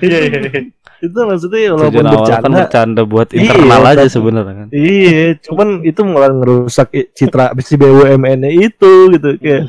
Iya, 0.00 0.18
iya, 0.20 0.38
iya. 0.40 0.60
itu 1.02 1.18
maksudnya 1.18 1.74
walaupun 1.74 1.98
Tujuan 1.98 2.06
awal 2.06 2.14
kan 2.14 2.22
bercanda. 2.22 2.58
bercanda 2.62 3.02
buat 3.02 3.28
Iya, 3.28 3.42
internal 3.44 3.82
aja 3.84 3.96
tapi- 3.98 4.12
sebenarnya 4.12 4.54
kan. 4.54 4.66
Iya, 4.70 5.22
cuman 5.42 5.68
itu 5.82 6.00
malah 6.02 6.30
ngerusak 6.32 6.88
citra 7.12 7.44
si 7.58 7.74
BUMN 7.74 8.40
itu 8.48 8.90
gitu 9.10 9.28
kayak 9.36 9.62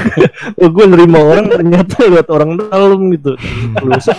oh, 0.60 0.68
gue 0.68 0.84
nerima 0.86 1.18
orang 1.20 1.48
ternyata 1.48 2.04
lewat 2.04 2.28
orang 2.28 2.50
dalam 2.60 3.00
gitu. 3.10 3.32
Telusur, 3.74 4.16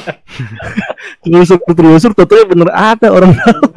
telusur, 1.22 1.58
telusur, 1.70 2.12
tentunya 2.14 2.46
bener 2.46 2.70
ada 2.70 3.08
orang 3.10 3.32
dalam. 3.32 3.70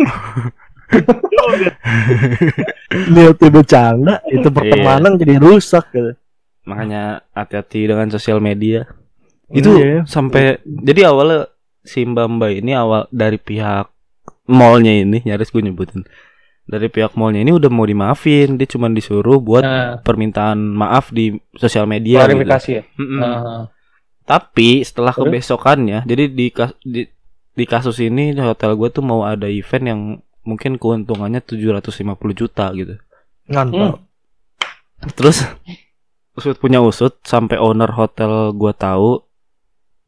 Lihat 3.08 3.36
bercanda, 3.42 4.20
itu 4.26 4.48
pertemanan 4.48 5.14
jadi 5.14 5.36
rusak 5.36 5.92
gitu. 5.92 6.12
Makanya 6.64 7.24
hati-hati 7.32 7.84
dengan 7.86 8.08
sosial 8.08 8.38
media. 8.38 8.84
Itu 9.48 9.72
Iya. 9.74 10.04
sampai 10.04 10.60
jadi 10.64 11.08
awalnya 11.08 11.48
si 11.80 12.04
Mbak 12.04 12.26
Mbak 12.28 12.50
ini 12.60 12.72
awal 12.72 13.08
dari 13.08 13.40
pihak 13.40 13.88
mallnya 14.44 14.92
ini 14.92 15.24
nyaris 15.24 15.48
gue 15.48 15.60
nyebutin 15.60 16.04
dari 16.64 16.88
pihak 16.88 17.16
mallnya 17.16 17.40
ini 17.40 17.52
udah 17.52 17.72
mau 17.72 17.84
dimaafin 17.84 18.60
dia 18.60 18.68
cuma 18.68 18.88
disuruh 18.88 19.40
buat 19.40 19.64
Nah, 19.64 19.96
permintaan 19.98 20.60
maaf 20.60 21.08
di 21.08 21.32
sosial 21.54 21.88
media 21.88 22.20
gitu. 22.20 22.28
klarifikasi 22.28 22.70
ya. 22.70 22.82
Mm-mm. 22.94 23.18
Nah, 23.18 23.40
Tapi 24.20 24.84
setelah 24.84 25.16
Terus? 25.16 25.24
kebesokannya, 25.24 26.04
jadi 26.04 26.28
di, 26.28 26.52
kas- 26.52 26.76
di 26.84 27.08
di 27.50 27.64
kasus 27.64 27.96
ini 27.98 28.36
hotel 28.36 28.76
gue 28.76 28.92
tuh 28.92 29.00
mau 29.00 29.24
ada 29.24 29.48
event 29.48 29.84
yang 29.88 30.00
mungkin 30.48 30.80
keuntungannya 30.80 31.44
750 31.44 32.08
juta 32.32 32.72
gitu. 32.72 32.96
Ngantap. 33.52 34.00
Terus 35.12 35.44
usut 36.32 36.56
punya 36.56 36.80
usut 36.80 37.20
sampai 37.22 37.60
owner 37.60 37.92
hotel 37.92 38.56
gua 38.56 38.72
tahu. 38.72 39.20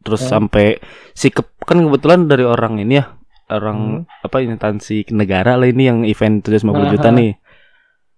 Terus 0.00 0.24
Hmm. 0.24 0.48
sampai 0.48 0.80
si 1.12 1.28
ke- 1.28 1.44
kan 1.60 1.76
kebetulan 1.76 2.24
dari 2.24 2.48
orang 2.48 2.80
ini 2.80 2.96
ya, 2.96 3.20
orang 3.52 4.08
apa 4.24 4.40
instansi 4.40 5.04
negara 5.12 5.60
lah 5.60 5.68
ini 5.68 5.82
yang 5.84 5.98
event 6.08 6.40
750 6.40 6.88
juta 6.88 7.12
Aha. 7.12 7.18
nih. 7.20 7.32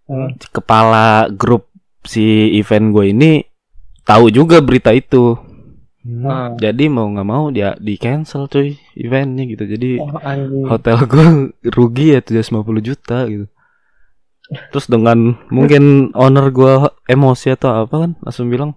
Hmm. 0.07 0.31
Kepala 0.39 1.27
grup 1.35 1.67
si 2.07 2.55
event 2.55 2.95
gue 2.95 3.11
ini 3.11 3.31
tahu 4.07 4.31
juga 4.31 4.63
berita 4.63 4.95
itu. 4.95 5.35
Nah. 6.03 6.51
Jadi 6.55 6.87
mau 6.87 7.07
nggak 7.07 7.29
mau 7.29 7.49
dia 7.49 7.75
di 7.79 7.95
cancel 7.97 8.47
cuy 8.47 8.75
eventnya 8.95 9.47
gitu. 9.47 9.65
Jadi 9.65 9.99
Oh, 9.99 10.19
anjing. 10.19 10.67
hotel 10.67 10.97
gue 11.07 11.27
rugi 11.71 12.07
ya 12.12 12.21
750 12.21 12.83
juta 12.83 13.27
gitu. 13.27 13.47
Terus 14.71 14.87
dengan 14.87 15.38
mungkin 15.49 16.11
owner 16.12 16.51
gue 16.51 16.75
emosi 17.07 17.55
atau 17.55 17.87
apa 17.87 17.95
kan 18.05 18.11
langsung 18.21 18.51
bilang 18.51 18.75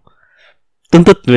tuntut 0.88 1.20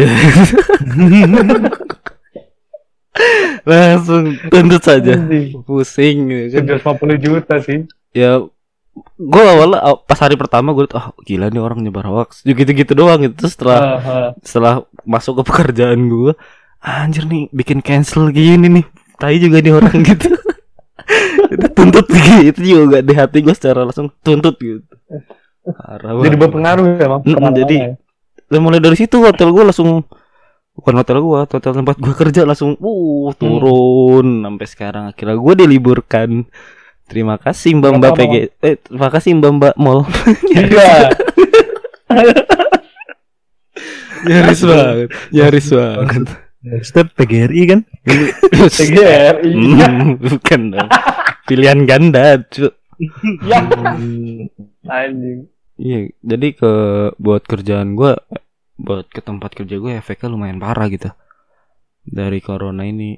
langsung 3.67 4.39
tuntut 4.49 4.83
saja 4.83 5.19
pusing 5.67 6.31
gitu 6.31 6.63
kan 6.63 6.79
750 6.79 7.19
juta 7.25 7.55
sih. 7.61 7.79
ya 8.15 8.39
gue 9.15 9.45
awalnya 9.45 9.79
aw- 9.81 10.01
pas 10.01 10.17
hari 10.17 10.35
pertama 10.35 10.71
gue 10.71 10.87
oh 10.89 11.07
gila 11.21 11.49
nih 11.49 11.59
orang 11.59 11.81
nyebar 11.81 12.05
hoax. 12.05 12.43
Gitu 12.43 12.63
gitu 12.67 12.93
doang 12.93 13.21
gitu. 13.21 13.35
Terus 13.37 13.53
setelah 13.53 13.79
Ah, 13.79 13.99
ah. 13.99 14.29
setelah 14.41 14.75
masuk 15.03 15.39
ke 15.39 15.43
pekerjaan 15.45 16.07
gue 16.07 16.33
anjir 16.79 17.25
nih 17.25 17.51
bikin 17.51 17.79
cancel 17.79 18.29
gini 18.29 18.69
nih. 18.73 18.87
Tai 19.15 19.35
juga 19.35 19.59
nih 19.59 19.73
orang 19.73 19.99
gitu. 20.09 20.31
Itu 21.49 21.67
tuntut 21.73 22.07
gitu. 22.07 22.59
Juga 22.85 22.99
di 23.01 23.13
hati 23.13 23.39
gue 23.41 23.53
secara 23.53 23.83
langsung 23.83 24.13
tuntut 24.19 24.55
gitu. 24.57 24.85
Parah 25.65 26.17
Jadi 26.19 26.37
berpengaruh 26.39 26.85
ya, 26.95 27.07
Bang. 27.07 27.21
Mm, 27.21 27.27
ke 27.27 27.37
mana-mana 27.37 27.59
jadi- 27.59 27.83
ya. 28.49 28.57
Mulai 28.57 28.81
dari 28.81 28.97
situ 28.97 29.21
hotel 29.21 29.53
gue 29.53 29.61
langsung 29.63 30.09
bukan 30.73 30.95
hotel 30.97 31.19
gue 31.19 31.39
hotel 31.45 31.73
tempat 31.75 31.97
gue 31.97 32.15
kerja 32.15 32.43
langsung 32.43 32.73
uh 32.75 33.29
turun. 33.35 34.41
Sampai 34.41 34.67
sekarang 34.67 35.05
akhirnya 35.07 35.37
gue 35.37 35.55
diliburkan 35.59 36.49
terima 37.09 37.41
kasih 37.41 37.75
mbak 37.81 37.93
mbak 37.99 38.13
PG 38.15 38.35
eh 38.61 38.77
terima 38.79 39.09
kasih 39.09 39.31
mbak 39.41 39.53
mbak 39.57 39.75
mall 39.81 40.05
Iya. 40.55 41.13
nyaris 44.29 44.61
banget 44.65 45.09
nyaris 45.33 45.69
banget 45.73 46.25
Step 46.83 47.15
PGRI 47.15 47.63
kan? 47.71 47.81
TGRI. 48.77 49.53
Hmm, 49.55 50.19
bukan 50.19 50.75
dong. 50.75 50.89
Pilihan 51.47 51.87
ganda, 51.87 52.43
cu. 52.51 52.75
Ya. 53.47 53.63
Anjing. 54.91 55.47
Iya, 55.79 56.11
jadi 56.19 56.49
ke 56.59 56.73
buat 57.17 57.47
kerjaan 57.47 57.95
gua 57.95 58.19
buat 58.75 59.07
ke 59.07 59.23
tempat 59.23 59.55
kerja 59.55 59.79
gue 59.79 60.03
efeknya 60.03 60.35
lumayan 60.35 60.59
parah 60.59 60.91
gitu. 60.91 61.15
Dari 62.03 62.43
corona 62.43 62.83
ini 62.83 63.15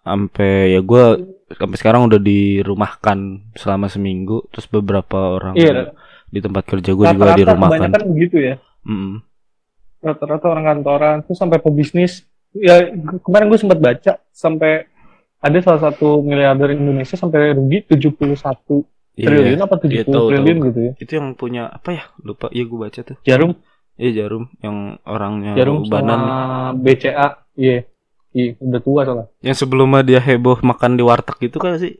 sampai 0.00 0.72
ya 0.72 0.80
gua 0.80 1.16
sampai 1.50 1.76
sekarang 1.76 2.06
udah 2.06 2.16
dirumahkan 2.16 3.18
selama 3.52 3.86
seminggu 3.86 4.46
terus 4.48 4.66
beberapa 4.66 5.36
orang 5.36 5.54
Iya. 5.54 5.92
di 6.26 6.38
tempat 6.38 6.62
kerja 6.64 6.90
gue 6.90 7.04
juga 7.04 7.34
dirumahkan. 7.34 7.90
kebanyakan 7.90 8.02
begitu 8.08 8.36
ya. 8.40 8.54
Mm. 8.82 9.18
Rata-rata 10.00 10.46
orang 10.46 10.64
kantoran 10.64 11.16
terus 11.20 11.36
sampai 11.36 11.58
pebisnis. 11.58 12.24
Ya 12.50 12.86
kemarin 13.20 13.46
gue 13.46 13.58
sempat 13.58 13.78
baca 13.78 14.12
sampai 14.30 14.86
ada 15.38 15.58
salah 15.58 15.82
satu 15.84 16.20
miliarder 16.20 16.72
Indonesia 16.72 17.14
sampai 17.14 17.52
rugi 17.52 17.82
71 17.82 18.86
triliun 19.12 19.58
Iya. 19.58 19.66
apa 19.66 19.74
70 19.76 19.90
Iya, 19.90 20.02
tahu, 20.06 20.26
triliun 20.30 20.56
tahu. 20.56 20.66
gitu 20.70 20.80
ya. 20.80 20.92
Itu 20.96 21.12
yang 21.14 21.28
punya 21.34 21.62
apa 21.66 21.88
ya? 21.90 22.02
Lupa. 22.20 22.46
Iya 22.48 22.64
gue 22.64 22.78
baca 22.78 23.00
tuh. 23.02 23.16
Jarum, 23.20 23.52
Iya 23.94 24.10
Jarum 24.16 24.44
yang 24.62 24.76
orangnya 25.04 25.52
Jarum 25.52 25.82
sama 25.84 26.16
BCA. 26.72 27.42
Iya. 27.52 27.89
Iya, 28.30 28.54
udah 28.62 28.80
tua 28.80 29.00
soalnya. 29.02 29.26
Yang 29.42 29.56
sebelumnya 29.66 30.00
dia 30.06 30.20
heboh 30.22 30.62
makan 30.62 30.94
di 30.94 31.02
warteg 31.02 31.50
gitu 31.50 31.58
kan 31.58 31.76
sih? 31.82 31.98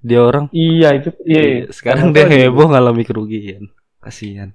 Dia 0.00 0.24
orang. 0.24 0.48
Iya, 0.50 0.88
itu 0.96 1.12
iya. 1.28 1.42
Iya, 1.42 1.60
Sekarang 1.70 2.10
dia 2.10 2.24
tua 2.24 2.32
juga. 2.32 2.40
heboh 2.48 2.66
ngalami 2.72 3.02
kerugian. 3.04 3.68
Kasihan. 4.02 4.50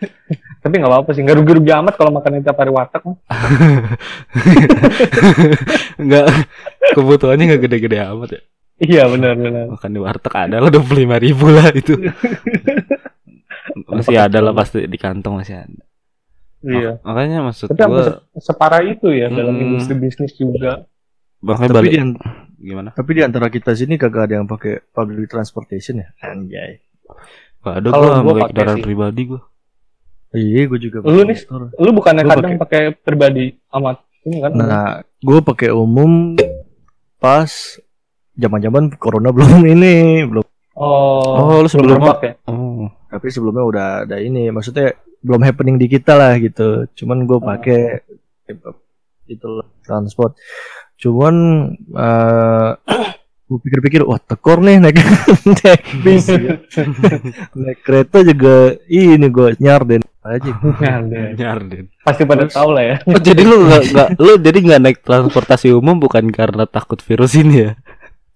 Tapi 0.64 0.74
nggak 0.80 0.90
apa-apa 0.90 1.10
sih, 1.14 1.22
nggak 1.22 1.38
rugi-rugi 1.38 1.70
amat 1.70 1.94
kalau 1.94 2.10
makan 2.10 2.42
tiap 2.42 2.58
hari 2.58 2.72
warteg. 2.74 3.02
mah. 3.06 3.16
Enggak 6.02 6.26
kebutuhannya 6.96 7.44
enggak 7.46 7.62
gede-gede 7.70 7.98
amat 8.02 8.28
ya. 8.34 8.40
Iya, 8.76 9.02
benar-benar. 9.08 9.72
Makan 9.72 9.90
di 9.94 10.00
warteg 10.02 10.34
ada 10.34 10.56
lah 10.60 10.70
25 10.74 11.22
ribu 11.22 11.46
lah 11.48 11.70
itu. 11.72 11.94
masih 13.86 14.16
ada 14.18 14.38
lah 14.40 14.52
pasti 14.56 14.88
di 14.90 14.98
kantong 14.98 15.38
masih 15.38 15.64
ada. 15.64 15.85
Iya. 16.60 16.98
Makanya 17.00 17.38
maksud 17.42 17.66
Tapi 17.68 17.82
gua 17.82 18.02
se- 18.02 18.20
separah 18.42 18.82
itu 18.82 19.08
ya 19.08 19.28
dalam 19.28 19.54
Mm. 19.54 19.62
industri 19.62 19.94
bisnis 19.94 20.32
juga. 20.32 20.84
makanya 21.38 21.68
Tapi 21.68 21.78
balik 21.78 21.92
di, 21.92 21.98
gimana? 22.64 22.88
tapi 22.90 23.10
di 23.12 23.22
antara 23.22 23.46
kita 23.46 23.70
sini 23.72 23.94
kagak 23.94 24.26
ada 24.26 24.34
yang 24.40 24.46
pakai 24.46 24.80
public 24.88 25.28
transportation 25.28 26.00
ya? 26.00 26.08
Anjay. 26.22 26.80
Gak 27.60 27.74
ada 27.76 27.88
Kalau 27.88 28.02
gua 28.02 28.08
gua 28.08 28.16
pakai 28.16 28.32
pakai 28.32 28.48
kendaraan 28.50 28.78
pribadi 28.80 29.22
gua. 29.26 29.40
Iya, 30.28 30.60
gue 30.66 30.78
juga. 30.82 30.96
Lu 31.00 31.06
pakai 31.14 31.24
nih? 31.24 31.38
motor. 31.40 31.60
Lu 31.76 31.90
bukannya 31.92 32.22
Gua 32.22 32.32
kadang 32.34 32.52
pakai 32.58 32.82
pribadi 32.94 33.44
amat 33.70 33.96
ini 34.22 34.36
kan? 34.38 34.50
Nah, 34.52 34.88
gue 35.16 35.38
pakai 35.40 35.70
umum 35.70 36.34
pas 37.16 37.48
zaman-zaman 38.34 38.90
corona 38.96 39.30
belum 39.30 39.64
ini, 39.64 40.26
belum. 40.26 40.44
oh, 40.74 41.36
Oh, 41.36 41.56
lu 41.62 41.68
sebelum 41.70 42.00
ya? 42.02 42.34
Oh. 42.44 42.65
Tapi 43.16 43.26
sebelumnya 43.32 43.64
udah 43.64 43.86
ada 44.04 44.20
ini, 44.20 44.52
maksudnya 44.52 44.92
belum 45.24 45.40
happening 45.40 45.80
di 45.80 45.88
kita 45.88 46.12
lah 46.12 46.36
gitu. 46.36 46.84
Cuman 46.92 47.24
gue 47.24 47.38
pakai 47.40 47.80
itu 49.26 49.50
transport. 49.80 50.36
Cuman 51.00 51.34
eh 51.96 52.70
gue 53.48 53.58
pikir-pikir, 53.62 54.02
wah 54.02 54.18
tekor 54.18 54.58
nih 54.58 54.82
naik 54.82 54.98
naik 55.62 55.82
bis, 56.02 56.26
ya. 56.28 56.58
naik 57.62 57.78
kereta 57.86 58.26
juga 58.26 58.74
ini 58.90 59.26
gue 59.30 59.54
nyarden 59.62 60.02
aja. 60.26 60.50
Nyarden. 60.82 61.38
Nyarden. 61.38 61.84
Pasti 62.02 62.22
pada 62.26 62.44
tahu 62.50 62.74
lah 62.74 62.84
ya. 62.84 62.96
Oh, 63.06 63.22
jadi 63.22 63.42
lu 63.46 63.70
nggak 63.70 63.82
nggak 63.94 64.08
lu 64.18 64.32
jadi 64.42 64.58
nggak 64.58 64.80
naik 64.82 64.98
transportasi 65.06 65.70
umum 65.70 66.02
bukan 66.02 66.26
karena 66.34 66.66
takut 66.66 66.98
virus 66.98 67.38
ini 67.38 67.70
ya? 67.70 67.72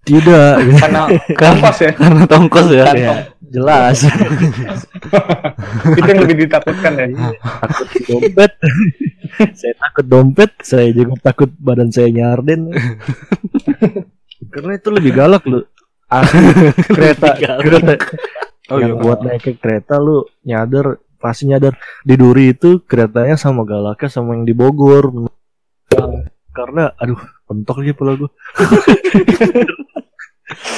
Tidak, 0.01 0.81
Karena 0.81 1.05
kampus 1.37 1.77
ya. 1.85 1.91
Karena 1.93 2.25
tongkos 2.25 2.73
ya? 2.73 2.89
Kantong. 2.89 3.30
Jelas. 3.51 4.07
Itu 5.99 6.07
yang 6.07 6.21
lebih 6.23 6.47
ditakutkan 6.47 6.93
ya. 6.95 7.05
takut 7.67 7.87
dompet. 8.07 8.51
Saya 9.51 9.73
takut 9.75 10.05
dompet 10.07 10.51
saya 10.63 10.87
juga 10.95 11.13
takut 11.19 11.49
badan 11.59 11.91
saya 11.91 12.07
nyarden. 12.11 12.71
Karena 14.51 14.71
itu 14.75 14.89
lebih 14.91 15.11
galak 15.15 15.43
lu. 15.47 15.63
Asli, 16.11 16.43
kereta 16.91 17.39
kereta. 17.39 17.95
Oh 18.67 18.79
yang 18.79 18.99
iya. 18.99 19.01
buat 19.03 19.19
naik 19.23 19.41
ke 19.43 19.51
kereta 19.55 19.99
lu 19.99 20.27
nyadar 20.43 20.99
pasti 21.19 21.47
nyadar. 21.47 21.79
Di 22.03 22.19
Duri 22.19 22.51
itu 22.51 22.83
keretanya 22.83 23.39
sama 23.39 23.63
galaknya 23.63 24.11
sama 24.11 24.35
yang 24.35 24.43
di 24.43 24.51
Bogor. 24.51 25.31
Karena 26.51 26.91
aduh 26.99 27.19
pentok 27.51 27.83
lagi 27.83 27.91
pula 27.91 28.15
gue 28.15 28.31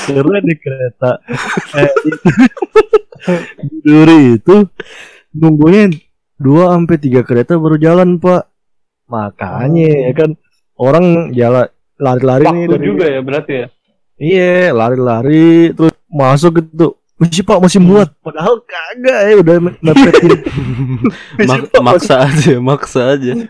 karena 0.07 0.37
di 0.43 0.55
kereta 0.57 1.11
eh, 1.75 1.91
di 3.63 3.77
Duri 3.83 4.37
itu 4.37 4.55
nunggunya 5.33 5.89
dua 6.37 6.75
sampai 6.75 6.97
tiga 6.99 7.21
kereta 7.23 7.55
baru 7.55 7.79
jalan 7.79 8.19
pak 8.19 8.47
makanya 9.07 10.09
ya 10.09 10.11
kan 10.15 10.29
orang 10.75 11.31
jalan 11.31 11.67
lari-lari 12.01 12.45
nih 12.49 12.65
dari 12.67 12.83
juga 12.83 13.05
ya 13.07 13.21
berarti 13.21 13.53
ya. 13.53 13.67
Iya, 14.13 14.71
lari-lari 14.71 15.73
terus 15.73 15.93
masuk 16.07 16.61
gitu. 16.61 16.97
Masih 17.17 17.43
Pak 17.45 17.59
masih 17.61 17.79
muat. 17.79 18.09
Padahal 18.19 18.59
kagak 18.65 19.19
ya 19.25 19.33
udah 19.39 19.55
mepetin. 19.61 20.37
Mak- 21.49 21.71
maksa 21.81 22.15
aja, 22.25 22.53
maksa 22.59 23.01
aja. 23.15 23.47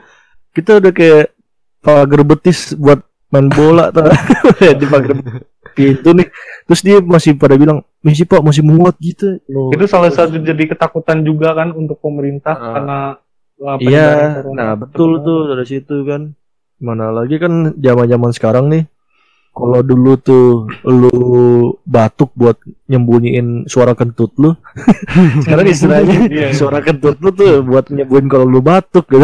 Kita 0.54 0.78
udah 0.78 0.92
kayak 0.94 1.34
pagar 1.82 2.22
betis 2.24 2.76
buat 2.78 3.02
main 3.34 3.50
bola 3.50 3.90
tuh 3.90 4.08
di 4.80 4.86
pagar 4.86 5.18
pintu 5.74 6.14
nih. 6.14 6.30
Terus 6.64 6.82
dia 6.82 6.98
masih 7.00 7.34
pada 7.34 7.54
bilang, 7.54 7.82
"Misi 8.00 8.24
Pak 8.24 8.40
masih 8.40 8.62
muat 8.62 8.96
gitu." 8.98 9.42
Loh. 9.46 9.70
Itu 9.70 9.84
salah 9.86 10.10
satu 10.10 10.38
jadi 10.38 10.64
ketakutan 10.66 11.22
juga 11.22 11.52
kan 11.52 11.74
untuk 11.74 12.00
pemerintah 12.00 12.54
Ah. 12.54 12.72
karena 12.74 12.98
uh, 13.60 13.76
penyebaran 13.78 14.48
Iya, 14.48 14.54
nah 14.54 14.72
betul 14.74 15.20
tuh 15.20 15.52
dari 15.52 15.66
situ 15.66 16.06
kan. 16.06 16.32
Mana 16.78 17.10
lagi 17.10 17.36
kan 17.38 17.74
zaman-zaman 17.76 18.32
sekarang 18.32 18.66
nih. 18.70 18.84
Kalau 19.54 19.86
dulu 19.86 20.18
tuh 20.18 20.66
lu 20.82 21.14
batuk 21.86 22.34
buat 22.34 22.58
nyembunyiin 22.88 23.70
suara 23.70 23.94
kentut 23.94 24.34
lu. 24.36 24.58
sekarang 25.46 25.70
istilahnya 25.70 26.26
Iya. 26.26 26.48
suara 26.58 26.82
kentut 26.82 27.22
lu 27.22 27.30
tuh 27.30 27.62
buat 27.62 27.86
nyembunyiin 27.86 28.26
kalau 28.28 28.50
lu 28.50 28.66
batuk 28.66 29.06
gitu. 29.08 29.22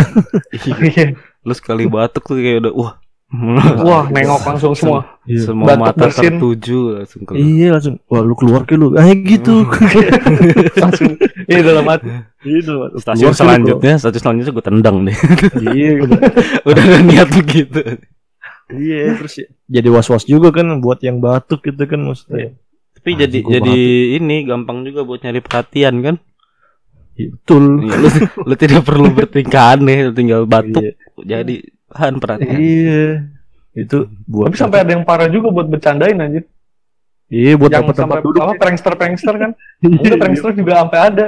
Iya. 0.85 1.17
Lu 1.41 1.53
sekali 1.55 1.89
batuk 1.89 2.29
tuh 2.29 2.37
kayak 2.37 2.61
udah 2.61 2.73
wah. 2.77 2.93
Wah, 3.85 4.09
nengok 4.09 4.41
langsung 4.41 4.73
semua. 4.73 5.05
Semua 5.29 5.77
Batuk 5.77 5.81
mata 5.85 6.09
bersin. 6.09 6.41
tertuju 6.41 6.79
langsung 6.97 7.21
keluar. 7.29 7.45
Iya 7.45 7.67
langsung, 7.77 7.95
wah 8.09 8.21
lu 8.25 8.33
keluar 8.33 8.61
ke 8.65 8.73
lu, 8.73 8.97
ah 8.97 9.05
gitu. 9.05 9.69
langsung 10.81 11.13
iya 11.45 11.61
dalam 11.61 11.85
hati. 11.85 12.09
Gitu. 12.41 12.73
Stasiun 12.97 13.37
selanjutnya, 13.37 14.01
stasiun 14.01 14.21
selanjutnya 14.25 14.53
gue 14.57 14.65
tendang 14.65 14.97
deh. 15.05 15.17
Iya, 15.61 15.89
gitu. 16.01 16.15
udah 16.65 16.81
ada 16.81 16.97
niat 17.05 17.29
begitu. 17.29 17.79
iya 18.69 19.13
terus 19.17 19.33
ya, 19.37 19.47
jadi 19.77 19.87
was-was 19.93 20.25
juga 20.25 20.49
kan 20.49 20.81
buat 20.81 20.97
yang 21.05 21.21
batuk 21.21 21.61
gitu 21.61 21.85
kan 21.85 22.01
maksudnya. 22.01 22.57
Tapi 22.97 23.09
Ah, 23.13 23.17
jadi 23.29 23.37
jadi 23.45 23.77
ini 24.17 24.49
gampang 24.49 24.81
juga 24.81 25.05
buat 25.05 25.21
nyari 25.21 25.37
perhatian 25.39 26.01
kan. 26.01 26.15
Iya, 27.13 27.29
Betul. 27.37 27.85
Iya, 27.85 27.93
lu, 27.93 28.09
lu 28.49 28.53
tidak 28.57 28.81
perlu 28.81 29.13
bertingkah 29.13 29.77
aneh, 29.77 30.09
tinggal 30.17 30.49
batuk 30.49 30.81
Iya. 30.81 30.93
jadi 31.37 31.55
bahan 31.89 32.13
perhatian. 32.21 32.57
Iya. 32.57 33.05
Itu 33.73 33.97
buat 34.25 34.49
Tapi 34.49 34.57
sampai 34.57 34.79
ada 34.85 34.91
yang 34.97 35.03
parah 35.05 35.29
juga 35.29 35.49
buat 35.49 35.67
bercandain 35.69 36.17
anjir. 36.17 36.45
Iya 37.29 37.53
buat 37.61 37.69
yang 37.69 37.85
dapat 37.85 37.95
tempat 37.97 38.17
sampai 38.17 38.25
duduk. 38.25 38.41
apa 38.41 38.53
prankster-prankster 38.57 39.35
kan. 39.37 39.51
Iya, 39.85 39.95
Itu 40.01 40.15
prankster 40.17 40.51
juga 40.57 40.71
sampai 40.81 40.99
ada. 40.99 41.25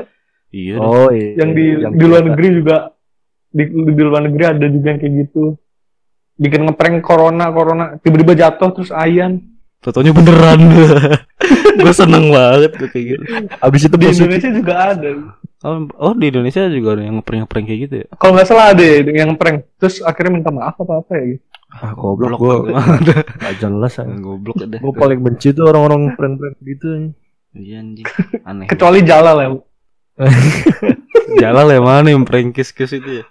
Iya. 0.52 0.76
Oh 0.82 1.10
iya. 1.14 1.30
Yang 1.46 1.50
di 1.54 1.66
Yang 1.82 1.94
di 1.94 2.06
luar 2.06 2.24
negeri 2.26 2.48
juga 2.58 2.76
di, 3.52 3.64
di 3.70 4.02
luar 4.02 4.22
negeri 4.26 4.44
ada 4.48 4.66
juga 4.66 4.88
yang 4.94 5.00
kayak 5.00 5.14
gitu. 5.28 5.44
Bikin 6.42 6.62
ngeprank 6.66 6.98
corona 7.06 7.46
corona 7.54 7.86
tiba-tiba 8.02 8.34
jatuh 8.34 8.70
terus 8.74 8.90
ayan. 8.90 9.42
Fotonya 9.82 10.14
beneran. 10.14 10.62
gue 11.82 11.94
seneng 11.94 12.30
banget 12.30 12.72
gue 12.78 12.90
kayak 12.90 13.06
gitu. 13.18 13.24
Abis 13.62 13.82
itu 13.86 13.96
Di 13.98 14.06
positif. 14.10 14.26
Indonesia 14.26 14.52
juga 14.54 14.74
ada. 14.94 15.10
Oh, 15.62 15.86
oh, 16.02 16.14
di 16.18 16.34
Indonesia 16.34 16.66
juga 16.74 16.98
ada 16.98 17.06
yang 17.06 17.22
ngeprank-ngeprank 17.22 17.66
kayak 17.70 17.80
gitu 17.86 17.96
ya. 18.02 18.08
Kalau 18.18 18.34
nggak 18.34 18.48
salah 18.50 18.74
ada 18.74 18.82
ya 18.82 18.98
yang 19.06 19.38
prank. 19.38 19.70
Terus 19.78 20.02
akhirnya 20.02 20.42
minta 20.42 20.50
maaf 20.50 20.74
apa 20.82 21.06
apa 21.06 21.12
ya 21.22 21.38
gitu. 21.38 21.44
Ah, 21.72 21.94
goblok 21.94 22.36
Goblok 22.42 22.68
gua 22.68 22.82
ada. 22.98 23.16
gak 23.24 23.56
jelas 23.62 23.94
ah. 24.02 24.10
Goblok 24.10 24.58
ada. 24.58 24.78
Gue 24.82 24.94
paling 24.98 25.20
benci 25.22 25.54
tuh 25.54 25.70
orang-orang 25.70 26.18
prank-prank 26.18 26.58
gitu. 26.66 27.14
Iya 27.54 27.78
anjing. 27.78 28.06
Aneh. 28.42 28.68
Kecuali 28.68 29.00
Jalal 29.06 29.38
ya. 29.38 29.50
Jalan 31.42 31.66
ya 31.72 31.80
mana 31.80 32.08
yang 32.12 32.26
prank 32.28 32.58
kiss-kiss 32.58 32.98
itu 32.98 33.22
ya. 33.22 33.26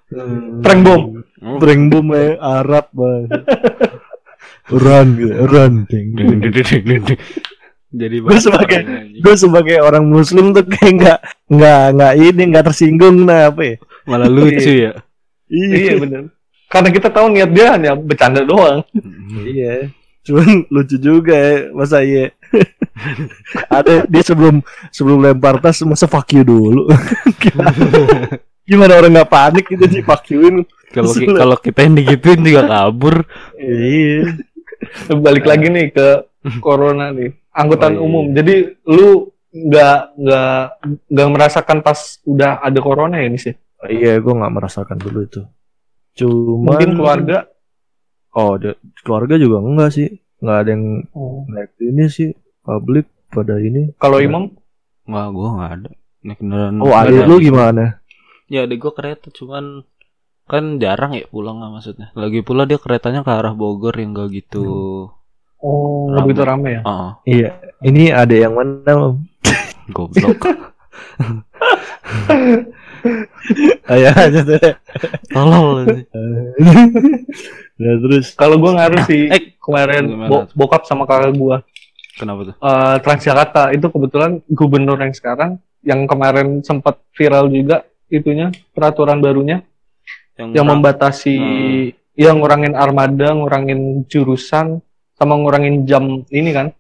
Prank 0.62 0.80
bom. 0.86 1.20
Oh. 1.42 1.58
Prank 1.58 1.82
bom 1.90 2.06
eh, 2.14 2.38
Arab 2.38 2.88
banget. 2.94 3.42
run 4.86 5.08
gitu, 5.18 5.34
run. 5.50 5.74
Ding. 5.90 6.14
ding, 6.14 6.38
ding, 6.38 6.52
ding, 6.54 7.02
ding. 7.10 7.20
Jadi 7.90 8.22
Gue 8.22 8.38
sebagai 8.38 8.80
gue 9.18 9.34
sebagai 9.34 9.76
orang 9.82 10.06
muslim 10.06 10.54
tuh 10.54 10.62
kayak 10.62 10.92
nggak 10.94 11.18
nggak 11.50 11.82
nggak 11.98 12.12
ini 12.22 12.42
nggak 12.54 12.64
tersinggung 12.70 13.26
nah 13.26 13.50
apa 13.50 13.62
ya 13.66 13.76
malah 14.06 14.30
lucu 14.30 14.86
ya. 14.86 14.92
Iya 15.50 15.98
benar. 15.98 16.30
Karena 16.70 16.88
kita 16.94 17.10
tahu 17.10 17.26
niat 17.34 17.50
dia 17.50 17.74
hanya 17.74 17.98
bercanda 17.98 18.46
doang. 18.46 18.86
iya 19.42 19.90
cuman 20.20 20.68
lucu 20.68 21.00
juga 21.00 21.32
ya 21.32 21.72
masa 21.72 22.04
iya 22.04 22.28
ada 23.72 24.04
dia 24.04 24.20
sebelum 24.22 24.60
sebelum 24.92 25.16
lempar 25.24 25.56
tas 25.64 25.80
masa 25.80 26.04
fuck 26.04 26.28
you 26.36 26.44
dulu 26.44 26.92
gimana, 28.68 29.00
orang 29.00 29.16
nggak 29.16 29.32
panik 29.32 29.64
gitu 29.66 29.82
sih 29.88 30.04
fuck 30.04 30.22
you-in 30.30 30.62
Kalau 30.90 31.10
kalau 31.14 31.56
kita 31.56 31.86
yang 31.86 31.94
digituin 31.96 32.42
juga 32.42 32.66
kabur. 32.66 33.22
iya 33.58 34.34
Balik 35.08 35.46
lagi 35.46 35.70
nih 35.70 35.94
ke 35.94 36.08
corona 36.58 37.14
nih. 37.14 37.30
Angkutan 37.52 37.92
Oh, 37.92 37.96
iya. 37.96 38.02
umum. 38.02 38.24
Jadi 38.30 38.54
lu 38.86 39.08
nggak 39.50 39.98
nggak 40.16 40.58
nggak 41.08 41.28
merasakan 41.28 41.78
pas 41.80 41.98
udah 42.22 42.60
ada 42.60 42.78
corona 42.78 43.18
ya 43.18 43.26
ini 43.26 43.34
sih. 43.36 43.54
iya 43.82 44.14
gue 44.16 44.30
nggak 44.30 44.52
merasakan 44.52 44.94
dulu 44.94 45.24
itu 45.24 45.42
cuman 46.12 46.68
Mungkin 46.68 46.90
keluarga. 46.94 47.38
oh 48.30 48.54
dia- 48.54 48.76
keluarga 49.00 49.34
juga 49.34 49.58
enggak 49.58 49.90
sih 49.90 50.08
nggak 50.38 50.56
ada 50.56 50.70
yang 50.70 50.84
Oh. 51.10 51.42
naik 51.46 51.74
ini 51.80 52.06
sih 52.06 52.30
publik 52.60 53.08
pada 53.26 53.56
ini 53.56 53.90
Kalau 53.96 54.20
Iya. 54.20 54.28
Imam 54.28 54.44
Wah, 55.04 55.26
gua 55.28 55.48
nggak 55.50 55.72
ada. 55.74 55.90
Naik 56.20 56.38
kendaraan. 56.38 56.76
oh 56.78 56.92
adik 56.92 57.16
ada. 57.16 57.26
lu 57.26 57.36
gimana 57.40 57.84
Ya, 58.46 58.62
adik 58.62 58.78
gua 58.78 58.92
kereta 58.92 59.26
cuman 59.30 59.82
kan 60.44 60.76
jarang 60.76 61.10
ya 61.12 61.24
pulang 61.24 61.58
lah 61.58 61.70
maksudnya. 61.70 62.10
Lagi 62.12 62.42
pula 62.42 62.62
dia 62.64 62.76
keretanya 62.76 63.22
ke 63.22 63.30
arah 63.30 63.50
Bogor 63.52 63.94
yang 63.94 64.10
gak 64.12 64.30
gitu. 64.32 64.62
Oh 65.60 66.08
Rame. 66.08 66.20
begitu 66.24 66.42
rame 66.42 66.68
ya. 66.72 66.82
Ah, 66.82 67.10
iya 67.22 67.48
ini 67.80 68.08
ada 68.08 68.32
yang 68.32 68.52
mana 68.52 68.92
Om? 69.08 69.16
goblok. 69.94 70.40
Ayo 73.86 74.08
aja 74.12 74.40
tuh. 74.44 74.60
Tolol. 75.30 76.04
nah 77.80 77.94
terus 77.98 78.26
Kalau 78.34 78.56
gua 78.56 78.76
ngaruh 78.76 79.02
sih 79.04 79.24
Eh, 79.26 79.56
kemarin 79.56 80.04
bo- 80.28 80.48
bokap 80.52 80.84
sama 80.84 81.04
kakak 81.04 81.32
gua 81.32 81.64
Kenapa 82.12 82.40
tuh? 82.44 82.54
eh, 82.54 82.96
Transjakarta 83.00 83.72
itu 83.72 83.88
kebetulan 83.88 84.44
gubernur 84.46 85.00
yang 85.00 85.10
sekarang 85.10 85.56
yang 85.80 86.04
kemarin 86.04 86.60
sempat 86.60 87.00
viral 87.10 87.48
juga 87.48 87.80
itunya 88.06 88.52
peraturan 88.70 89.16
barunya 89.18 89.64
yang 90.36 90.52
ram- 90.54 90.76
membatasi 90.76 91.36
Hmm. 91.36 91.84
yang 92.14 92.36
ngurangin 92.36 92.74
armada, 92.74 93.32
ngurangin 93.32 93.80
jurusan 94.04 94.84
sama 95.20 95.36
ngurangin 95.36 95.84
jam 95.84 96.04
ini 96.26 96.50
kan, 96.50 96.72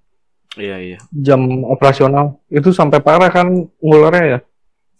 Iya, 0.52 0.76
iya. 0.80 0.98
jam 1.12 1.44
operasional. 1.62 2.40
Itu 2.48 2.72
sampai 2.72 2.98
parah 2.98 3.28
kan 3.28 3.52
ngulernya 3.76 4.24
ya. 4.26 4.38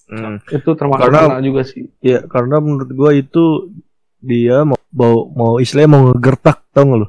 Hmm. 0.06 0.36
Itu 0.44 0.74
termasuk 0.74 1.08
Karena- 1.08 1.40
juga 1.40 1.62
sih. 1.62 1.88
ya 1.98 2.20
karena 2.22 2.58
menurut 2.58 2.90
gua 2.90 3.10
itu 3.10 3.70
dia 4.18 4.62
mau 4.62 4.76
mau, 4.90 5.14
mau 5.30 5.52
istilahnya 5.56 5.86
mau 5.88 6.02
ngegertak 6.04 6.66
tau 6.68 6.82
gak 6.84 6.98
lu 6.98 7.08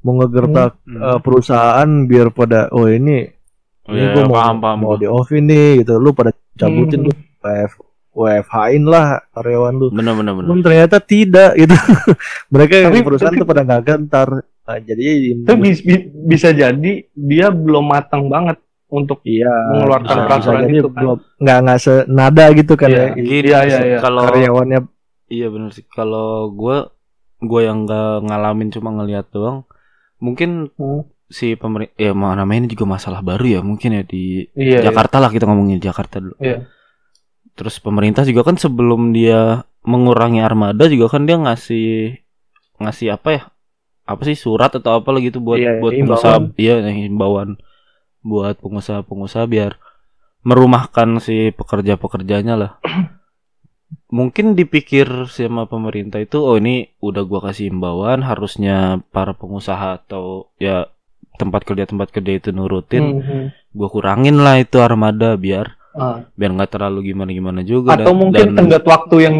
mau 0.00 0.14
ngegertak 0.16 0.72
Hmm. 0.80 1.00
eh, 1.02 1.18
perusahaan 1.18 1.90
biar 2.04 2.30
pada 2.30 2.70
oh 2.70 2.86
ini 2.86 3.26
Oh, 3.84 3.92
ini 3.92 4.00
iya, 4.00 4.14
gua 4.14 4.24
mau 4.24 4.36
paham, 4.38 4.56
paham. 4.58 4.78
mau 4.78 4.94
di 4.94 5.04
off 5.04 5.28
ini 5.30 5.82
gitu 5.82 5.98
lu 5.98 6.12
pada 6.12 6.30
cabutin 6.54 7.02
Hmm. 7.02 7.06
lu 7.06 7.12
WF 7.42 7.72
WFH-in 8.14 8.84
lah 8.84 9.06
karyawan 9.28 9.74
lu 9.74 9.86
Bener, 9.90 10.14
bener, 10.14 10.32
bener. 10.32 10.46
Belum 10.46 10.60
ternyata 10.60 10.96
tidak 10.98 11.50
gitu 11.56 11.74
mereka 12.54 12.74
yang 12.78 12.92
Tapi- 12.94 13.04
perusahaan 13.04 13.34
tuh 13.34 13.44
pada 13.44 13.60
nggak 13.60 13.82
gentar 13.82 14.28
nah, 14.64 14.78
jadi 14.78 15.06
Itu 15.36 15.52
bis- 15.54 15.80
bi- 15.80 16.08
bisa 16.26 16.50
jadi 16.50 16.92
dia 17.08 17.46
belum 17.48 17.84
matang 17.86 18.26
banget 18.26 18.56
untuk 18.86 19.20
iya 19.22 19.50
mengeluarkan 19.70 20.06
bisa- 20.08 20.24
peraturan 20.24 20.62
bisa 20.62 20.74
itu 20.74 20.88
kan. 20.88 20.96
belum 20.96 21.16
nggak 21.36 21.58
nggak 21.60 21.80
senada 21.80 22.44
gitu 22.52 22.72
kan 22.74 22.88
Iya. 22.88 22.96
ya 22.96 23.06
Gini, 23.12 23.28
Iya, 23.42 23.58
iya, 23.62 23.78
iya. 23.84 23.98
Kalau 23.98 24.22
karyawannya 24.24 24.80
Iya 25.26 25.48
bener 25.48 25.70
sih. 25.70 25.82
Kalau 25.84 26.28
gue 26.50 26.76
gue 27.40 27.60
yang 27.62 27.84
nggak 27.84 28.24
ngalamin 28.24 28.68
cuma 28.70 28.92
ngeliat 28.92 29.26
doang. 29.30 29.64
Mungkin 30.18 30.68
Hmm. 30.74 31.08
si 31.26 31.54
pemerintah 31.54 31.96
ya 31.96 32.12
mau 32.12 32.30
namanya 32.30 32.60
ini 32.62 32.70
juga 32.70 32.84
masalah 32.86 33.18
baru 33.20 33.42
ya 33.42 33.60
mungkin 33.60 33.90
ya 33.94 34.02
di 34.02 34.46
Iya, 34.50 34.78
iya. 34.78 34.80
Jakarta 34.84 35.18
lah 35.18 35.28
kita 35.28 35.44
ngomongin 35.44 35.76
Jakarta 35.78 36.20
dulu. 36.20 36.36
Iya. 36.38 36.68
Terus 37.54 37.78
pemerintah 37.78 38.22
juga 38.22 38.42
kan 38.42 38.54
sebelum 38.54 39.10
dia 39.10 39.64
mengurangi 39.82 40.38
armada 40.38 40.84
juga 40.86 41.08
kan 41.08 41.24
dia 41.24 41.36
ngasih 41.36 42.20
ngasih 42.78 43.08
apa 43.10 43.28
ya? 43.30 43.42
Apa 44.04 44.22
sih 44.22 44.34
surat 44.34 44.68
atau 44.70 44.92
apa 44.94 45.08
lah 45.08 45.20
gitu 45.20 45.38
buat 45.38 45.56
Iya, 45.56 45.80
buat 45.80 45.92
himbauan. 45.92 46.20
pengusaha 46.20 46.36
iya 46.56 46.74
himbauan 46.84 47.56
buat 48.20 48.56
pengusaha-pengusaha 48.56 49.44
biar 49.44 49.76
merumahkan 50.40 51.18
si 51.18 51.48
pekerja-pekerjanya 51.50 52.54
lah. 52.54 52.72
mungkin 54.10 54.54
dipikir 54.54 55.06
sama 55.28 55.64
pemerintah 55.64 56.18
itu 56.18 56.36
oh 56.36 56.54
ini 56.54 56.74
udah 56.98 57.22
gua 57.22 57.40
kasih 57.42 57.68
imbauan 57.68 58.20
harusnya 58.20 58.76
para 59.08 59.32
pengusaha 59.32 59.98
atau 59.98 60.50
ya 60.56 60.86
tempat 61.34 61.64
kerja 61.64 61.84
tempat 61.84 62.10
kerja 62.10 62.32
itu 62.32 62.50
nurutin 62.50 63.04
Mhm. 63.18 63.42
gua 63.72 63.88
kurangin 63.88 64.38
lah 64.38 64.56
itu 64.56 64.78
armada 64.78 65.34
biar 65.34 65.78
Ah. 65.90 66.26
biar 66.32 66.50
nggak 66.52 66.70
terlalu 66.70 67.12
gimana 67.12 67.30
gimana 67.30 67.60
juga 67.62 67.94
Atau 67.94 68.10
dan- 68.10 68.18
mungkin 68.18 68.44
dan- 68.44 68.56
tenggat 68.56 68.82
waktu 68.84 69.16
yang 69.20 69.36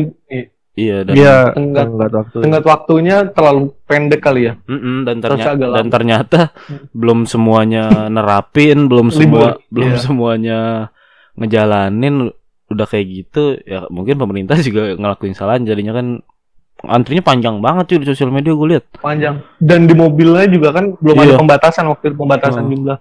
iya 0.74 0.96
dan 1.00 1.14
Iya, 1.14 1.36
Tenggat- 1.50 1.86
tenggat 1.86 2.12
waktu. 2.12 2.36
tenggat 2.40 2.64
waktunya 2.64 3.16
terlalu 3.28 3.62
pendek 3.84 4.20
kali 4.20 4.40
ya. 4.44 4.52
Mm-mm, 4.64 4.96
dan 5.02 5.16
ternyata 5.18 5.50
dan 5.56 5.86
ternyata 5.88 6.40
Hmm. 6.60 6.90
belum 6.90 7.18
semuanya 7.24 7.84
nerapin 8.08 8.86
belum 8.86 9.08
semua 9.14 9.54
Libur, 9.54 9.70
belum 9.70 9.90
iya. 9.90 10.00
semuanya 10.00 10.58
ngejalanin 11.34 12.30
udah 12.66 12.86
kayak 12.86 13.06
gitu 13.06 13.42
ya 13.60 13.86
mungkin 13.86 14.16
pemerintah 14.16 14.56
juga 14.58 14.92
ngelakuin 14.92 15.32
kesalahan 15.32 15.62
jadinya 15.62 15.92
kan 15.92 16.06
antrinya 16.84 17.22
panjang 17.22 17.58
banget 17.58 17.84
cuy 17.86 17.98
di 17.98 18.06
sosial 18.06 18.28
media 18.28 18.52
gue 18.52 18.68
lihat 18.68 18.84
Panjang. 18.98 19.40
Dan 19.56 19.84
di 19.84 19.94
mobilnya 19.94 20.44
juga 20.46 20.68
kan 20.70 20.94
belum 20.94 21.14
Iya. 21.14 21.24
ada 21.26 21.34
pembatasan 21.38 21.84
waktu 21.86 22.04
itu 22.06 22.16
pembatasan 22.16 22.62
Oh. 22.62 22.70
jumlah. 22.70 22.98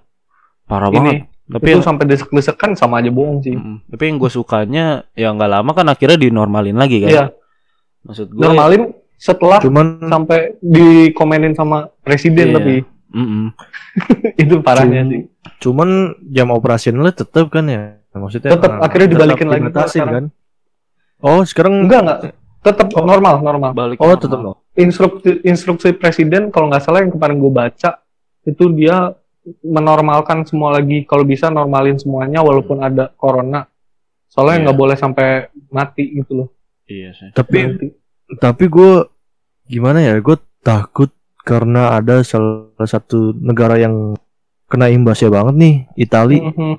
parah 0.64 0.88
Ini, 0.88 0.96
banget 0.96 1.16
tapi 1.46 1.66
itu 1.66 1.72
yang, 1.74 1.84
sampai 1.84 2.06
desek-desek 2.08 2.56
kan 2.56 2.72
sama 2.72 2.98
aja 2.98 3.12
bohong 3.12 3.40
sih. 3.40 3.52
Mm, 3.52 3.84
tapi 3.86 4.04
yang 4.06 4.16
gue 4.16 4.32
sukanya 4.32 4.86
ya 5.12 5.28
nggak 5.30 5.52
lama 5.52 5.72
kan 5.72 5.86
akhirnya 5.86 6.16
dinormalin 6.18 6.74
lagi 6.74 7.04
kan 7.04 7.10
Iya, 7.10 7.26
maksud 8.04 8.28
gue 8.30 8.40
normalin 8.40 8.92
setelah 9.16 9.58
Cuman 9.58 10.04
sampai 10.04 10.60
dikomenin 10.60 11.54
sama 11.54 11.88
presiden 12.02 12.52
Iya. 12.52 12.56
tapi 12.56 12.74
Mm-mm. 13.10 13.46
itu 14.42 14.56
parahnya 14.60 15.02
Cum- 15.02 15.10
sih. 15.10 15.22
cuman 15.60 15.90
jam 16.28 16.50
operasionalnya 16.50 17.14
tetap 17.16 17.48
kan 17.48 17.64
ya. 17.66 17.82
Maksudnya 18.12 18.52
Tetep, 18.52 18.70
ah, 18.70 18.84
akhirnya 18.84 19.08
tetap 19.08 19.16
dibalikin 19.18 19.48
lagi 19.48 19.62
dibatasin 19.64 19.90
sekarang. 19.96 20.14
kan. 20.14 20.26
Oh, 21.20 21.42
sekarang 21.42 21.74
Enggak 21.82 22.02
enggak. 22.02 22.20
Tetap 22.60 22.88
normal 22.96 23.34
normal. 23.40 23.72
balik 23.72 23.98
Oh, 23.98 24.06
normal. 24.08 24.20
tetap 24.20 24.40
no. 24.40 24.52
Instruksi 24.74 25.30
instruksi 25.44 25.90
presiden 25.94 26.50
kalau 26.50 26.68
nggak 26.68 26.82
salah 26.82 27.02
yang 27.02 27.10
kemarin 27.10 27.38
gue 27.38 27.50
baca 27.50 27.90
itu 28.44 28.64
dia 28.72 29.14
menormalkan 29.62 30.44
semua 30.44 30.72
lagi 30.72 31.04
kalau 31.04 31.24
bisa 31.24 31.48
normalin 31.48 31.96
semuanya 31.96 32.40
walaupun 32.40 32.80
ada 32.80 33.12
corona. 33.14 33.68
Soalnya 34.28 34.68
nggak 34.68 34.78
boleh 34.78 34.96
sampai 34.96 35.28
mati 35.70 36.10
gitu 36.14 36.34
loh. 36.36 36.48
Iya 36.86 37.10
sih 37.12 37.30
Tapi 37.32 37.58
Nanti. 37.62 37.88
tapi 38.38 38.66
gue 38.66 39.06
gimana 39.66 40.00
ya? 40.00 40.20
Gue 40.20 40.36
takut 40.60 41.10
karena 41.40 41.94
ada 41.94 42.22
salah 42.22 42.72
satu 42.84 43.36
negara 43.36 43.76
yang 43.76 44.16
kena 44.66 44.88
imbasnya 44.88 45.30
banget 45.30 45.56
nih, 45.56 45.76
Itali. 45.98 46.40
Mhm. 46.40 46.56
Oh, 46.56 46.76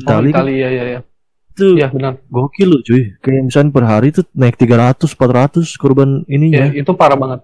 Itali 0.00 0.28
Italia 0.30 0.68
ya 0.68 0.84
ya. 0.88 1.00
itu 1.48 1.76
Iya 1.76 1.88
benar. 1.88 2.16
gokil 2.26 2.64
loh 2.66 2.80
cuy. 2.80 3.12
Kayak 3.18 3.42
misalnya 3.44 3.70
per 3.70 3.84
hari 3.84 4.08
tuh 4.10 4.24
naik 4.32 4.56
300 4.56 5.12
400 5.12 5.68
korban 5.76 6.24
Ya, 6.24 6.32
ininya, 6.32 6.64
itu 6.72 6.90
parah 6.92 7.14
banget. 7.14 7.40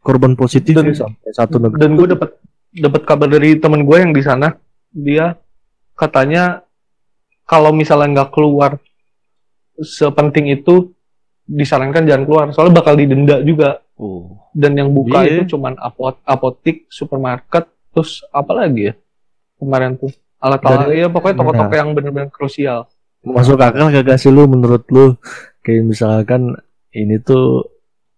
korban 0.00 0.34
positif 0.34 0.74
Dan- 0.74 0.90
ya, 0.90 1.06
sampai 1.06 1.30
satu 1.30 1.56
negara. 1.58 1.78
Dan 1.78 1.94
gue 1.94 2.08
dapat 2.08 2.30
dapat 2.72 3.02
kabar 3.02 3.28
dari 3.28 3.54
temen 3.54 3.82
gue 3.82 3.96
yang 3.96 4.10
di 4.10 4.18
sana, 4.18 4.58
dia 4.90 5.38
katanya 5.92 6.66
kalau 7.42 7.70
misalnya 7.70 8.20
nggak 8.20 8.30
keluar 8.30 8.82
sepenting 9.78 10.52
itu 10.52 10.91
disarankan 11.52 12.08
jangan 12.08 12.24
keluar 12.24 12.44
soalnya 12.50 12.80
bakal 12.80 12.96
didenda 12.96 13.36
juga. 13.44 13.84
Oh. 14.00 14.48
Dan 14.56 14.72
yang 14.74 14.88
buka 14.90 15.22
Iya. 15.22 15.44
itu 15.44 15.56
cuman 15.56 15.76
apot 15.76 16.16
apotik 16.24 16.88
supermarket 16.88 17.68
terus 17.92 18.24
apa 18.32 18.52
lagi 18.56 18.88
ya? 18.88 18.94
Kemarin 19.60 20.00
tuh 20.00 20.10
alat-alat 20.40 20.90
ya 20.90 21.06
pokoknya 21.06 21.36
toko-toko 21.38 21.74
yang 21.76 21.90
bener-bener 21.92 22.30
krusial. 22.32 22.88
Masuk 23.22 23.60
akal 23.60 23.92
kagak 23.92 24.18
sih 24.18 24.32
lu 24.32 24.48
menurut 24.50 24.82
lu? 24.90 25.14
Kayak 25.62 25.86
misalkan 25.86 26.58
ini 26.90 27.22
tuh 27.22 27.62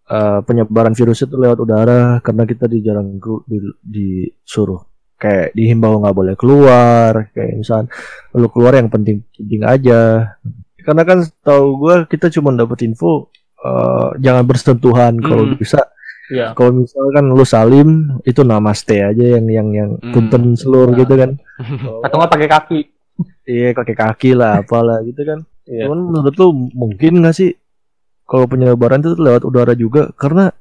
eh, 0.04 0.40
penyebaran 0.40 0.96
virus 0.96 1.24
itu 1.24 1.36
lewat 1.36 1.58
udara 1.60 2.20
karena 2.24 2.44
kita 2.44 2.64
di 2.64 2.80
jarang 2.80 3.20
ku- 3.20 3.44
di, 3.44 3.60
disuruh. 3.84 4.80
Kayak 5.14 5.52
dihimbau 5.52 6.00
nggak 6.00 6.16
boleh 6.16 6.34
keluar 6.34 7.28
kayak 7.32 7.60
misal 7.60 7.86
lu 8.32 8.48
keluar 8.48 8.74
yang 8.74 8.88
penting-penting 8.88 9.62
aja 9.62 10.32
karena 10.84 11.02
kan 11.02 11.18
tahu 11.40 11.64
gua 11.76 11.94
kita 12.04 12.28
cuma 12.30 12.52
dapat 12.52 12.84
info 12.84 13.32
eh, 13.58 14.08
jangan 14.18 14.44
bersentuhan 14.44 15.16
kalau 15.18 15.44
Hmm. 15.46 15.56
bisa 15.56 15.80
ya 16.26 16.52
kalau 16.52 16.78
misalkan 16.78 17.24
lu 17.28 17.44
salim 17.44 17.88
itu 18.22 18.40
namaste 18.40 18.96
aja 18.98 19.24
yang 19.34 19.44
yang 19.46 19.68
yang 19.70 19.90
Hmm. 19.96 20.12
punten 20.12 20.52
seluruh 20.52 20.90
Nah. 20.90 20.98
gitu 20.98 21.14
kan 21.14 21.30
atau 22.04 22.14
nggak 22.14 22.30
pakai 22.30 22.48
kaki 22.48 22.80
iya 23.44 23.72
kaki 23.72 23.94
kaki 23.94 24.30
lah 24.32 24.60
apalah 24.60 25.00
gitu 25.02 25.20
kan 25.22 25.40
Iya. 25.64 25.88
Cuman 25.88 26.12
menurut 26.12 26.34
lu 26.34 26.46
mungkin 26.70 27.18
nggak 27.18 27.32
sih 27.34 27.56
kalau 28.22 28.44
penyebaran 28.44 29.00
itu 29.00 29.16
lewat 29.16 29.42
udara 29.42 29.72
juga 29.72 30.12
karena 30.12 30.52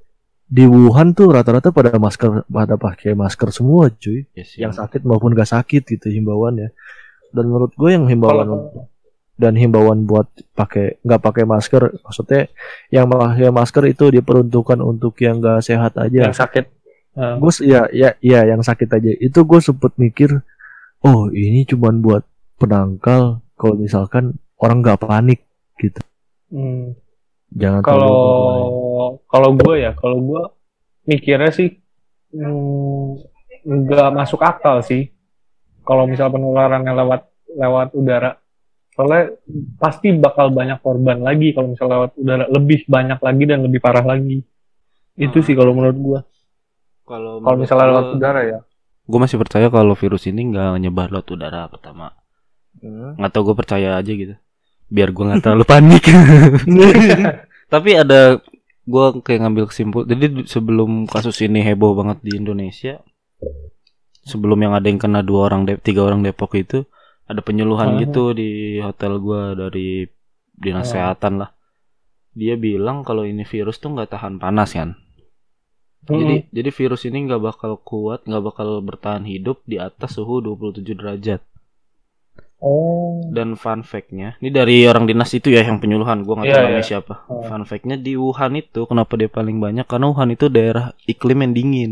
di 0.45 0.63
Wuhan 0.63 1.11
tuh 1.11 1.27
rata-rata 1.29 1.71
pada 1.71 1.91
masker 1.93 2.45
pada 2.45 2.75
pakai 2.77 3.11
masker 3.13 3.49
semua 3.49 3.87
cuy 3.89 4.23
iya 4.29 4.43
sih. 4.43 4.59
yang 4.59 4.71
sakit 4.71 5.01
maupun 5.01 5.31
gak 5.31 5.49
sakit 5.49 5.83
gitu 5.89 6.07
himbauannya 6.07 6.71
dan 7.29 7.43
menurut 7.43 7.73
gue 7.73 7.89
yang 7.89 8.05
himbauan 8.05 8.47
dan 9.33 9.57
himbauan 9.57 10.05
buat 10.05 10.29
pakai 10.53 11.01
nggak 11.01 11.21
pakai 11.21 11.43
masker. 11.43 12.01
Maksudnya 12.05 12.49
yang 12.93 13.09
pakai 13.09 13.49
masker 13.49 13.83
itu 13.89 14.13
diperuntukkan 14.13 14.79
untuk 14.79 15.17
yang 15.21 15.41
gak 15.41 15.65
sehat 15.65 15.97
aja. 15.97 16.29
Yang 16.29 16.37
sakit. 16.37 16.65
Eh, 17.13 17.35
gue 17.37 17.51
ya 17.65 17.85
ya 17.93 18.09
ya 18.21 18.39
yang 18.45 18.61
sakit 18.61 18.89
aja. 18.89 19.11
Itu 19.21 19.45
gue 19.45 19.59
sempet 19.61 19.93
mikir 19.97 20.41
oh 21.03 21.29
ini 21.29 21.67
cuman 21.67 21.99
buat 21.99 22.23
penangkal 22.57 23.43
kalau 23.59 23.75
misalkan 23.75 24.39
orang 24.55 24.79
nggak 24.79 25.03
panik 25.03 25.43
hmm. 26.47 26.95
jangan 27.51 27.83
kalau 27.83 28.07
terlalu- 28.07 29.19
kalau 29.27 29.49
gue 29.59 29.75
ya 29.83 29.91
kalau 29.99 30.17
gue 30.23 30.43
mikirnya 31.03 31.51
sih 31.51 31.75
hmm, 32.31 33.19
nggak 33.63 34.09
masuk 34.11 34.43
akal 34.43 34.83
sih. 34.83 35.11
Kalau 35.83 36.07
misal 36.07 36.31
penularannya 36.31 36.95
lewat 36.95 37.21
lewat 37.59 37.91
udara 37.91 38.39
soalnya 38.93 39.33
pasti 39.75 40.13
bakal 40.13 40.49
banyak 40.49 40.77
korban 40.79 41.19
lagi 41.19 41.49
kalau 41.49 41.69
misal 41.69 41.87
lewat 41.87 42.13
udara 42.15 42.45
lebih 42.47 42.85
banyak 42.85 43.17
lagi 43.17 43.43
dan 43.43 43.59
lebih 43.61 43.79
parah 43.79 44.03
lagi. 44.03 44.45
Itu 45.13 45.37
Hmm. 45.37 45.45
sih 45.45 45.53
kalau 45.53 45.71
menurut 45.71 45.95
gue 45.95 46.19
kalau 47.03 47.37
kalau 47.39 47.57
misalnya 47.57 47.85
lewat 47.87 48.03
gua- 48.03 48.15
udara 48.15 48.41
ya. 48.43 48.59
Gue 49.03 49.19
masih 49.19 49.35
percaya 49.35 49.67
kalau 49.67 49.93
virus 49.93 50.25
ini 50.25 50.47
nggak 50.47 50.79
nyebar 50.79 51.09
lewat 51.09 51.27
udara 51.29 51.65
pertama. 51.67 52.13
Hmm. 52.75 53.13
nggak 53.15 53.29
tau 53.29 53.43
gue 53.43 53.55
percaya 53.55 53.95
aja 53.95 54.11
gitu. 54.11 54.35
Biar 54.87 55.09
gue 55.09 55.23
nggak 55.23 55.41
terlalu 55.41 55.65
panik. 55.65 56.03
Tapi 57.73 57.89
ada 57.93 58.37
gue 58.83 59.05
kayak 59.19 59.39
ngambil 59.41 59.65
kesimpul 59.65 60.03
jadi 60.03 60.25
di- 60.27 60.43
sebelum 60.45 61.05
kasus 61.05 61.39
ini 61.41 61.63
heboh 61.63 61.95
banget 61.95 62.19
di 62.19 62.35
Indonesia 62.35 62.99
sebelum 64.21 64.59
yang 64.59 64.75
ada 64.75 64.83
yang 64.83 64.99
kena 64.99 65.19
dua 65.19 65.47
orang 65.47 65.63
tiga 65.79 66.03
orang 66.03 66.19
Depok 66.19 66.51
itu 66.53 66.83
ada 67.33 67.41
penyuluhan 67.41 67.97
Ah. 67.97 67.99
gitu 67.99 68.31
di 68.31 68.77
hotel 68.79 69.17
gue 69.17 69.41
dari 69.57 69.87
dinas 70.53 70.85
Ah. 70.85 70.85
kesehatan 70.85 71.33
lah 71.41 71.49
dia 72.33 72.57
bilang 72.57 73.01
kalau 73.01 73.25
ini 73.25 73.43
virus 73.43 73.77
tuh 73.77 73.93
nggak 73.93 74.09
tahan 74.13 74.37
panas 74.37 74.73
kan 74.73 74.97
Mm-mm. 76.03 76.17
jadi 76.19 76.35
jadi 76.51 76.69
virus 76.69 77.01
ini 77.05 77.25
nggak 77.25 77.41
bakal 77.41 77.77
kuat 77.79 78.25
nggak 78.25 78.43
bakal 78.43 78.81
bertahan 78.81 79.23
hidup 79.23 79.61
di 79.63 79.77
atas 79.77 80.17
suhu 80.17 80.41
27 80.41 80.93
derajat 80.93 81.41
oh 82.59 83.27
dan 83.33 83.57
fun 83.57 83.81
fact-nya, 83.81 84.37
ini 84.39 84.53
dari 84.53 84.85
orang 84.85 85.09
dinas 85.09 85.33
itu 85.33 85.49
ya 85.49 85.65
yang 85.65 85.81
penyuluhan, 85.81 86.21
gua 86.21 86.37
nggak 86.37 86.53
tahu 86.53 86.53
Iya, 86.53 86.65
namanya 86.69 86.85
iya. 86.85 86.85
siapa. 86.85 87.13
Oh. 87.25 87.41
Fun 87.41 87.65
fact-nya 87.65 87.97
di 87.97 88.13
Wuhan 88.13 88.53
itu 88.53 88.85
kenapa 88.85 89.17
dia 89.17 89.25
paling 89.25 89.57
banyak? 89.57 89.89
Karena 89.89 90.13
Wuhan 90.13 90.29
itu 90.31 90.53
daerah 90.53 90.93
iklim 91.09 91.41
yang 91.41 91.53
dingin. 91.57 91.91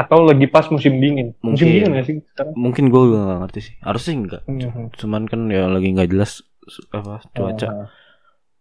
Atau 0.00 0.24
lagi 0.24 0.46
pas 0.46 0.64
musim 0.66 0.96
dingin 0.96 1.36
musim 1.40 1.68
Mungkin. 1.68 1.84
dingin 1.84 1.92
ya 1.92 2.02
sih 2.02 2.16
sekarang 2.26 2.52
Mungkin 2.54 2.84
gua 2.88 3.02
juga 3.04 3.18
nggak 3.22 3.40
ngerti 3.42 3.60
sih. 3.60 3.74
Harusnya 3.78 4.06
sih 4.06 4.16
enggak. 4.16 4.42
Mhm. 4.46 4.82
Cuman 4.96 5.22
kan 5.24 5.40
ya 5.46 5.64
lagi 5.66 5.88
nggak 5.90 6.08
jelas 6.08 6.40
apa 6.90 7.20
cuaca. 7.30 7.66
Ah. 7.66 7.86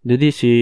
Jadi 0.01 0.27
si 0.29 0.53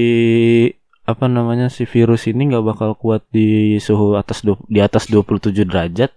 apa 1.04 1.26
namanya 1.26 1.68
si 1.68 1.84
virus 1.84 2.28
ini 2.28 2.52
nggak 2.52 2.66
bakal 2.66 2.90
kuat 2.94 3.24
di 3.30 3.48
suhu 3.78 4.14
atas 4.14 4.44
du- 4.44 4.60
di 4.68 4.78
atas 4.78 5.08
27 5.08 5.64
derajat. 5.64 6.12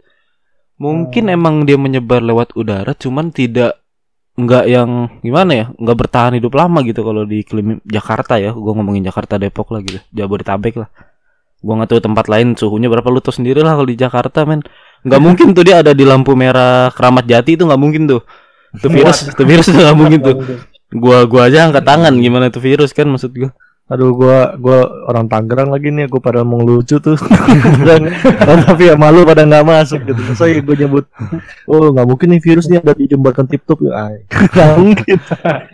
Mungkin 0.76 1.28
Hmm. 1.28 1.36
emang 1.36 1.54
dia 1.62 1.76
menyebar 1.76 2.20
lewat 2.20 2.52
udara, 2.54 2.92
cuman 2.92 3.28
tidak 3.30 3.78
nggak 4.34 4.64
yang 4.66 4.90
gimana 5.20 5.52
ya, 5.52 5.66
nggak 5.70 5.98
bertahan 5.98 6.32
hidup 6.34 6.56
lama 6.56 6.80
gitu 6.80 7.00
kalau 7.00 7.22
di 7.22 7.44
iklim 7.44 7.78
Jakarta 7.84 8.34
ya. 8.36 8.50
Gua 8.50 8.72
ngomongin 8.72 9.04
Jakarta 9.04 9.36
Depok 9.36 9.68
lah 9.70 9.80
gitu, 9.80 10.00
Jabodetabek 10.10 10.80
lah. 10.80 10.88
Gua 11.60 11.76
nggak 11.76 11.92
tahu 11.92 12.00
tempat 12.00 12.26
lain 12.32 12.56
suhunya 12.56 12.88
berapa 12.88 13.04
lu 13.12 13.20
tahu 13.20 13.36
sendiri 13.36 13.60
lah 13.60 13.76
kalau 13.76 13.88
di 13.88 13.96
Jakarta 13.96 14.48
men. 14.48 14.64
Nggak 15.04 15.20
mungkin 15.20 15.46
tuh 15.52 15.64
dia 15.64 15.80
ada 15.80 15.92
di 15.92 16.04
lampu 16.04 16.32
merah 16.36 16.88
Keramat 16.92 17.24
Jati 17.28 17.56
itu 17.56 17.64
nggak 17.68 17.80
mungkin 17.80 18.08
tuh. 18.08 18.20
Itu 18.76 18.88
virus, 18.88 19.28
itu 19.28 19.42
virus 19.44 19.66
tuh 19.68 19.76
nggak 19.76 19.96
mungkin 19.96 20.18
tuh. 20.20 20.36
Gua 20.90 21.24
gua 21.28 21.46
aja 21.52 21.68
angkat 21.68 21.84
tangan 21.84 22.16
gimana 22.16 22.48
tuh 22.48 22.60
virus 22.64 22.96
kan 22.96 23.04
maksud 23.08 23.32
gua. 23.36 23.52
Aduh 23.90 24.14
gua 24.14 24.54
gua 24.54 24.86
orang 25.10 25.26
Tangerang 25.26 25.74
lagi 25.74 25.90
nih 25.90 26.06
gua 26.06 26.22
pada 26.22 26.40
mau 26.46 26.62
lucu 26.62 26.96
tuh. 27.02 27.18
Dan- 27.86 28.08
tapi 28.64 28.86
ya 28.86 28.94
malu 28.94 29.26
pada 29.26 29.42
nggak 29.42 29.66
masuk 29.66 30.00
gitu. 30.06 30.20
So 30.38 30.46
gue 30.46 30.76
nyebut 30.78 31.10
oh 31.66 31.90
nggak 31.90 32.06
mungkin 32.06 32.28
nih 32.32 32.40
virus 32.40 32.70
nih 32.70 32.78
ada 32.78 32.94
di 32.94 33.04
jembatan 33.10 33.44
tip 33.50 33.66
top 33.66 33.82
ya. 33.82 34.14
Nggak 34.54 34.70
mungkin. 34.78 35.16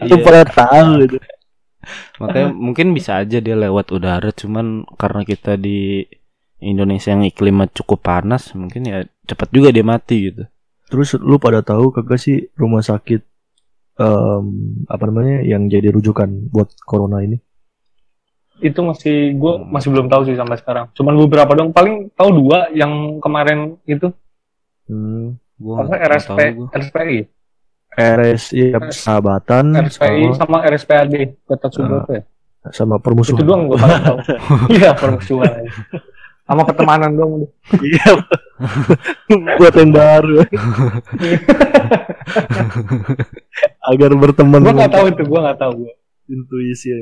Itu 0.03 0.15
Iya. 0.19 0.25
pada 0.25 0.41
tahu 0.49 0.91
gitu. 1.05 1.17
Makanya 2.19 2.51
mungkin 2.67 2.93
bisa 2.93 3.21
aja 3.21 3.39
dia 3.39 3.57
lewat 3.57 3.93
udara 3.93 4.31
cuman 4.31 4.85
karena 4.97 5.23
kita 5.23 5.57
di 5.57 6.05
Indonesia 6.59 7.13
yang 7.13 7.23
iklimnya 7.23 7.69
cukup 7.71 8.01
panas 8.01 8.57
mungkin 8.57 8.83
ya 8.89 9.05
cepat 9.25 9.49
juga 9.53 9.69
dia 9.71 9.85
mati 9.85 10.33
gitu. 10.33 10.43
Terus 10.89 11.19
lu 11.19 11.37
pada 11.37 11.61
tahu 11.61 11.91
kagak 11.93 12.17
sih 12.17 12.49
rumah 12.55 12.81
sakit 12.81 13.21
em, 13.99 14.45
apa 14.87 15.03
namanya 15.09 15.43
yang 15.43 15.67
jadi 15.67 15.91
rujukan 15.93 16.49
buat 16.49 16.73
corona 16.83 17.21
ini? 17.21 17.37
Itu 18.57 18.81
masih 18.81 19.37
gue 19.37 19.53
Hmm. 19.61 19.69
masih 19.69 19.93
belum 19.93 20.09
tahu 20.09 20.23
sih 20.25 20.37
sampai 20.37 20.57
sekarang. 20.57 20.89
Cuman 20.97 21.13
beberapa 21.29 21.53
dong. 21.53 21.77
Paling 21.77 22.09
tahu 22.17 22.31
dua 22.41 22.73
yang 22.73 23.21
kemarin 23.21 23.77
itu. 23.85 24.09
Hmm, 24.89 25.37
Gua 25.57 25.85
Apa 25.85 25.99
RSP, 26.09 26.39
tahu 26.39 26.49
gua. 26.57 26.69
RSPI, 26.73 27.19
RSI 27.97 28.71
ya, 28.71 28.79
persahabatan 28.79 29.65
RSPI 29.75 30.23
sama, 30.31 30.37
sama 30.37 30.57
RSPAD 30.69 31.13
Kota 31.43 31.67
Subroto 31.69 32.13
ya. 32.13 32.23
sama 32.69 33.01
permusuhan. 33.01 33.41
Itu 33.41 33.45
doang 33.45 33.63
gue 33.67 33.79
tahu. 33.79 34.17
Iya 34.77 34.91
permusuhan 34.93 35.49
aja. 35.49 35.73
Sama 36.45 36.63
pertemanan 36.63 37.11
doang 37.11 37.31
udah. 37.41 37.51
Iya. 37.81 38.11
buat 39.57 39.75
yang 39.75 39.91
baru. 39.91 40.37
Agar 43.87 44.11
berteman. 44.15 44.61
Gue 44.63 44.75
nggak 44.75 44.93
tahu 44.93 45.07
itu, 45.11 45.23
gue 45.25 45.41
nggak 45.41 45.59
tahu 45.59 45.73
gue. 45.85 45.93
Intuisi. 46.27 46.89
ya. 46.91 46.99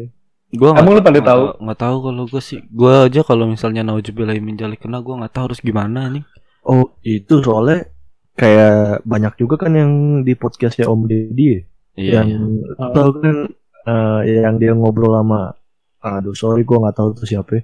Gua 0.55 0.71
nggak- 0.71 0.83
Emang 0.87 0.93
lu 0.95 1.03
pada 1.03 1.19
nggak 1.19 1.27
tahu? 1.27 1.43
Nggak 1.65 1.79
tahu 1.81 1.97
kalau 2.05 2.23
gue 2.29 2.43
sih. 2.45 2.61
Gua 2.71 2.93
aja 3.09 3.21
kalau 3.27 3.45
misalnya 3.49 3.83
naujubillah 3.83 4.37
min 4.39 4.55
dzalik 4.55 4.79
kena 4.81 5.03
gua 5.03 5.25
nggak 5.25 5.35
tahu 5.35 5.45
harus 5.51 5.61
gimana 5.61 6.07
nih. 6.09 6.23
Oh 6.63 6.95
itu 7.03 7.43
soalnya 7.43 7.91
kayak 8.35 8.75
banyak 9.03 9.35
juga 9.37 9.55
kan 9.57 9.73
yang 9.73 9.93
di 10.21 10.35
podcastnya 10.35 10.87
Om 10.87 11.03
Deddy 11.05 11.47
ya, 11.47 11.61
Iya. 11.95 12.13
yang 12.17 12.29
iya. 12.59 12.91
tahu 12.91 13.11
kan 13.19 13.37
eh, 13.85 14.21
yang 14.41 14.55
dia 14.57 14.73
ngobrol 14.73 15.15
sama 15.15 15.55
aduh 16.01 16.33
sorry 16.33 16.63
gua 16.63 16.83
nggak 16.83 16.97
tahu 16.97 17.09
tuh 17.15 17.25
siapa 17.25 17.51
ya. 17.55 17.63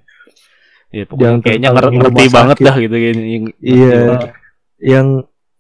Iya, 0.91 1.05
pokoknya 1.07 1.27
yang 1.29 1.39
kayaknya 1.41 1.69
ngerti 1.71 2.27
banget 2.29 2.57
dah 2.59 2.77
gitu 2.77 2.97
gini. 2.97 3.23
yang- 3.31 3.55
Iya. 3.59 3.99
ngerti. 4.09 4.29
yang 4.81 5.07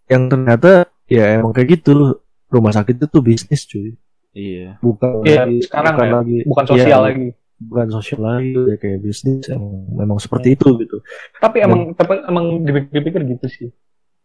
yang 0.07 0.23
ternyata 0.27 0.71
ya 1.07 1.37
emang 1.37 1.53
kayak 1.53 1.69
gitu 1.77 2.19
rumah 2.47 2.73
sakit 2.73 2.95
itu 2.95 3.07
tuh 3.07 3.21
bisnis 3.21 3.63
cuy 3.65 3.95
Iya. 4.33 4.79
bukan 4.81 5.23
Iya, 5.23 5.45
lagi 5.45 5.59
sekarang 5.61 5.93
bukan 5.93 6.07
ya, 6.07 6.15
lagi 6.17 6.37
Bukan 6.43 6.65
iya, 6.65 6.71
sosial 6.73 7.01
lagi. 7.05 7.27
bukan 7.61 7.87
sosial 7.91 8.21
lagi 8.23 8.51
ya 8.57 8.77
kayak 8.77 8.99
bisnis 9.01 9.45
emang 9.47 9.75
memang 9.93 10.19
seperti 10.19 10.47
Iya. 10.49 10.57
itu 10.57 10.69
gitu 10.79 10.97
Tapi 11.37 11.57
emang 11.61 11.81
tapi 11.93 12.13
emang 12.23 12.45
dipikir-pikir 12.61 13.21
gitu 13.29 13.47
sih. 13.47 13.69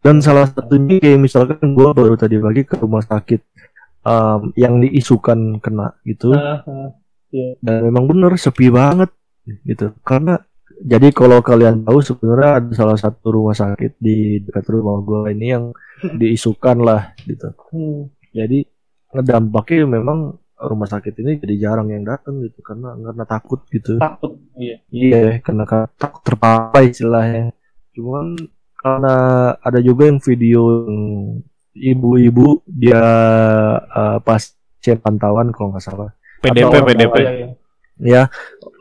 Dan 0.06 0.22
salah 0.22 0.46
satunya 0.46 0.96
kayak 0.96 1.18
misalkan 1.18 1.74
gua 1.74 1.90
baru 1.90 2.14
tadi 2.14 2.38
pagi 2.38 2.62
ke 2.62 2.78
rumah 2.78 3.02
sakit 3.02 3.40
em, 4.04 4.40
yang 4.54 4.78
diisukan 4.78 5.58
kena 5.58 5.98
gitu 6.02 6.30
Ah, 6.30 6.62
ah. 6.62 6.90
dan 7.58 7.76
memang 7.82 8.06
bener 8.06 8.38
sepi 8.38 8.70
banget 8.70 9.10
gitu 9.62 9.90
karena 10.00 10.38
jadi 10.78 11.08
kalau 11.10 11.40
kalian 11.40 11.82
tahu 11.82 11.98
sebenarnya 12.00 12.50
ada 12.60 12.70
salah 12.70 12.94
satu 12.94 13.32
rumah 13.32 13.52
sakit 13.52 13.98
di 13.98 14.38
dekat 14.38 14.62
rumah 14.68 15.00
gua 15.00 15.26
ini 15.26 15.46
yang 15.50 15.64
diisukan 16.14 16.78
lah 16.78 17.02
gitu 17.22 17.50
Hmm. 17.68 18.06
jadi 18.30 18.62
dampaknya 19.16 19.88
memang 19.90 20.18
rumah 20.56 20.84
sakit 20.84 21.14
ini 21.16 21.36
jadi 21.36 21.54
jarang 21.58 21.88
yang 21.88 22.02
datang 22.02 22.40
gitu 22.40 22.60
karena 22.60 22.92
karena 22.94 23.24
takut 23.24 23.60
gitu 23.66 23.96
Takut. 23.96 24.36
Iya. 24.54 24.76
iya 24.88 25.22
karena 25.40 25.64
ka- 25.64 25.88
takut 25.96 26.20
terpapar 26.22 26.80
istilahnya 26.82 27.52
cuman 27.92 28.36
karena 28.86 29.14
ada 29.58 29.78
juga 29.80 30.06
yang 30.06 30.18
video 30.18 30.62
ibu-ibu 31.74 32.62
dia 32.64 33.02
eh, 33.82 34.18
pasien 34.22 34.96
pantauan 34.96 35.50
kalau 35.50 35.74
nggak 35.74 35.82
salah 35.82 36.10
PDP 36.38 36.62
Atau- 36.64 36.86
PDP. 36.86 37.16
Ya 37.96 38.28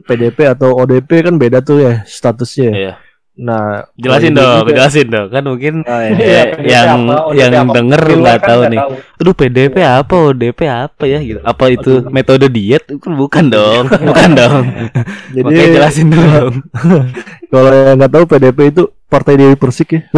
PDP 0.03 0.38
atau 0.45 0.76
ODP 0.76 1.24
kan 1.24 1.39
beda 1.39 1.60
tuh 1.60 1.80
ya 1.80 2.03
statusnya 2.03 2.70
Iya. 2.70 2.93
Nah 3.38 3.84
Jelasin 3.94 4.32
dong, 4.32 4.64
juga- 4.64 4.72
jelasin 4.74 5.08
dong. 5.08 5.28
Kan 5.28 5.44
mungkin 5.44 5.74
Eh, 5.84 6.12
Iya, 6.16 6.42
yang 6.64 7.04
apa, 7.06 7.36
yang 7.36 7.52
apa. 7.62 7.74
denger 7.76 8.02
nggak 8.16 8.38
kan 8.38 8.48
tahu 8.48 8.62
nih. 8.66 8.80
tahu. 8.80 8.92
Aduh 9.18 9.34
PDP 9.34 9.76
apa, 9.82 10.16
ODP 10.26 10.60
apa 10.66 11.04
ya 11.04 11.20
gitu. 11.20 11.40
Apa 11.42 11.66
itu 11.68 11.92
metode 12.08 12.48
diet? 12.48 12.88
Kan 12.88 13.14
bukan 13.14 13.46
dong, 13.46 13.84
bukan 14.10 14.30
dong. 14.34 14.64
jadi 15.30 15.44
Makanya 15.46 15.68
jelasin 15.74 16.08
dulu 16.08 16.28
dong. 16.30 16.56
kalau 17.52 17.70
yang 17.70 17.96
nggak 17.98 18.12
tahu 18.12 18.24
PDP 18.26 18.60
itu 18.70 18.84
Partai 19.06 19.36
Dewi 19.36 19.56
Persik 19.56 19.90
ya 19.92 20.02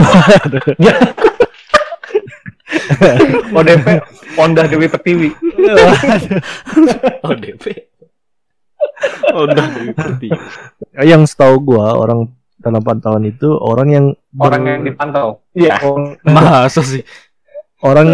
ODP 3.52 3.86
Ondah 4.38 4.66
Dewi 4.66 4.86
Pertiwi. 4.86 5.30
ODP. 7.22 7.64
Oh, 9.30 9.46
udah 9.46 9.66
ngerti. 9.88 10.30
yang 11.00 11.22
setahu 11.24 11.58
gua 11.60 11.94
orang 11.94 12.30
dalam 12.68 12.80
pantauan 12.80 13.24
itu 13.24 13.48
orang 13.50 13.88
yang 13.88 14.06
Orang 14.36 14.62
ber- 14.62 14.70
yang 14.70 14.82
dipantau. 14.84 15.28
Iya. 15.52 15.80
Masa 16.28 16.84
sih? 16.84 17.02
orang 17.78 18.10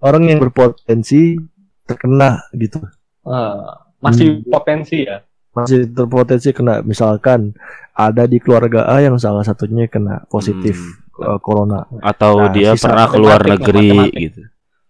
orang 0.00 0.22
yang 0.24 0.38
berpotensi 0.40 1.36
terkena 1.84 2.40
gitu 2.52 2.80
Ah, 3.22 3.84
masih 3.98 4.40
Hmm. 4.40 4.48
potensi 4.48 5.04
ya. 5.04 5.20
masih 5.52 5.84
terpotensi 5.86 6.48
kena 6.50 6.80
misalkan 6.80 7.52
ada 7.92 8.24
di 8.24 8.40
keluarga 8.40 8.88
A 8.88 8.98
yang 8.98 9.20
salah 9.20 9.44
satunya 9.44 9.84
kena 9.84 10.24
positif 10.26 10.80
uh, 11.18 11.36
corona 11.36 11.84
Atau 12.00 12.40
Nah, 12.40 12.48
dia 12.48 12.72
pernah 12.72 13.04
keluar 13.06 13.36
negeri 13.38 13.88
matematik. 13.92 14.16
gitu. 14.16 14.40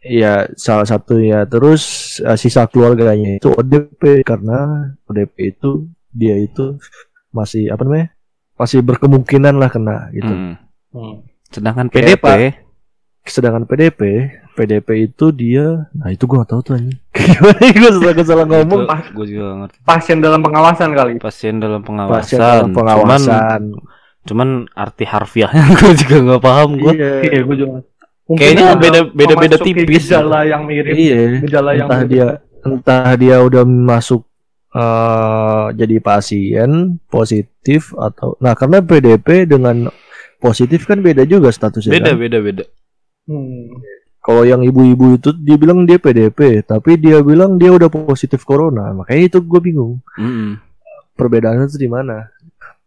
Iya 0.00 0.32
salah 0.54 0.86
satu 0.86 1.18
ya 1.18 1.42
terus 1.44 1.82
uh, 2.20 2.34
sisa 2.34 2.62
keluarganya 2.66 3.36
itu 3.36 3.50
ODP 3.50 4.22
karena 4.22 4.86
ODP 5.04 5.34
itu 5.50 5.90
dia 6.08 6.38
itu 6.38 6.78
masih 7.30 7.66
apa 7.66 7.82
namanya 7.82 8.11
masih 8.62 8.78
berkemungkinan 8.80 9.54
lah 9.54 9.68
kena 9.68 10.08
gitu 10.10 10.30
Hmm. 10.30 10.54
Hmm. 10.90 11.14
Sedangkan 11.48 11.86
Kayak 11.86 12.16
PDP 12.16 12.26
sedangkan 13.22 13.64
PDP 13.64 14.00
PDP 14.52 14.88
itu 15.06 15.30
dia 15.30 15.86
nah 15.92 16.08
itu 16.08 16.24
gua 16.24 16.42
gak 16.42 16.50
tahu 16.50 16.60
tuh 16.60 16.72
anjing 16.74 16.98
gimana 17.14 17.54
gue 17.62 17.90
salah 17.92 18.24
salah 18.24 18.46
ngomong 18.46 18.80
gue 19.14 19.26
juga 19.26 19.42
gak 19.44 19.58
ngerti. 19.60 19.76
Pasien 19.82 20.18
dalam 20.18 20.40
pengawasan 20.40 20.90
kali. 20.90 21.12
Pasien 21.16 21.54
dalam 21.56 21.80
pengawasan. 21.80 22.18
pasien 22.18 22.38
dalam 22.38 22.58
Cuman, 22.64 22.74
pengawasan 22.74 23.62
cuman 24.22 24.48
arti 24.72 25.04
harfiahnya 25.04 25.64
gue 25.76 25.92
juga 25.96 26.16
nggak 26.20 26.40
paham 26.40 26.70
gue. 26.76 26.92
iya 26.92 27.10
Iya, 27.22 27.40
gue 27.42 27.56
juga. 27.56 27.72
Mungkin 28.22 28.38
Kayaknya 28.38 28.66
beda- 28.76 29.10
beda-beda 29.12 29.56
memasuki 29.56 29.70
tipis. 29.76 30.04
Gejala 30.04 30.38
yang 30.42 30.62
mirip. 30.62 30.94
iya 30.94 31.16
Gejala 31.40 31.70
yang 31.72 31.86
entah 31.86 32.00
mirip. 32.00 32.10
dia 32.10 32.26
entah 32.62 33.10
dia 33.14 33.36
udah 33.38 33.62
masuk 33.64 34.22
eh, 34.74 35.64
jadi 35.76 35.96
pasien 36.00 36.70
positif 37.08 37.92
atau 37.96 38.36
nah 38.40 38.56
karena 38.56 38.80
PDP 38.80 39.44
dengan 39.46 39.88
positif 40.38 40.88
kan 40.88 40.98
beda 40.98 41.22
juga 41.24 41.52
statusnya 41.52 41.92
Beda 41.94 42.12
kan? 42.12 42.18
beda 42.18 42.38
beda. 42.42 42.64
Hmm. 43.22 43.78
kalau 44.18 44.42
yang 44.42 44.62
ibu-ibu 44.66 45.14
itu 45.14 45.30
dia 45.38 45.54
bilang 45.54 45.86
dia 45.86 45.98
PDP 45.98 46.62
tapi 46.66 46.98
dia 46.98 47.22
bilang 47.22 47.54
dia 47.54 47.70
udah 47.70 47.86
positif 47.86 48.42
corona 48.42 48.90
makanya 48.90 49.30
itu 49.30 49.38
gue 49.38 49.60
bingung 49.62 50.02
Mm-mm. 50.18 50.58
perbedaannya 51.14 51.70
itu 51.70 51.78
di 51.78 51.86
mana 51.86 52.26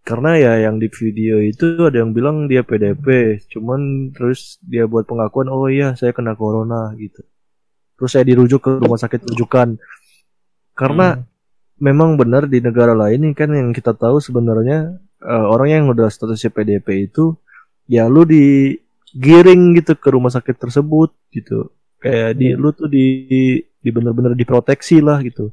karena 0.06 0.38
ya 0.38 0.54
yang 0.70 0.78
di 0.78 0.86
video 0.92 1.42
itu 1.42 1.82
ada 1.82 2.04
yang 2.04 2.12
bilang 2.12 2.46
dia 2.46 2.62
PDP 2.62 3.40
cuman 3.48 4.12
terus 4.12 4.60
dia 4.62 4.86
buat 4.86 5.08
pengakuan 5.08 5.48
oh 5.50 5.66
iya 5.72 5.96
saya 5.96 6.12
kena 6.12 6.36
corona 6.36 6.92
gitu 7.00 7.24
terus 7.96 8.12
saya 8.12 8.28
dirujuk 8.28 8.60
ke 8.60 8.70
rumah 8.84 9.00
sakit 9.00 9.24
rujukan 9.26 9.80
karena 10.76 11.24
memang 11.78 12.16
benar 12.16 12.46
di 12.46 12.60
negara 12.60 12.94
lain 12.94 13.20
ini 13.22 13.34
kan 13.34 13.50
yang 13.50 13.70
kita 13.70 13.92
tahu 13.92 14.18
sebenarnya 14.18 14.96
eh, 15.20 15.46
orang 15.46 15.70
yang 15.70 15.86
udah 15.88 16.08
statusnya 16.08 16.50
PDP 16.50 16.88
itu 17.06 17.36
ya 17.86 18.06
lu 18.06 18.24
digiring 18.26 19.76
gitu 19.76 19.94
ke 19.94 20.10
rumah 20.10 20.30
sakit 20.30 20.56
tersebut 20.58 21.12
gitu 21.30 21.72
kayak 21.98 22.36
di 22.36 22.52
Hmm. 22.52 22.60
lu 22.60 22.70
tuh 22.72 22.88
di 22.88 23.06
di 23.60 23.90
bener-bener 23.90 24.34
diproteksi 24.34 25.00
lah 25.00 25.20
gitu 25.20 25.52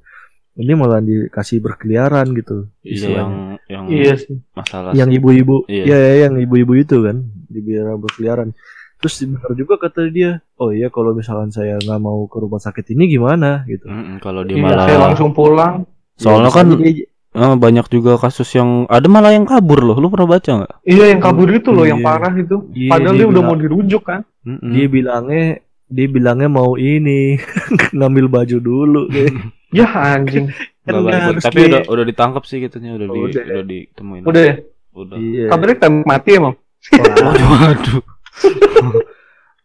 ini 0.54 0.72
malah 0.72 1.00
dikasih 1.00 1.58
berkeliaran 1.58 2.28
gitu 2.32 2.68
Iya 2.82 3.08
yang 3.14 3.30
yang 3.66 3.84
Iya 3.88 4.14
sih. 4.16 4.36
masalah 4.52 4.92
yang 4.92 5.08
ibu-ibu 5.08 5.64
Iya. 5.64 5.84
ya, 5.86 5.96
ya 5.98 6.14
yang 6.22 6.34
ibu-ibu 6.38 6.72
itu 6.76 6.96
kan 7.00 7.16
dibiarkan 7.46 7.98
berkeliaran 7.98 8.48
terus 8.96 9.18
benar 9.20 9.50
juga 9.52 9.74
kata 9.76 10.06
dia 10.08 10.38
oh 10.54 10.70
iya 10.70 10.86
kalau 10.86 11.10
misalkan 11.10 11.50
saya 11.50 11.74
nggak 11.76 11.98
mau 11.98 12.22
ke 12.24 12.36
rumah 12.36 12.58
sakit 12.58 12.84
ini 12.90 13.10
gimana 13.10 13.64
gitu 13.66 13.84
Mm-mm, 13.84 14.16
kalau 14.18 14.44
dia 14.44 14.54
Iya, 14.54 14.62
malah 14.62 14.86
saya 14.86 14.98
langsung 15.02 15.30
pulang. 15.32 15.88
Soalnya 16.14 16.48
Ya, 16.48 16.54
kan 16.54 16.66
dia- 16.76 17.08
eh, 17.32 17.54
banyak 17.56 17.86
juga 17.88 18.12
kasus 18.16 18.48
yang 18.52 18.84
ada 18.86 19.06
malah 19.06 19.30
yang 19.30 19.44
kabur 19.44 19.80
loh. 19.80 19.96
Lu 19.96 20.08
pernah 20.08 20.28
baca 20.30 20.50
nggak? 20.52 20.72
Iya, 20.84 21.04
yang 21.10 21.20
kabur 21.20 21.48
itu 21.48 21.68
loh, 21.68 21.84
yang 21.84 22.00
Iya. 22.00 22.06
parah 22.06 22.32
itu. 22.34 22.56
Iya, 22.70 22.90
Padahal 22.90 23.14
dia 23.14 23.18
dia 23.18 23.26
udah 23.26 23.42
bilang- 23.42 23.48
mau 23.48 23.56
dirujuk 23.58 24.02
kan. 24.02 24.20
Mm-mm. 24.42 24.70
dia 24.70 24.86
bilangnya 24.86 25.44
dia 25.86 26.06
bilangnya 26.08 26.48
mau 26.48 26.74
ini 26.74 27.36
ngambil 27.96 28.26
baju 28.28 28.56
dulu 28.58 29.02
kayak. 29.08 29.32
Ya 29.72 29.88
anjing. 29.88 30.52
Nggak 30.84 30.92
Kan 30.92 31.00
balik. 31.02 31.20
harus 31.22 31.42
Tapi 31.42 31.56
di- 31.56 31.68
udah 31.70 31.82
udah 31.86 32.04
ditangkap 32.04 32.42
sih 32.44 32.58
katanya 32.60 32.90
udah 32.92 33.06
di 33.06 33.18
Udah. 33.18 33.42
udah 33.46 33.64
ditemuin. 33.64 34.22
Udah 34.22 34.42
ya. 34.42 34.54
Udah. 34.92 35.16
iya 35.16 35.44
Kabarnya 35.48 35.76
tembak 35.78 36.04
mati 36.04 36.30
emang. 36.36 36.54
Waduh, 36.92 37.24
waduh. 37.48 38.02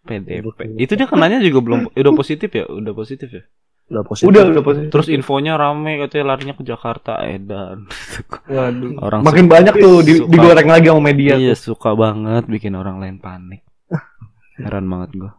PDP. 0.07 0.59
Itu 0.77 0.93
dia 0.93 1.03
kenanya 1.03 1.43
juga 1.43 1.59
belum 1.59 1.79
udah 1.91 2.13
positif 2.13 2.49
ya? 2.49 2.63
Udah 2.65 2.93
positif 2.93 3.27
ya? 3.27 3.43
Udah 3.87 4.03
positif. 4.03 4.27
Udah 4.27 4.43
udah 4.45 4.61
positif. 4.61 4.89
Terus 4.89 5.07
infonya 5.09 5.55
rame 5.55 5.95
katanya 5.97 6.25
larinya 6.27 6.53
ke 6.53 6.63
Jakarta 6.63 7.23
Edan. 7.23 7.87
Waduh. 8.49 8.99
Orang 8.99 9.21
Makin 9.23 9.47
banyak 9.47 9.73
tuh 9.73 10.01
di, 10.01 10.13
suka- 10.17 10.27
digoreng 10.29 10.67
lagi 10.67 10.87
sama 10.87 11.01
media. 11.01 11.33
Iya 11.33 11.55
suka 11.55 11.91
banget 11.93 12.43
bikin 12.45 12.73
orang 12.73 12.99
lain 12.99 13.15
panik. 13.17 13.63
Heran 14.59 14.85
banget 14.85 15.09
gua. 15.15 15.31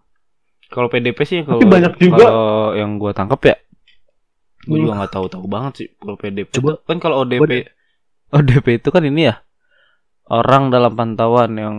Kalau 0.66 0.88
PDP 0.88 1.18
sih 1.22 1.40
kalau 1.42 1.60
banyak 1.60 1.92
juga- 1.96 2.24
kalau 2.24 2.48
yang 2.72 2.96
gua 2.96 3.12
tangkap 3.12 3.40
ya, 3.42 3.56
gua 4.62 4.68
Hmm. 4.70 4.82
juga 4.82 4.92
nggak 4.98 5.12
tahu-tahu 5.12 5.44
banget 5.44 5.72
sih 5.76 5.88
kalau 5.94 6.16
PDP. 6.16 6.48
Coba. 6.50 6.68
tuh- 6.70 6.80
kan 6.84 6.96
kalau 6.98 7.16
ODP, 7.22 7.52
ODP 8.30 8.66
itu 8.76 8.88
kan 8.88 9.00
ini 9.02 9.26
ya 9.26 9.40
orang 10.26 10.68
dalam 10.68 10.92
pantauan 10.92 11.52
yang 11.52 11.76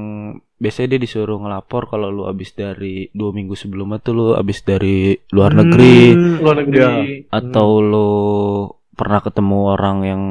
biasanya 0.59 0.87
dia 0.89 1.01
disuruh 1.01 1.39
ngelapor 1.39 1.87
kalau 1.87 2.07
lu 2.09 2.23
abis 2.25 2.51
dari 2.51 3.07
dua 3.09 3.31
minggu 3.31 3.53
sebelumnya 3.53 3.97
tuh 3.97 4.13
lu 4.13 4.25
abis 4.33 4.59
dari 4.61 4.97
luar 5.29 5.51
negeri 5.53 6.11
Hmm, 6.11 6.37
Luar 6.37 6.55
negeri. 6.57 6.77
Iya. 6.77 6.91
atau 7.31 7.67
lu 7.81 8.09
pernah 8.91 9.19
ketemu 9.19 9.57
orang 9.69 9.97
yang 10.01 10.21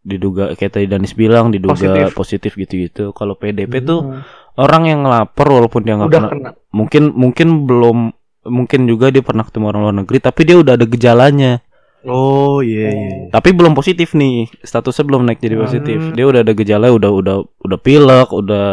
diduga 0.00 0.52
kayak 0.52 0.72
tadi 0.74 0.86
Danis 0.86 1.12
bilang 1.12 1.48
diduga 1.48 1.72
Positif. 1.74 2.12
positif 2.12 2.52
gitu-gitu. 2.54 3.10
Kalau 3.10 3.34
PDP 3.34 3.80
tuh 3.80 4.00
Hmm. 4.02 4.20
orang 4.56 4.82
yang 4.86 5.00
ngelapor 5.02 5.46
walaupun 5.50 5.80
dia 5.82 5.94
nggak 5.94 6.08
pernah 6.10 6.30
kena. 6.30 6.50
mungkin 6.70 7.02
mungkin 7.10 7.48
belum 7.64 7.98
mungkin 8.46 8.80
juga 8.84 9.08
dia 9.08 9.20
pernah 9.20 9.42
ketemu 9.42 9.66
orang 9.66 9.82
luar 9.82 9.96
negeri 9.98 10.18
tapi 10.18 10.40
dia 10.42 10.56
udah 10.56 10.74
ada 10.74 10.84
gejalanya 10.84 11.60
Oh 12.00 12.60
iya. 12.60 12.88
iya. 12.88 13.10
tapi 13.28 13.50
belum 13.50 13.72
positif 13.72 14.12
nih 14.12 14.48
statusnya 14.58 15.04
belum 15.04 15.22
naik 15.22 15.38
jadi 15.38 15.56
positif 15.58 15.98
Hmm. 16.00 16.14
dia 16.14 16.24
udah 16.24 16.40
ada 16.40 16.52
gejala 16.52 16.88
udah 16.90 17.10
udah 17.10 17.36
udah 17.58 17.78
pilek 17.78 18.28
udah 18.30 18.68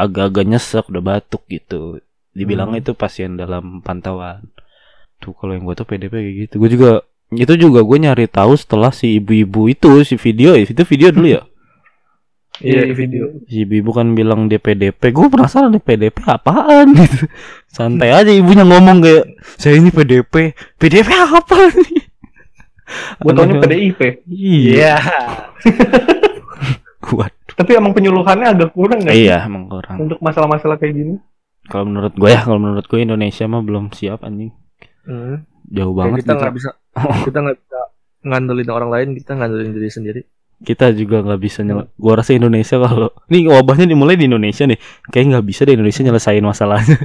agak-agak 0.00 0.44
nyesek 0.46 0.84
udah 0.88 1.02
batuk 1.02 1.44
gitu. 1.46 2.00
Dibilangnya 2.30 2.80
Hmm. 2.80 2.84
itu 2.86 2.92
pasien 2.94 3.34
dalam 3.34 3.82
pantauan. 3.82 4.46
Tuh 5.18 5.34
kalau 5.34 5.52
yang 5.52 5.64
gue 5.64 5.74
tuh 5.74 5.84
PDP 5.84 6.12
kayak 6.14 6.36
gitu. 6.46 6.54
Gue 6.56 6.70
juga 6.70 6.90
itu 7.30 7.52
juga 7.54 7.80
gue 7.82 7.98
nyari 8.00 8.26
tahu 8.26 8.58
setelah 8.58 8.90
si 8.90 9.18
ibu-ibu 9.18 9.68
itu 9.68 10.02
si 10.02 10.14
video 10.16 10.54
ya. 10.54 10.64
Itu 10.64 10.82
video 10.84 11.10
dulu 11.10 11.28
ya? 11.28 11.42
Iya, 12.60 12.92
video. 12.92 13.40
si 13.48 13.64
ibu 13.64 13.88
kan 13.88 14.12
bilang 14.12 14.44
dia 14.44 14.60
PDP 14.60 15.16
gue 15.16 15.32
penasaran 15.32 15.72
nih 15.72 15.80
PDP 15.80 16.18
apaan 16.28 16.92
gitu. 16.92 17.24
Santai 17.72 18.12
aja 18.12 18.28
ibunya 18.28 18.68
ngomong 18.68 19.00
kayak 19.00 19.24
saya 19.56 19.80
ini 19.80 19.88
PDP 19.88 20.52
PDP 20.76 21.08
apa 21.08 21.56
nih? 21.72 22.04
Gue 23.16 23.32
taunya. 23.32 23.64
PDIP. 23.64 24.00
iya. 24.28 25.00
Waduh. 27.08 27.39
Tapi 27.60 27.76
emang 27.76 27.92
penyuluhannya 27.92 28.46
agak 28.56 28.70
kurang 28.72 29.04
nggak 29.04 29.12
iya 29.12 29.44
emang 29.44 29.68
kurang. 29.68 30.08
Untuk 30.08 30.16
masalah-masalah 30.24 30.80
kayak 30.80 30.96
gini. 30.96 31.14
kalau 31.68 31.86
menurut 31.86 32.16
gue 32.16 32.30
ya 32.32 32.40
kalau 32.40 32.56
menurut 32.56 32.88
gue 32.88 32.98
Indonesia 33.04 33.44
mah 33.44 33.60
belum 33.60 33.92
siap 33.92 34.24
anjing. 34.24 34.48
Hmm. 35.04 35.44
jauh 35.68 35.92
Kayak 35.92 36.00
banget 36.00 36.18
kita 36.24 36.32
gitu. 36.32 36.40
nggak 36.40 36.54
bisa 36.56 36.70
kita 37.28 37.38
nggak 37.44 37.56
bisa 37.60 37.80
ngandelin 38.20 38.70
orang 38.72 38.90
lain 38.90 39.08
kita 39.12 39.32
ngandelin 39.36 39.70
diri 39.76 39.90
sendiri. 39.92 40.20
Kita 40.60 40.92
juga 40.96 41.20
nggak 41.20 41.40
bisa 41.40 41.60
nyel 41.60 41.92
gua 42.00 42.24
rasa 42.24 42.32
Indonesia 42.32 42.80
kalau 42.80 43.12
nih 43.28 43.44
wabahnya 43.44 43.86
dimulai 43.92 44.16
di 44.16 44.24
Indonesia 44.24 44.64
nih. 44.64 44.80
Kayak 45.12 45.26
nggak 45.36 45.44
bisa 45.44 45.60
deh 45.68 45.76
Indonesia 45.76 46.00
nyelesain 46.00 46.44
masalahnya. 46.44 46.96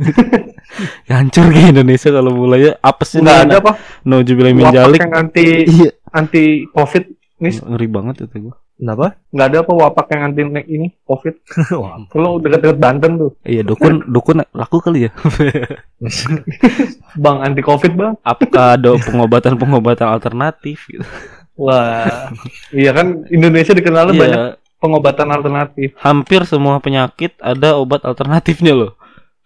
Hancur 1.11 1.51
kayak 1.51 1.75
Indonesia 1.75 2.09
kalau 2.15 2.31
mulainya. 2.31 2.71
Apa 2.79 3.03
sih 3.03 3.19
Nggak 3.19 3.39
ada? 3.43 3.55
Apa? 3.59 3.71
no 4.07 4.23
jubilai 4.23 4.55
min 4.55 4.71
Wapak 4.71 4.75
jalik 4.75 4.99
yang 5.03 5.15
anti 5.19 5.45
iya. 5.67 5.91
anti 6.15 6.63
COVID. 6.71 7.03
Nis, 7.43 7.59
ngeri 7.59 7.87
banget 7.91 8.23
itu 8.23 8.47
gua 8.47 8.55
kenapa 8.75 9.15
nggak 9.29 9.47
ada 9.47 9.57
apa 9.61 9.71
wapak 9.73 10.05
yang 10.09 10.21
anti 10.25 10.41
nek 10.43 10.65
ini 10.65 10.87
COVID. 11.01 11.35
Kalau 12.11 12.37
deket-deket 12.37 12.75
Banten 12.75 13.11
tuh. 13.17 13.31
iya 13.41 13.61
dukun 13.61 14.03
dukun 14.05 14.43
laku 14.51 14.77
kali 14.79 15.07
ya 15.07 15.11
Bang 17.17 17.39
anti 17.39 17.61
COVID 17.61 17.93
bang. 17.93 18.13
apakah 18.21 18.75
ada 18.75 18.95
pengobatan 18.97 19.55
pengobatan 19.55 20.07
alternatif 20.09 20.85
gitu 20.85 21.05
Wah. 21.55 22.27
iya 22.69 22.91
kan 22.91 23.23
Indonesia 23.29 23.71
dikenal 23.71 24.11
Iya, 24.11 24.19
banyak 24.19 24.43
pengobatan 24.77 25.27
alternatif. 25.29 25.95
hampir 25.97 26.43
semua 26.43 26.77
penyakit 26.77 27.31
ada 27.39 27.75
obat 27.75 28.03
alternatifnya 28.03 28.75
loh 28.75 28.91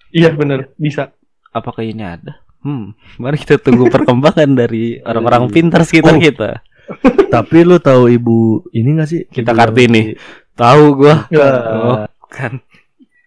Iya 0.09 0.33
bener 0.33 0.73
bisa. 0.75 1.13
apakah 1.49 1.81
ini 1.81 2.01
ada 2.01 2.41
hmm 2.59 2.91
mari 3.15 3.37
kita 3.37 3.55
tunggu 3.57 3.87
perkembangan 3.87 4.49
dari 4.51 4.97
orang-orang 4.99 5.47
pintar 5.47 5.81
sekitar 5.81 6.11
Oh. 6.11 6.19
kita 6.19 6.49
tapi 7.33 7.57
lu 7.61 7.77
tahu 7.77 8.09
ibu 8.09 8.37
ini 8.71 8.89
gak 8.95 9.07
sih 9.07 9.21
Kita 9.25 9.51
Ibu 9.51 9.57
Kartini. 9.57 10.01
yang- 10.05 10.17
tahu 10.53 10.83
gua 10.95 11.15
Ya. 11.29 11.49
oh, 11.71 11.97
kan 12.27 12.59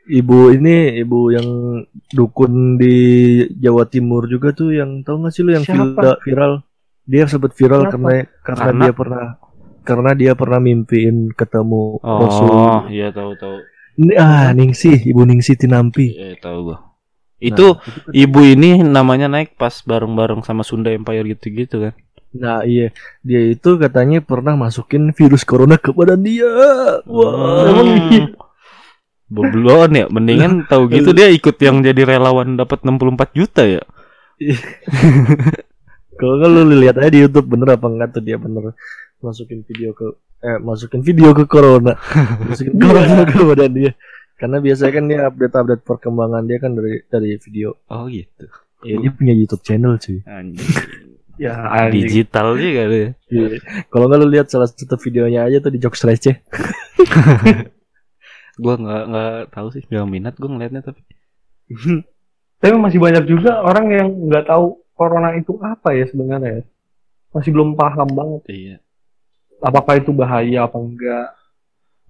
ibu 0.05 0.51
ini 0.51 0.75
ibu 0.99 1.31
yang 1.31 1.49
dukun 2.09 2.77
di 2.77 2.97
Jawa 3.55 3.87
Timur 3.87 4.27
juga 4.27 4.51
tuh 4.51 4.71
yang 4.71 5.01
tahu 5.01 5.23
gak 5.23 5.33
sih 5.33 5.41
lu 5.41 5.53
yang 5.53 5.63
Siapa? 5.63 6.19
viral, 6.21 6.61
dia 7.03 7.25
sempat 7.25 7.53
viral 7.53 7.87
Kenapa? 7.87 7.95
karena 7.95 8.13
karena 8.43 8.59
Karena? 8.59 8.83
dia 8.83 8.93
pernah 8.93 9.25
karena 9.83 10.11
dia 10.13 10.33
pernah 10.33 10.59
mimpiin 10.59 11.17
ketemu 11.33 11.99
Rasul 11.99 12.47
Oh, 12.47 12.81
iya 12.87 13.11
tahu 13.11 13.35
tahu. 13.35 13.57
Ini- 13.95 14.17
ah 14.17 14.51
Ningsih 14.51 15.03
ibu 15.03 15.23
Ningsih 15.23 15.55
Tinampi 15.55 16.13
Iya 16.13 16.37
tahu 16.39 16.59
gua. 16.67 16.79
Itu 17.37 17.75
ibu 18.09 18.39
ini 18.41 18.79
namanya 18.81 19.27
naik 19.27 19.57
pas 19.57 19.75
bareng-bareng 19.81 20.41
sama 20.41 20.63
Sunda 20.63 20.89
Empire 20.89 21.27
gitu-gitu 21.29 21.81
kan. 21.81 21.95
Nah 22.33 22.65
iya 22.65 22.89
dia 23.21 23.41
itu 23.53 23.77
katanya 23.77 24.25
pernah 24.25 24.57
masukin 24.57 25.13
virus 25.13 25.45
corona 25.45 25.77
ke 25.77 25.93
badan 25.93 26.25
dia. 26.25 26.49
Wah. 27.05 27.69
Iya? 27.69 28.33
Boblon 29.33 29.97
ya, 29.97 30.07
mendingan 30.13 30.69
tahu 30.69 30.93
gitu 30.93 31.17
dia 31.17 31.33
ikut 31.33 31.57
yang 31.65 31.81
jadi 31.81 32.05
relawan 32.05 32.61
dapat 32.61 32.85
64 32.85 33.33
juta 33.33 33.65
ya. 33.65 33.81
Kalau 36.21 36.37
nggak 36.37 36.51
lu 36.53 36.77
lihat 36.77 37.01
aja 37.01 37.09
di 37.09 37.25
YouTube 37.25 37.49
bener 37.49 37.81
apa 37.81 37.89
enggak 37.89 38.21
tuh 38.21 38.23
dia 38.23 38.37
bener 38.37 38.77
masukin 39.25 39.65
video 39.65 39.97
ke 39.97 40.13
eh 40.45 40.61
masukin 40.61 41.01
video 41.01 41.33
ke 41.33 41.49
corona. 41.49 41.97
masukin 42.49 42.77
corona 42.77 43.25
ke 43.25 43.41
badan 43.41 43.73
dia. 43.73 43.93
Karena 44.37 44.61
biasanya 44.61 44.93
kan 44.93 45.05
dia 45.09 45.21
update-update 45.33 45.83
perkembangan 45.87 46.43
dia 46.45 46.59
kan 46.61 46.77
dari 46.77 47.01
dari 47.09 47.31
video. 47.41 47.81
Oh 47.89 48.05
gitu. 48.13 48.47
Ya, 48.85 48.99
dia 49.01 49.11
punya 49.15 49.33
YouTube 49.33 49.63
channel 49.65 49.97
cuy. 49.97 50.21
Anjing. 50.29 51.09
Ya 51.43 51.59
anjing. 51.59 52.07
Digital 52.07 52.55
juga 52.55 52.83
dia. 52.87 53.09
Iya. 53.27 53.59
Kalau 53.91 54.07
nggak 54.07 54.21
lu 54.23 54.31
lihat 54.31 54.47
salah 54.47 54.71
satu 54.71 54.95
videonya 55.03 55.43
aja 55.43 55.59
tuh 55.59 55.75
di 55.75 55.83
jokes 55.83 56.07
receh. 56.07 56.39
Gua 58.63 58.79
nggak 58.79 59.03
nggak 59.11 59.35
tahu 59.51 59.69
sih, 59.75 59.83
nggak 59.91 60.07
minat 60.07 60.35
gua 60.39 60.55
ngeliatnya 60.55 60.87
tapi. 60.87 61.03
Tapi 62.63 62.79
masih 62.79 63.03
banyak 63.03 63.27
juga 63.27 63.59
orang 63.59 63.91
yang 63.91 64.09
nggak 64.31 64.47
tahu 64.47 64.87
corona 64.95 65.35
itu 65.35 65.59
apa 65.67 65.99
ya 65.99 66.07
sebenarnya. 66.07 66.63
Masih 67.35 67.51
belum 67.51 67.75
paham 67.75 68.07
banget. 68.15 68.43
Iya. 68.47 68.77
Apakah 69.59 69.99
itu 69.99 70.15
bahaya 70.15 70.71
apa 70.71 70.79
enggak. 70.79 71.27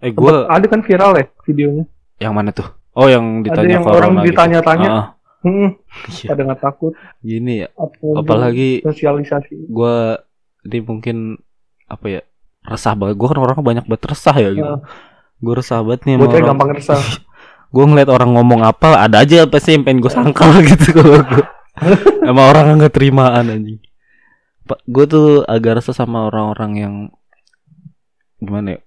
Eh 0.04 0.12
gua 0.12 0.44
Ada 0.50 0.66
kan 0.68 0.84
viral 0.84 1.16
ya 1.16 1.24
videonya. 1.48 1.84
yang 2.20 2.36
mana 2.36 2.52
tuh? 2.52 2.68
Oh 2.92 3.08
yang 3.08 3.40
ditanya 3.40 3.64
Ada 3.64 3.72
yang 3.72 3.84
corona 3.86 3.96
orang 3.96 4.12
gitu. 4.12 4.26
ditanya-tanya. 4.28 4.88
Ah, 4.92 5.06
Hmm, 5.42 5.74
iya. 6.08 6.28
pada 6.28 6.40
nggak 6.44 6.62
takut. 6.62 6.94
Gini 7.18 7.62
ya, 7.62 7.68
Apa 7.74 7.98
apalagi 8.16 8.78
sosialisasi. 8.80 9.66
gua 9.66 10.22
ini 10.62 10.78
mungkin 10.78 11.16
apa 11.84 12.06
ya 12.08 12.22
resah 12.62 12.94
banget 12.94 13.18
gue 13.18 13.26
kan 13.26 13.36
orang 13.36 13.58
banyak 13.58 13.84
banget 13.84 14.04
resah 14.08 14.32
ya 14.32 14.50
gitu 14.50 14.62
Ah. 14.64 14.80
gue 15.36 15.52
resah 15.52 15.82
banget 15.82 16.06
nih 16.06 16.14
orang 16.16 16.46
gampang 16.46 16.70
resah. 16.72 17.02
gue 17.74 17.84
ngeliat 17.84 18.06
orang 18.06 18.30
ngomong 18.32 18.62
apa 18.62 19.02
ada 19.02 19.20
aja 19.20 19.42
pasti 19.44 19.74
yang 19.74 19.82
pengen 19.82 19.98
gue 19.98 20.08
sangkal 20.08 20.54
gitu 20.70 20.94
kalau 20.94 21.18
gue 21.34 21.44
sama 22.22 22.42
orang 22.46 22.78
nggak 22.78 22.94
terimaan 22.94 23.50
anjing 23.50 23.82
pak 24.62 24.78
gue 24.86 25.04
tuh 25.04 25.26
agak 25.42 25.82
resah 25.82 25.92
sama 25.92 26.30
orang-orang 26.30 26.72
yang 26.78 26.94
gimana 28.38 28.78
ya 28.78 28.80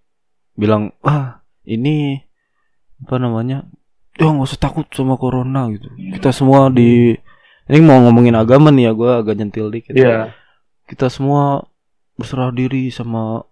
bilang 0.56 0.96
wah 1.00 1.44
ini 1.64 2.24
apa 3.02 3.16
namanya 3.18 3.68
ya 4.16 4.28
nggak 4.28 4.48
usah 4.48 4.60
takut 4.60 4.88
sama 4.92 5.16
corona 5.16 5.68
gitu 5.70 5.88
kita 6.16 6.32
semua 6.32 6.68
di 6.70 7.16
ini 7.66 7.80
mau 7.82 8.00
ngomongin 8.00 8.36
agama 8.36 8.70
nih 8.70 8.88
ya 8.88 8.92
gue 8.94 9.12
agak 9.12 9.36
nyentil 9.36 9.68
dikit 9.70 9.92
Iya. 9.92 10.32
kita 10.86 11.10
semua 11.10 11.66
berserah 12.16 12.50
diri 12.50 12.88
sama 12.90 13.44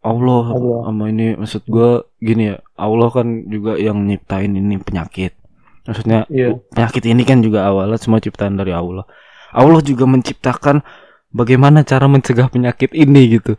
Allah, 0.00 0.44
Allah. 0.54 0.80
sama 0.86 1.10
ini 1.10 1.34
maksud 1.34 1.66
gua 1.66 2.06
gini 2.16 2.54
ya 2.54 2.56
Allah 2.78 3.10
kan 3.10 3.26
juga 3.44 3.74
yang 3.74 4.06
nyiptain 4.06 4.54
ini 4.54 4.78
penyakit 4.78 5.34
maksudnya 5.82 6.24
Iya. 6.30 6.56
penyakit 6.72 7.04
ini 7.04 7.22
kan 7.26 7.42
juga 7.42 7.66
awalnya 7.66 7.98
semua 7.98 8.22
ciptaan 8.22 8.54
dari 8.54 8.70
Allah 8.70 9.04
Allah 9.50 9.80
juga 9.82 10.06
menciptakan 10.06 10.80
bagaimana 11.28 11.82
cara 11.82 12.06
mencegah 12.06 12.48
penyakit 12.48 12.94
ini 12.94 13.36
gitu 13.36 13.58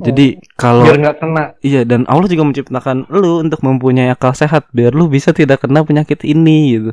jadi 0.00 0.26
kalau 0.54 0.82
Biar 0.82 0.96
nggak 0.96 1.16
kena. 1.18 1.44
iya 1.60 1.82
dan 1.82 2.06
Allah 2.06 2.26
juga 2.26 2.44
menciptakan 2.44 3.06
lu 3.08 3.40
untuk 3.40 3.60
mempunyai 3.60 4.08
akal 4.08 4.30
sehat 4.30 4.70
biar 4.70 4.90
lu 4.90 5.06
bisa 5.06 5.30
tidak 5.30 5.60
kena 5.60 5.82
penyakit 5.82 6.22
ini 6.22 6.58
gitu 6.72 6.92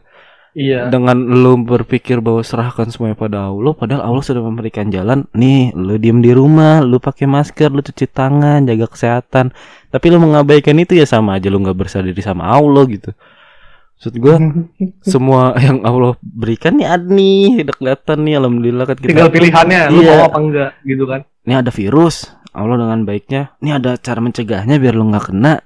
Iya. 0.52 0.88
dengan 0.88 1.20
lu 1.20 1.60
berpikir 1.60 2.18
bahwa 2.18 2.40
serahkan 2.40 2.88
semuanya 2.88 3.14
pada 3.14 3.52
Allah 3.52 3.76
padahal 3.76 4.02
Allah 4.02 4.24
sudah 4.24 4.40
memberikan 4.40 4.88
jalan 4.88 5.28
nih 5.32 5.76
lu 5.76 6.00
diem 6.00 6.18
di 6.18 6.32
rumah 6.32 6.80
lu 6.80 6.96
pakai 6.98 7.28
masker 7.28 7.68
lu 7.68 7.84
cuci 7.84 8.08
tangan 8.08 8.64
jaga 8.64 8.88
kesehatan 8.88 9.52
tapi 9.90 10.06
lu 10.08 10.18
mengabaikan 10.18 10.80
itu 10.80 10.96
ya 10.96 11.04
sama 11.04 11.36
aja 11.36 11.52
lu 11.52 11.60
nggak 11.60 11.76
berserah 11.76 12.08
diri 12.08 12.24
sama 12.24 12.48
Allah 12.48 12.88
gitu 12.88 13.12
Maksud 13.96 14.16
gue 14.16 14.36
semua 15.12 15.56
yang 15.58 15.84
Allah 15.84 16.16
berikan 16.20 16.72
nih 16.74 16.88
ada 16.88 17.04
nih 17.04 17.60
udah 17.62 17.76
kelihatan 17.76 18.18
nih 18.24 18.34
alhamdulillah 18.36 18.86
kan 18.86 18.96
kita 18.96 19.10
tinggal 19.12 19.30
pilihannya 19.30 19.82
lu 19.92 20.00
Iya. 20.00 20.12
mau 20.14 20.24
apa 20.26 20.40
enggak 20.40 20.72
gitu 20.84 21.04
kan 21.04 21.22
ini 21.46 21.54
ada 21.56 21.70
virus 21.70 22.28
Allah 22.52 22.78
dengan 22.78 23.04
baiknya 23.04 23.54
ini 23.60 23.72
ada 23.72 23.96
cara 23.96 24.20
mencegahnya 24.20 24.76
biar 24.76 24.94
lu 24.94 25.08
nggak 25.08 25.26
kena 25.30 25.62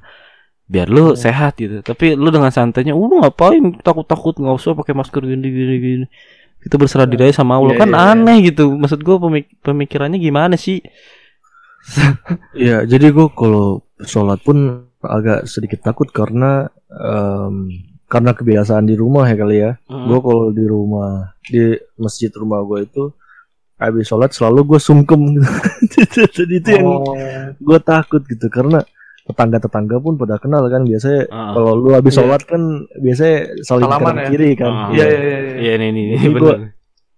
biar 0.65 0.87
lu 0.87 1.11
Hmm. 1.11 1.17
sehat 1.17 1.57
gitu 1.57 1.81
tapi 1.81 2.13
lu 2.13 2.29
dengan 2.29 2.49
santainya 2.49 2.93
uh 2.93 3.01
lu 3.01 3.19
ngapain 3.19 3.79
takut 3.79 4.05
takut 4.05 4.35
nggak 4.35 4.53
usah 4.53 4.73
pakai 4.73 4.93
masker 4.93 5.21
gini 5.21 5.47
gini 5.47 5.75
gini 5.77 6.05
kita 6.59 6.75
berserah 6.75 7.05
diri 7.05 7.25
aja 7.25 7.39
sama 7.39 7.55
Allah 7.55 7.73
Iya, 7.73 7.79
kan 7.79 7.89
iya, 7.89 7.97
iya. 7.97 8.11
aneh 8.13 8.37
gitu 8.43 8.63
maksud 8.71 8.99
gue 8.99 9.15
pemik- 9.17 9.55
pemikirannya 9.59 10.19
gimana 10.19 10.55
sih 10.55 10.83
Iya, 12.55 12.83
jadi 12.83 13.09
gue 13.09 13.27
kalau 13.31 13.81
sholat 13.99 14.43
pun 14.43 14.57
agak 14.99 15.47
sedikit 15.47 15.79
takut 15.81 16.11
karena 16.11 16.67
em, 16.91 17.71
karena 18.05 18.31
kebiasaan 18.33 18.83
di 18.83 18.93
rumah 18.93 19.23
ya 19.23 19.35
kali 19.37 19.57
ya. 19.59 19.71
Hmm. 19.87 20.05
Gue 20.05 20.19
kalau 20.19 20.45
di 20.51 20.65
rumah 20.65 21.31
di 21.41 21.71
masjid 21.95 22.27
rumah 22.31 22.59
gue 22.61 22.83
itu 22.83 23.03
habis 23.79 24.05
sholat 24.05 24.29
selalu 24.29 24.59
gue 24.67 24.79
sungkem 24.79 25.21
gitu. 25.31 25.47
Jadi 26.37 26.53
itu 26.55 26.69
yang 26.69 26.85
Oh, 26.85 27.15
gue 27.49 27.79
takut 27.79 28.21
gitu 28.21 28.45
karena 28.47 28.83
tetangga-tetangga 29.23 29.97
pun 29.97 30.13
pada 30.15 30.35
kenal 30.35 30.67
kan 30.67 30.83
biasanya 30.83 31.29
Ah. 31.29 31.53
kalau 31.53 31.73
lu 31.75 31.89
habis 31.91 32.11
Iya. 32.11 32.19
sholat 32.19 32.41
kan 32.43 32.61
biasanya 32.93 33.35
saling 33.61 33.85
Salaman 33.85 34.03
kanan 34.05 34.17
ya? 34.17 34.27
kiri 34.27 34.49
kan. 34.53 34.69
Ah. 34.69 34.89
iya 34.89 35.05
iya 35.05 35.19
iya 35.19 35.37
iya. 35.39 35.55
iya 35.55 35.71
ini 35.79 35.87
ini 36.11 36.27
gua- 36.35 36.59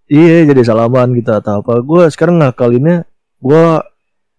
Iya 0.05 0.43
jadi 0.45 0.61
salaman 0.61 1.15
gitu 1.15 1.31
atau 1.31 1.59
apa. 1.59 1.79
Gue 1.79 2.03
sekarang 2.05 2.39
ngakalinnya 2.39 3.07
gue 3.39 3.63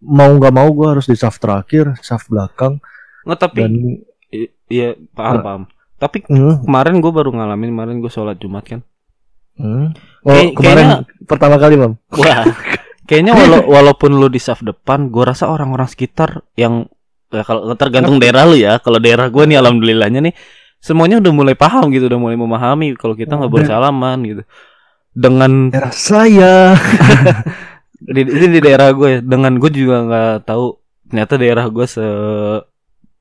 mau 0.00 0.30
nggak 0.30 0.52
mau 0.52 0.68
gue 0.68 0.86
harus 0.86 1.06
di 1.06 1.14
saf 1.14 1.36
terakhir, 1.36 1.96
saf 1.98 2.26
belakang 2.26 2.76
nggak 3.22 3.38
tapi 3.40 3.56
dan 3.56 3.72
iya 4.66 4.98
paham 5.08 5.36
paham 5.40 5.62
tapi 5.94 6.26
Hmm, 6.26 6.58
kemarin 6.60 6.98
gue 6.98 7.08
baru 7.08 7.30
ngalamin 7.30 7.70
kemarin 7.70 7.96
gue 7.98 8.10
sholat 8.10 8.34
jumat 8.34 8.64
kan 8.64 8.82
hmm. 9.58 9.86
Oh 10.22 10.32
Kay- 10.32 10.54
kemarin 10.54 11.02
pertama 11.26 11.56
kali 11.58 11.74
mam. 11.74 11.98
Wah, 12.14 12.46
kayaknya 13.08 13.34
wala- 13.34 13.66
walaupun 13.66 14.14
lu 14.14 14.30
di 14.30 14.38
saf 14.38 14.62
depan, 14.62 15.10
gue 15.10 15.24
rasa 15.26 15.50
orang-orang 15.50 15.90
sekitar 15.90 16.46
yang 16.54 16.86
ya 17.32 17.42
kalau 17.42 17.74
tergantung 17.74 18.22
daerah 18.22 18.46
lu 18.46 18.54
ya. 18.54 18.78
Kalau 18.78 19.02
daerah 19.02 19.26
gue 19.28 19.44
nih, 19.48 19.58
alhamdulillahnya 19.58 20.20
nih, 20.30 20.34
semuanya 20.78 21.18
udah 21.18 21.32
mulai 21.34 21.54
paham 21.58 21.90
gitu, 21.90 22.06
udah 22.06 22.20
mulai 22.20 22.36
memahami 22.38 22.94
kalau 22.94 23.18
kita 23.18 23.34
nggak 23.34 23.50
boleh 23.50 23.66
salaman 23.66 24.18
gitu. 24.22 24.42
Dengan 25.12 25.68
Daerah 25.68 25.92
saya. 25.92 26.54
di, 28.14 28.20
ini 28.24 28.46
di 28.48 28.60
daerah 28.62 28.94
gue, 28.94 29.08
ya, 29.08 29.20
dengan 29.20 29.58
gue 29.58 29.70
juga 29.70 29.96
nggak 30.06 30.34
tahu 30.48 30.80
ternyata 31.12 31.34
daerah 31.36 31.66
gue 31.68 31.84
se 31.84 32.06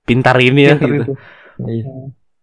pintar 0.08 0.40
ini 0.40 0.62
ya 0.64 0.76
Pinter 0.80 0.88
gitu. 0.88 1.04
itu. 1.04 1.14
Iya. 1.62 1.86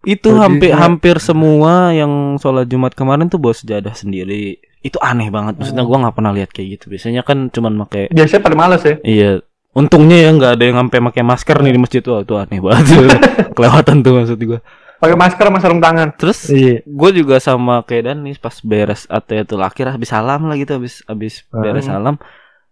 Itu 0.08 0.30
Jadi 0.30 0.40
hampir 0.40 0.70
kayak- 0.70 0.80
hampir 0.80 1.16
semua 1.18 1.72
yang 1.92 2.08
sholat 2.34 2.64
Jumat 2.64 2.92
kemarin 2.92 3.28
tuh 3.28 3.36
bawa 3.36 3.52
sejadah 3.52 3.92
sendiri. 3.92 4.56
Itu 4.80 4.96
aneh 4.98 5.28
banget. 5.28 5.58
Maksudnya 5.58 5.82
Hmm. 5.82 5.90
gue 5.90 5.98
nggak 6.00 6.14
pernah 6.14 6.32
lihat 6.32 6.48
kayak 6.48 6.68
gitu. 6.74 6.84
Biasanya 6.88 7.20
kan 7.20 7.38
cuman 7.48 7.76
pakai 7.78 8.08
biasanya 8.08 8.40
pada 8.40 8.56
males 8.56 8.80
ya 8.80 8.96
Iya. 8.98 9.30
Untungnya 9.70 10.16
ya 10.18 10.30
nggak 10.32 10.52
ada 10.54 10.64
yang 10.64 10.78
sampai 10.80 10.98
pakai 11.04 11.22
masker 11.22 11.56
nih 11.60 11.70
di 11.70 11.78
masjid 11.78 12.00
tuh, 12.00 12.18
itu 12.18 12.34
aneh 12.34 12.56
banget. 12.58 12.84
Kelewatan 13.54 13.96
tuh 14.00 14.12
maksud 14.16 14.40
gue. 14.40 14.60
pakai 14.98 15.14
masker 15.14 15.44
sama 15.44 15.58
sarung 15.58 15.78
tangan 15.78 16.10
Terus 16.12 16.50
Iya. 16.50 16.82
gue 16.82 17.10
juga 17.14 17.38
sama 17.38 17.86
kayak 17.86 18.02
Dan 18.04 18.26
nih 18.26 18.34
pas 18.36 18.58
beres 18.58 19.06
atayatul 19.06 19.62
akhir 19.62 19.92
habis 19.92 20.08
salam 20.08 20.42
lah 20.42 20.56
gitu 20.56 20.74
habis 20.74 21.04
habis 21.04 21.46
beres 21.48 21.84
Hmm. 21.84 21.92
salam. 21.92 22.14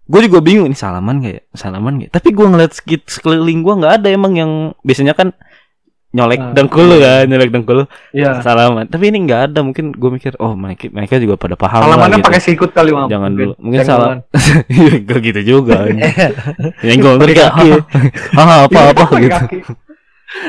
Gue 0.04 0.22
juga 0.22 0.38
bingung 0.38 0.64
ini 0.64 0.74
salaman 0.74 1.18
gak 1.18 1.30
ya? 1.32 1.42
Salaman 1.52 1.98
gak? 2.00 2.10
Tapi 2.12 2.28
gue 2.30 2.46
ngeliat 2.46 2.72
sekit 2.72 3.06
sekeliling 3.06 3.60
gue 3.60 3.74
nggak 3.76 3.92
ada 3.98 4.08
emang 4.08 4.34
yang 4.34 4.50
biasanya 4.80 5.12
kan 5.12 5.34
nyolek 6.16 6.40
Ah, 6.40 6.50
dengkul 6.50 6.84
lu 6.86 6.96
kan, 6.96 7.24
nyolek 7.24 7.50
dengkul 7.50 7.84
iya 8.10 8.40
salaman. 8.40 8.88
Tapi 8.88 9.04
ini 9.06 9.22
nggak 9.22 9.40
ada. 9.46 9.60
Mungkin 9.60 9.92
gue 9.92 10.10
mikir, 10.10 10.32
oh 10.36 10.56
mereka 10.56 10.88
mereka 10.88 11.14
juga 11.16 11.36
pada 11.36 11.54
paham 11.54 11.84
salamannya 11.84 12.18
gitu. 12.18 12.26
pakai 12.26 12.40
sikut 12.40 12.70
kali 12.72 12.90
mam 12.90 13.06
Jangan 13.06 13.28
Mungkin. 13.28 13.46
dulu. 13.46 13.54
Mungkin 13.60 13.78
Cenggolan. 13.78 14.18
salam. 14.24 15.04
Gak 15.06 15.18
gitu 15.22 15.40
juga. 15.44 15.76
Nyenggol 16.86 17.14
Pakai 17.14 17.28
ngerti 17.28 17.34
kaki. 17.36 17.68
Ah, 18.40 18.64
apa 18.64 18.72
Iya, 18.72 18.88
apa 18.88 19.02
pakai 19.04 19.20
gitu. 19.22 19.44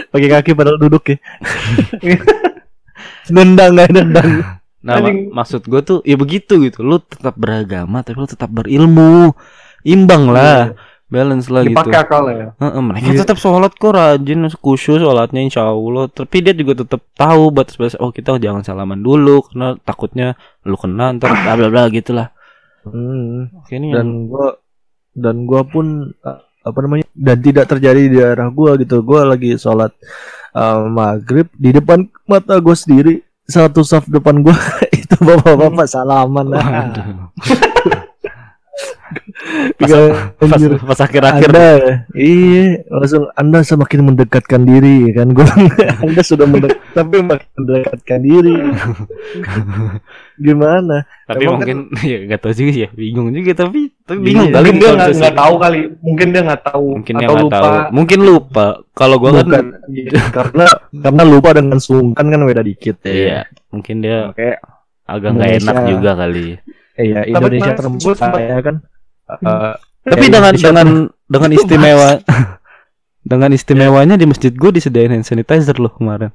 Pakai 0.08 0.30
kaki 0.32 0.52
padahal 0.54 0.80
duduk 0.80 1.04
ya. 1.06 1.18
nendang 3.28 3.76
nggak 3.76 3.90
nendang. 3.92 4.30
Nah, 4.80 4.94
ma- 4.94 5.04
Anjing. 5.04 5.18
maksud 5.30 5.62
gue 5.64 5.82
tuh 5.82 6.00
ya 6.02 6.16
begitu 6.16 6.62
gitu. 6.62 6.80
Lu 6.80 6.98
tetap 6.98 7.36
beragama 7.36 8.00
tapi 8.02 8.16
lu 8.16 8.26
tetap 8.26 8.48
berilmu. 8.48 9.36
Imbang 9.84 10.28
lah. 10.28 10.76
Balance 11.08 11.48
lah 11.48 11.64
gitu. 11.64 11.72
dipakai 11.72 11.98
akal 11.98 12.24
ya 12.28 12.48
Heeh, 12.60 12.82
mereka 12.84 13.08
Iya. 13.08 13.20
tetap 13.24 13.38
sholat 13.38 13.72
kok 13.72 13.96
rajin 13.96 14.44
khusyuk 14.54 15.00
sholatnya 15.00 15.40
insya 15.40 15.64
Allah. 15.64 16.06
Tapi 16.08 16.38
dia 16.40 16.52
juga 16.52 16.76
tetap 16.78 17.00
tahu 17.14 17.48
batas-batas. 17.48 17.96
Oh 17.98 18.12
kita 18.12 18.36
jangan 18.36 18.60
salaman 18.60 19.00
dulu 19.00 19.40
karena 19.42 19.80
takutnya 19.80 20.36
lu 20.62 20.76
kena 20.76 21.16
ntar 21.16 21.32
bla 21.34 21.56
bla 21.56 21.68
bla 21.68 21.84
gitulah. 21.88 22.36
Hmm. 22.84 23.48
Oke 23.58 23.74
ini 23.74 23.90
yang- 23.90 23.96
Dan 23.96 24.08
gua 24.28 24.48
dan 25.14 25.36
gua 25.44 25.64
pun 25.64 25.86
uh, 26.20 26.40
apa 26.62 26.78
namanya 26.82 27.08
dan 27.14 27.40
tidak 27.40 27.66
terjadi 27.68 28.02
di 28.04 28.18
daerah 28.18 28.48
gua 28.50 28.76
gitu. 28.76 29.00
Gua 29.00 29.24
lagi 29.24 29.56
sholat 29.56 29.96
uh, 30.52 30.84
maghrib 30.86 31.48
di 31.54 31.72
depan 31.72 32.04
mata 32.24 32.60
gua 32.60 32.76
sendiri 32.76 33.20
satu 33.42 33.80
saf 33.80 34.04
depan 34.06 34.44
gua 34.44 34.60
itu 34.94 35.16
bapak-bapak 35.18 35.88
salaman. 35.88 36.52
Waduh. 36.52 37.32
pas, 39.78 39.92
pas, 40.36 40.58
pas 40.60 41.00
akhir-akhir 41.00 41.50
Anda, 41.50 41.70
iya, 42.12 42.82
langsung 42.90 43.30
Anda 43.34 43.62
semakin 43.62 44.00
mendekatkan 44.04 44.62
diri 44.62 45.14
kan. 45.14 45.30
Gue 45.30 45.46
Anda 46.04 46.22
sudah 46.22 46.44
mendekat, 46.44 46.82
tapi 46.98 47.22
makin 47.22 47.50
mendekatkan 47.56 48.20
diri. 48.20 48.56
Gimana? 50.38 51.06
tapi 51.28 51.44
Emang 51.44 51.60
mungkin 51.60 51.78
ya 52.08 52.18
gak 52.26 52.40
tahu 52.40 52.54
juga 52.56 52.72
ya 52.72 52.90
bingung 52.94 53.28
juga 53.30 53.52
tapi 53.58 53.92
tapi 54.06 54.20
bingung 54.22 54.48
Iya. 54.48 54.56
kali 54.56 54.68
mungkin 54.70 54.80
dia 54.80 54.92
nggak 54.96 55.12
nggak 55.18 55.36
tahu 55.36 55.54
kali 55.60 55.80
mungkin 56.00 56.28
dia 56.32 56.42
nggak 56.42 56.64
tahu 56.64 56.86
mungkin 56.96 57.14
dia 57.14 57.28
atau 57.28 57.34
nggak 57.36 57.44
lupa 57.44 57.58
tahu 57.60 57.76
mungkin 57.92 58.20
lupa 58.24 58.66
kalau 58.94 59.16
gua 59.20 59.32
kan 59.36 59.44
Bukan. 59.44 59.66
karena 60.32 60.66
karena 60.96 61.22
lupa 61.26 61.50
dengan 61.52 61.78
sungkan 61.78 62.26
kan 62.26 62.40
beda 62.40 62.64
dikit 62.64 62.96
ya. 63.04 63.12
iya 63.12 63.40
mungkin 63.68 63.96
dia 64.00 64.32
Oke. 64.32 64.56
agak 65.04 65.30
nggak 65.36 65.52
enak 65.60 65.76
juga 65.86 66.12
kali 66.16 66.48
Iya, 66.98 67.30
Indonesia 67.30 67.74
termasuk 67.78 68.18
sempat- 68.18 68.42
kaya 68.42 68.58
kan. 68.58 68.76
Uh, 69.28 69.76
tapi 70.08 70.32
dengan 70.32 70.56
dengan 70.56 70.88
dengan 71.28 71.52
istimewa 71.52 72.24
dengan 73.28 73.50
istimewanya 73.52 74.16
di 74.16 74.24
masjid 74.24 74.56
gua 74.56 74.72
disediain 74.72 75.12
hand 75.12 75.28
sanitizer 75.28 75.76
loh 75.84 75.92
kemarin. 75.92 76.32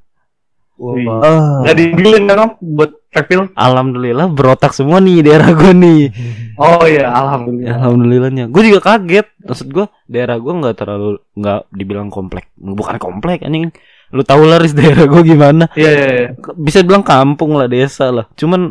Ah, 1.22 1.62
nggak 1.64 1.76
dibilin 1.78 2.26
kan 2.26 2.59
buat 2.59 2.93
refill 3.14 3.55
alhamdulillah 3.55 4.28
berotak 4.28 4.76
semua 4.76 5.01
nih 5.01 5.24
daerah 5.24 5.57
gua 5.57 5.72
nih. 5.72 6.12
Oh 6.61 6.84
iya 6.84 7.09
alhamdulillah. 7.09 7.80
Alhamdulillahnya. 7.80 8.45
Gue 8.53 8.62
juga 8.68 8.80
kaget. 8.84 9.24
Maksud 9.47 9.68
gua 9.72 9.86
daerah 10.05 10.36
gua 10.36 10.53
nggak 10.59 10.76
terlalu 10.76 11.22
nggak 11.32 11.61
dibilang 11.72 12.12
komplek. 12.12 12.53
Bukan 12.61 13.01
komplek 13.01 13.47
anjing. 13.47 13.72
Lu 14.12 14.20
tahu 14.20 14.45
lah 14.45 14.61
Riz, 14.61 14.76
daerah 14.76 15.09
gua 15.09 15.22
gimana. 15.24 15.64
Iya 15.72 15.90
iya 15.97 16.09
iya. 16.12 16.28
Bisa 16.61 16.84
bilang 16.84 17.07
kampung 17.07 17.57
lah 17.57 17.70
desa 17.70 18.12
lah. 18.12 18.28
Cuman 18.36 18.68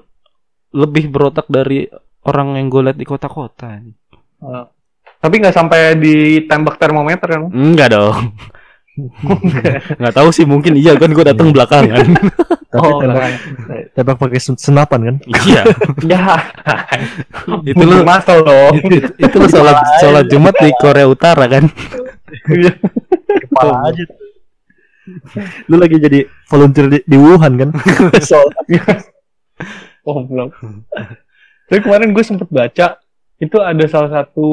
lebih 0.71 1.09
berotak 1.09 1.49
dari 1.49 1.87
orang 2.23 2.55
yang 2.55 2.69
gue 2.71 2.81
lihat 2.85 2.97
di 2.97 3.07
kota-kota 3.07 3.81
Eh, 4.41 4.65
tapi 5.21 5.35
nggak 5.37 5.53
sampai 5.53 5.93
ditembak 5.97 6.81
termometer 6.81 7.27
kan? 7.29 7.41
Enggak 7.53 7.93
dong. 7.93 8.33
Nggak. 9.97 10.13
Tahu 10.13 10.29
sih 10.33 10.43
mungkin 10.43 10.75
iya 10.75 10.97
kan 10.97 11.13
gue 11.13 11.25
datang 11.25 11.53
belakangan. 11.53 12.05
Tapi 12.71 12.87
oh 12.87 13.03
tembak, 13.03 13.35
tembak 13.91 14.15
pakai 14.15 14.39
sen- 14.39 14.55
senapan 14.55 14.99
kan? 15.03 15.15
iya. 15.43 15.61
Ya. 16.07 16.39
Itu 17.67 17.83
lu 17.83 17.99
masal 18.07 18.47
dong. 18.47 18.79
itu, 18.79 19.11
itu 19.11 19.35
lu 19.35 19.47
sholat 19.51 19.75
sholat 19.99 20.25
jumat 20.31 20.55
di 20.55 20.71
Korea 20.79 21.03
Utara 21.03 21.51
kan? 21.51 21.67
Iya. 22.47 22.71
Kepala 23.43 23.91
aja. 23.91 24.03
Lu 25.67 25.75
lagi 25.75 25.99
jadi 25.99 26.23
volunteer 26.47 26.87
di, 26.87 26.99
di 27.03 27.17
Wuhan 27.19 27.59
kan? 27.59 27.69
Sholat. 28.31 28.55
oh 30.07 30.23
belum 30.25 30.49
tapi 31.69 31.79
kemarin 31.87 32.11
gue 32.11 32.23
sempet 32.25 32.51
baca 32.51 32.99
itu 33.41 33.57
ada 33.57 33.81
salah 33.89 34.21
satu 34.21 34.47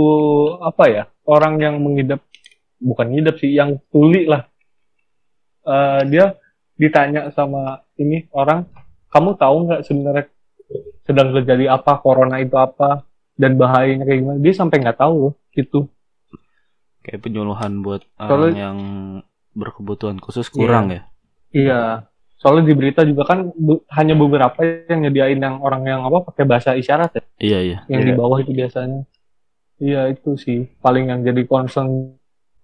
apa 0.64 0.84
ya 0.88 1.02
orang 1.28 1.60
yang 1.60 1.76
mengidap 1.76 2.24
bukan 2.80 3.12
ngidap 3.12 3.36
sih 3.36 3.52
yang 3.52 3.76
tuli 3.92 4.24
lah. 4.24 4.48
Eh, 5.68 6.00
dia 6.08 6.32
ditanya 6.80 7.28
sama 7.36 7.84
ini 8.00 8.24
orang 8.32 8.64
kamu 9.12 9.36
tahu 9.36 9.56
nggak 9.68 9.82
sebenarnya 9.84 10.26
sedang 11.04 11.36
terjadi 11.36 11.76
apa 11.76 12.00
corona 12.00 12.40
itu 12.40 12.56
apa 12.56 13.04
dan 13.36 13.60
bahayanya 13.60 14.08
kayak 14.08 14.18
gimana? 14.24 14.38
Dia 14.40 14.54
sampai 14.56 14.76
nggak 14.80 14.98
tahu 14.98 15.14
loh 15.28 15.34
gitu. 15.52 15.84
Kayak 17.04 17.28
penyuluhan 17.28 17.84
buat 17.84 18.08
orang 18.16 18.28
Soalnya- 18.28 18.56
yang 18.56 18.78
berkebutuhan 19.52 20.16
khusus 20.22 20.48
kurang 20.48 20.88
ya? 20.88 21.02
Iya 21.52 21.80
soalnya 22.38 22.64
di 22.64 22.74
berita 22.74 23.02
juga 23.02 23.26
kan 23.26 23.50
bu- 23.50 23.82
hanya 23.90 24.14
beberapa 24.14 24.58
yang 24.86 25.02
nyediain 25.02 25.36
yang 25.36 25.58
orang 25.58 25.82
yang 25.82 26.00
apa 26.02 26.22
pakai 26.24 26.44
bahasa 26.44 26.72
isyarat 26.72 27.10
ya 27.12 27.22
iya 27.38 27.58
iya 27.60 27.78
yang 27.86 28.00
di 28.00 28.12
Iya. 28.12 28.16
bawah 28.16 28.38
itu 28.38 28.52
biasanya 28.52 29.02
iya 29.76 30.06
itu 30.06 30.34
sih 30.34 30.70
paling 30.78 31.08
yang 31.08 31.20
jadi 31.20 31.42
concern 31.44 32.14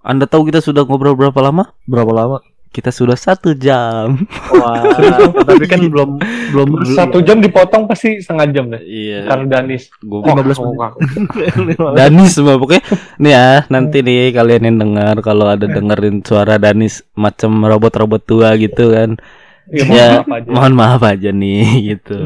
anda 0.00 0.24
tahu 0.24 0.46
kita 0.46 0.60
sudah 0.60 0.82
ngobrol 0.82 1.14
berapa 1.14 1.40
lama 1.40 1.74
Berapa 1.84 2.12
lama? 2.12 2.38
kita 2.68 2.90
sudah 2.90 3.14
satu 3.14 3.54
jam. 3.54 4.26
Wah, 4.50 4.82
tapi 5.46 5.62
kan 5.62 5.78
belum 5.78 6.18
belum 6.50 6.68
Satu 6.90 7.22
jam 7.22 7.38
dipotong 7.38 7.86
pasti 7.86 8.18
setengah 8.18 8.46
jam 8.50 8.66
deh. 8.66 8.82
Iya. 8.82 9.30
Karena 9.30 9.62
Danis. 9.62 9.94
Gue 9.96 10.18
15 10.18 10.58
Oh, 10.58 10.74
menit. 10.74 11.78
Danis 12.02 12.34
semua 12.34 12.58
pokoknya 12.58 12.82
nih 13.16 13.30
ya 13.30 13.46
nanti 13.68 14.02
nih 14.02 14.34
kalian 14.34 14.62
yang 14.66 14.78
dengar 14.80 15.14
kalau 15.20 15.46
ada 15.46 15.64
dengerin 15.64 16.20
suara 16.20 16.58
Danis 16.58 17.06
macam 17.14 17.62
robot-robot 17.62 18.20
tua 18.20 18.58
gitu 18.58 18.90
kan 18.90 19.22
ya 19.66 19.84
mohon 19.84 19.96
maaf 19.96 20.28
aja. 20.30 20.48
mohon 20.50 20.72
maaf 20.74 21.02
aja 21.02 21.30
nih 21.30 21.64
gitu 21.90 22.18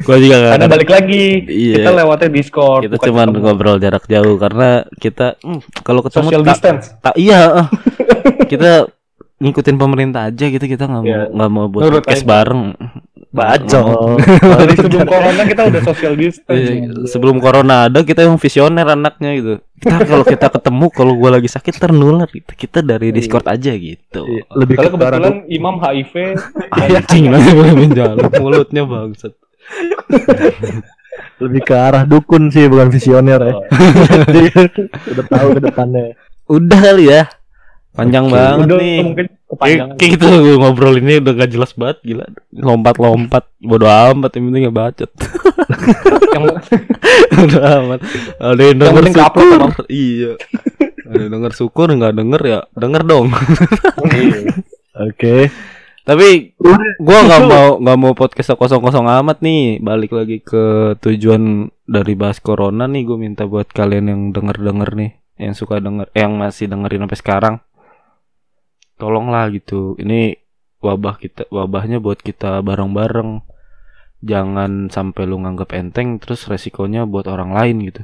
gua 0.00 0.16
juga 0.16 0.36
gak 0.38 0.50
Karena 0.52 0.66
balik 0.66 0.90
lagi, 0.90 1.24
Iya. 1.44 1.74
kita 1.76 1.90
lewatnya 1.94 2.28
Discord. 2.30 2.80
kita 2.84 2.96
cuma 3.02 3.22
ngobrol 3.26 3.76
jarak 3.76 4.04
jauh 4.06 4.36
karena 4.36 4.68
kita 4.94 5.36
hmm, 5.38 5.60
kalau 5.80 6.00
ketemu 6.00 6.26
social 6.26 6.42
tak- 6.42 6.50
distance. 6.50 6.84
tak- 6.98 7.16
iya 7.16 7.40
eh. 7.54 7.68
kita 8.50 8.88
ngikutin 9.36 9.76
pemerintah 9.76 10.22
aja 10.26 10.44
gitu 10.46 10.64
kita 10.64 10.84
nggak 10.84 11.02
mau 11.02 11.12
Iya. 11.12 11.22
nggak 11.28 11.50
mau 11.50 11.66
buat 11.68 11.82
podcast 11.92 12.24
bareng 12.24 12.72
Bacot. 13.36 14.16
Dari 14.64 14.74
sebelum 14.80 15.04
corona 15.04 15.42
kita 15.44 15.62
udah 15.68 15.82
social 15.84 16.16
distance. 16.16 16.56
Iya, 16.56 16.88
sebelum 17.04 17.36
corona 17.36 17.92
ada 17.92 18.00
kita 18.00 18.24
yang 18.24 18.40
visioner 18.40 18.88
anaknya 18.88 19.30
gitu. 19.36 19.54
Kita 19.76 20.08
kalau 20.08 20.24
kita 20.24 20.48
ketemu 20.48 20.86
kalau 20.88 21.12
gua 21.20 21.36
lagi 21.36 21.52
sakit 21.52 21.76
ternular 21.76 22.32
gitu. 22.32 22.48
Kita 22.56 22.80
dari 22.80 23.12
discord 23.12 23.44
aja 23.44 23.76
gitu. 23.76 24.24
Iya, 24.24 24.48
Lebih 24.56 24.74
Kalau 24.80 24.96
ke 24.96 25.04
arah 25.04 25.20
kebetulan 25.20 25.36
Imam 25.52 25.76
HIV, 25.76 26.14
anjing 26.80 27.24
lagi 27.28 27.50
boleh 27.52 27.74
menjaluk 27.76 28.32
mulutnya 28.40 28.82
bangsat. 28.88 29.36
Lebih 31.44 31.62
ke 31.68 31.74
arah 31.76 32.08
dukun 32.08 32.48
sih 32.48 32.64
bukan 32.72 32.88
visioner 32.88 33.40
ya. 33.40 33.54
Jadi 34.24 34.40
udah 35.12 35.24
tahu 35.28 35.48
ke 35.56 35.60
depannya. 35.60 36.16
udah 36.48 36.78
kali 36.78 37.04
ya. 37.12 37.22
Panjang 37.96 38.28
banget 38.28 38.68
udah 38.68 38.78
nih. 38.80 38.98
mungkin 39.02 39.26
kepanjangan. 39.46 39.96
kayak 39.98 40.10
gitu 40.18 40.26
ngobrol 40.58 40.94
ini 40.98 41.22
udah 41.22 41.32
gak 41.38 41.50
jelas 41.54 41.72
banget 41.78 41.98
gila 42.02 42.26
lompat-lompat 42.50 43.44
bodo 43.62 43.86
amat 43.86 44.30
yang 44.34 44.44
penting 44.50 44.62
gak 44.70 44.76
bacot 44.76 45.10
Yang 46.36 46.44
bodo 47.32 47.58
amat 47.62 48.00
ada 48.42 48.62
yang 48.62 48.78
denger 48.78 49.04
syukur 49.14 49.60
iya 49.86 50.32
ada 51.06 51.20
yang 51.22 51.32
denger 51.38 51.52
syukur 51.54 51.86
nggak 51.94 52.14
denger 52.18 52.42
ya 52.42 52.60
denger 52.74 53.02
dong 53.06 53.30
Oke. 54.96 55.52
Tapi 56.06 56.54
gua 57.02 57.18
nggak 57.26 57.42
mau 57.50 57.68
nggak 57.82 57.98
mau 57.98 58.12
podcast 58.14 58.54
kosong 58.56 58.80
kosong 58.80 59.04
amat 59.04 59.42
nih. 59.42 59.82
Balik 59.82 60.14
lagi 60.14 60.38
ke 60.40 60.96
tujuan 61.02 61.68
dari 61.84 62.14
bahas 62.16 62.38
corona 62.40 62.88
nih. 62.88 63.02
Gue 63.04 63.18
minta 63.20 63.44
buat 63.44 63.68
kalian 63.68 64.06
yang 64.08 64.22
denger 64.32 64.56
denger 64.62 64.90
nih, 64.96 65.10
yang 65.42 65.52
suka 65.52 65.82
denger, 65.82 66.08
yang 66.14 66.38
masih 66.38 66.70
dengerin 66.70 67.04
sampai 67.04 67.18
sekarang, 67.18 67.54
tolonglah 68.96 69.48
gitu. 69.52 69.96
Ini 70.00 70.36
wabah 70.80 71.16
kita, 71.20 71.48
wabahnya 71.48 72.00
buat 72.02 72.20
kita 72.20 72.60
bareng 72.60 72.92
bareng. 72.92 73.30
Jangan 74.24 74.88
sampai 74.88 75.22
lu 75.28 75.38
nganggap 75.44 75.76
enteng, 75.76 76.16
terus 76.18 76.48
resikonya 76.48 77.04
buat 77.04 77.28
orang 77.28 77.52
lain 77.52 77.76
gitu. 77.84 78.02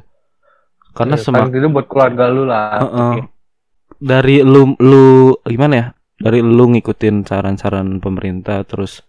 Karena 0.93 1.17
Ya, 1.17 1.25
semak 1.25 1.49
paling 1.49 1.57
itu 1.57 1.69
buat 1.73 1.87
keluarga 1.89 2.29
lu 2.29 2.45
lah. 2.45 2.79
Heeh. 2.85 3.13
dari 4.03 4.43
lu 4.43 4.75
lu 4.83 5.31
gimana 5.47 5.73
ya 5.79 5.87
dari 6.19 6.43
lu 6.43 6.75
ngikutin 6.75 7.23
saran-saran 7.23 8.03
pemerintah 8.03 8.67
terus 8.67 8.99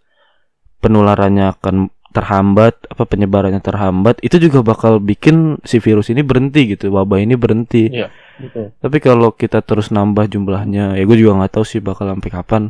penularannya 0.79 1.51
akan 1.51 1.91
terhambat 2.15 2.79
apa 2.87 3.03
penyebarannya 3.03 3.59
terhambat 3.59 4.23
itu 4.23 4.39
juga 4.39 4.63
bakal 4.63 5.03
bikin 5.03 5.59
si 5.67 5.83
virus 5.83 6.07
ini 6.07 6.23
berhenti 6.23 6.71
gitu 6.71 6.87
wabah 6.89 7.19
ini 7.19 7.35
berhenti 7.35 7.91
Iya, 7.91 8.07
betul. 8.39 8.71
tapi 8.79 8.97
kalau 8.99 9.35
kita 9.35 9.59
terus 9.59 9.91
nambah 9.91 10.31
jumlahnya 10.31 10.95
ya 10.95 11.03
gue 11.03 11.17
juga 11.19 11.43
nggak 11.43 11.53
tahu 11.53 11.65
sih 11.67 11.83
bakal 11.83 12.07
sampai 12.07 12.31
kapan 12.31 12.63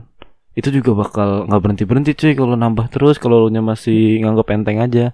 itu 0.55 0.73
juga 0.73 0.97
bakal 0.97 1.45
nggak 1.45 1.61
berhenti 1.61 1.83
berhenti 1.85 2.11
cuy 2.11 2.33
kalau 2.33 2.57
nambah 2.57 2.89
terus 2.89 3.15
kalau 3.15 3.45
lu 3.45 3.53
nya 3.53 3.61
masih 3.61 4.25
nganggap 4.25 4.47
enteng 4.51 4.81
aja 4.81 5.05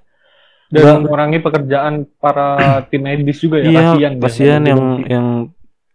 Dan 0.71 1.03
mengurangi 1.03 1.43
pekerjaan 1.43 2.07
para 2.15 2.55
tim 2.87 3.03
medis 3.03 3.43
juga 3.43 3.59
ya. 3.59 3.67
iya 3.67 3.81
kasihan 3.91 4.13
kasihan 4.17 4.61
yang 4.63 4.81
yang 5.03 5.27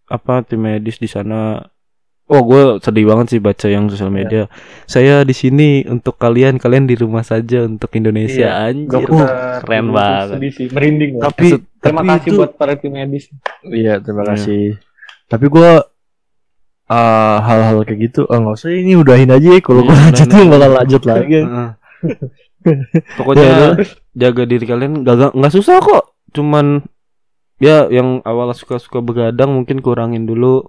apa 0.06 0.44
tim 0.44 0.60
medis 0.60 1.00
di 1.00 1.08
sana 1.08 1.64
oh 2.26 2.42
gue 2.42 2.62
sedih 2.80 3.06
banget 3.06 3.26
sih 3.30 3.40
baca 3.40 3.66
yang 3.66 3.86
sosial 3.86 4.08
Iya. 4.08 4.16
media 4.16 4.42
saya 4.84 5.22
di 5.22 5.30
sini 5.30 5.86
untuk 5.86 6.14
kalian 6.16 6.58
kalian 6.58 6.84
di 6.84 6.94
rumah 6.94 7.22
saja 7.22 7.62
untuk 7.62 7.90
Indonesia 7.92 8.50
Iya, 8.50 8.66
anjir 8.66 9.06
Uh, 9.06 9.62
keren 9.62 9.86
banget 9.90 10.26
Sedih 10.34 10.52
sih, 10.52 10.66
merinding 10.68 11.10
lah. 11.16 11.30
Tapi 11.30 11.46
Terima 11.78 12.00
tapi 12.02 12.08
kasih 12.10 12.28
itu- 12.28 12.38
buat 12.38 12.52
para 12.52 12.74
tim 12.74 12.90
medis. 12.90 13.30
Iya, 13.62 14.02
terima 14.02 14.22
Iya. 14.22 14.30
kasih. 14.34 14.64
Tapi 15.26 15.46
gua 15.46 15.86
ah, 16.86 17.38
hal-hal 17.42 17.82
kayak 17.82 17.98
gitu, 18.04 18.20
oh, 18.24 18.36
nggak 18.36 18.56
usah 18.56 18.70
ini 18.70 18.94
udahin 18.94 19.30
aja 19.30 19.48
ya. 19.48 19.60
Kalau 19.60 19.80
Iya, 19.80 19.86
gua 19.86 19.96
lanjut 20.02 20.26
tuh 20.26 20.42
bakal 20.44 20.70
lanjut 20.72 21.02
lagi. 21.04 21.38
Pokoknya 23.16 23.46
Ya, 23.46 23.68
jaga 24.18 24.42
diri 24.44 24.64
kalian 24.66 25.06
gak 25.06 25.30
nggak 25.32 25.54
susah 25.54 25.78
kok 25.78 26.04
cuman 26.34 26.82
ya 27.56 27.86
yang 27.88 28.20
awal 28.22 28.50
suka-suka 28.52 28.98
begadang 28.98 29.54
mungkin 29.54 29.78
kurangin 29.78 30.26
dulu 30.26 30.66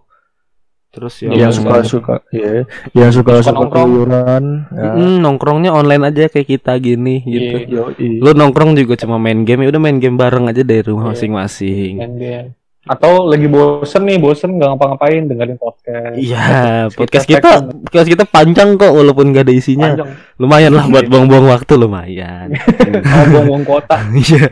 terus 0.88 1.14
yang 1.20 1.34
yang 1.38 1.52
suka 1.52 1.84
suka, 1.84 2.16
iya, 2.30 2.66
yang 2.92 3.12
suka 3.12 3.40
suka 3.40 3.54
nongkrong. 3.54 3.86
keluyuran. 3.86 4.44
Ya. 4.72 4.92
Mm, 4.96 5.16
nongkrongnya 5.20 5.72
online 5.72 6.04
aja 6.06 6.26
kayak 6.26 6.48
kita 6.48 6.74
gini 6.78 7.22
gitu 7.22 7.56
Iya. 7.64 7.82
Yoi. 7.94 8.18
lu 8.18 8.32
nongkrong 8.32 8.74
juga 8.74 8.96
cuma 8.96 9.16
main 9.16 9.42
game 9.42 9.62
ya 9.62 9.70
udah 9.70 9.82
main 9.82 9.98
game 9.98 10.16
bareng 10.16 10.48
aja 10.48 10.62
dari 10.62 10.82
rumah 10.82 11.08
Iya. 11.08 11.12
masing-masing 11.14 11.94
game. 12.18 12.50
Atau 12.88 13.28
lagi 13.28 13.52
bosen 13.52 14.08
nih, 14.08 14.16
bosen 14.16 14.56
nggak 14.56 14.70
ngapa-ngapain 14.72 15.28
dengerin 15.28 15.60
podcast. 15.60 16.16
Iya, 16.16 16.88
podcast 16.88 17.28
Kita 17.28 17.36
kita 17.36 17.52
podcast 17.84 18.08
kita 18.08 18.24
panjang 18.24 18.80
kok 18.80 18.96
walaupun 18.96 19.36
gak 19.36 19.44
ada 19.44 19.52
isinya. 19.52 19.92
Panjang. 19.92 20.10
Lumayan 20.40 20.72
lah 20.72 20.88
buat 20.88 21.04
buang-buang 21.06 21.52
waktu 21.52 21.74
lumayan. 21.76 22.56
Buang-buang 23.36 23.68
kuota. 23.68 24.00
Iya. 24.08 24.48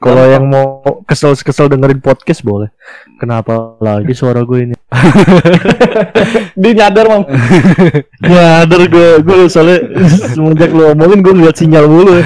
Kalau 0.00 0.24
yang 0.28 0.44
mau 0.48 1.00
kesel-kesel 1.08 1.72
dengerin 1.72 2.00
podcast 2.04 2.44
boleh. 2.44 2.68
Kenapa 3.16 3.76
lagi 3.80 4.12
suara 4.12 4.44
gue 4.44 4.70
ini? 4.70 4.74
Dia 6.60 6.72
nyadar 6.76 7.06
mam. 7.08 7.24
Ya, 8.24 8.64
ada 8.64 8.76
gue, 8.76 9.08
gue 9.24 9.36
soalnya 9.48 9.78
semenjak 10.32 10.72
lu 10.72 10.92
omongin 10.92 11.24
gue 11.24 11.32
ngeliat 11.32 11.56
sinyal 11.56 11.86
mulu. 11.88 12.20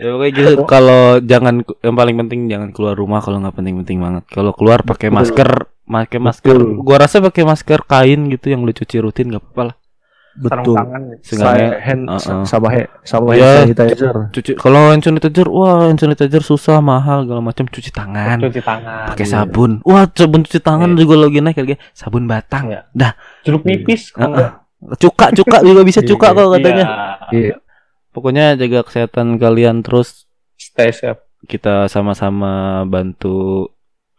ya 0.00 0.16
pokoknya 0.16 0.32
gitu 0.32 0.64
kalau 0.64 1.20
jangan 1.20 1.60
yang 1.84 1.92
paling 1.92 2.16
penting 2.24 2.48
jangan 2.48 2.72
keluar 2.72 2.96
rumah 2.96 3.20
kalau 3.20 3.36
nggak 3.44 3.52
penting-penting 3.52 4.00
banget. 4.00 4.24
Kalau 4.32 4.56
keluar 4.56 4.80
pakai 4.80 5.12
masker, 5.12 5.68
pakai 5.84 6.18
masker. 6.18 6.56
Gua 6.80 6.96
rasa 6.96 7.20
pakai 7.20 7.44
masker 7.44 7.84
kain 7.84 8.32
gitu 8.32 8.48
yang 8.48 8.64
lu 8.64 8.72
cuci 8.72 8.96
rutin 8.96 9.28
nggak 9.28 9.44
apa-apa 9.44 9.62
lah. 9.68 9.76
Sarung 10.32 10.62
Betul. 10.62 10.76
tangan. 10.76 11.02
Seenggaknya 11.20 11.58
Saya 11.58 11.68
hand 11.80 12.02
uh-uh. 12.06 12.42
sama 12.44 12.68
he, 12.70 12.82
sama 13.02 13.30
Iya. 13.32 13.50
hand 13.56 13.74
sanitizer. 13.74 14.14
cuci 14.30 14.50
kalau 14.54 14.80
hand 14.88 15.02
sanitizer 15.02 15.46
wah 15.46 15.84
hand 15.84 15.98
sanitizer 15.98 16.38
susah 16.40 16.78
mahal 16.78 17.24
segala 17.24 17.42
macam 17.42 17.64
cuci 17.64 17.90
tangan 17.90 18.38
Cuci 18.40 18.60
tangan. 18.60 19.10
pakai 19.10 19.24
Iya. 19.24 19.32
sabun 19.36 19.70
wah 19.82 20.06
sabun 20.06 20.40
cuci 20.40 20.58
tangan 20.58 20.94
juga 20.94 21.14
lagi 21.18 21.38
naik 21.38 21.56
harga 21.56 21.76
sabun 21.90 22.24
batang 22.24 22.70
Iya. 22.70 22.80
dah 22.92 23.12
Jeruk 23.42 23.62
nipis. 23.64 24.10
kalau 24.10 24.38
Heeh. 24.38 24.50
cuka 24.96 25.26
cuka 25.32 25.56
juga 25.60 25.80
bisa 25.82 26.00
cuka 26.00 26.26
Iya. 26.26 26.32
kok 26.32 26.40
nggak. 26.40 26.54
katanya 26.56 26.86
Iya. 26.86 27.40
Iya. 27.42 27.56
pokoknya 28.10 28.44
jaga 28.54 28.80
kesehatan 28.82 29.26
kalian 29.36 29.76
terus 29.80 30.30
Stay 30.54 30.90
safe. 30.90 31.18
kita 31.42 31.86
sama-sama 31.86 32.82
bantu 32.84 33.66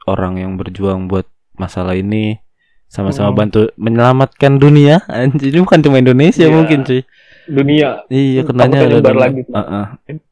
orang 0.03 0.38
yang 0.38 0.51
berjuang 0.53 1.05
buat 1.05 1.24
masalah 1.53 1.93
ini 1.93 2.41
sama-sama 2.92 3.32
Hmm. 3.32 3.39
bantu 3.39 3.60
menyelamatkan 3.76 4.60
dunia 4.60 5.00
anjir 5.10 5.48
ini 5.50 5.64
bukan 5.64 5.80
cuma 5.80 5.96
Indonesia 5.98 6.44
Iya. 6.44 6.52
mungkin 6.52 6.84
cuy 6.84 7.02
Dunia. 7.44 8.06
iya 8.08 8.44
kenanya 8.44 8.86
ada 8.86 9.00
dunia. 9.02 9.18
lagi. 9.18 9.42
Heeh. 9.44 9.86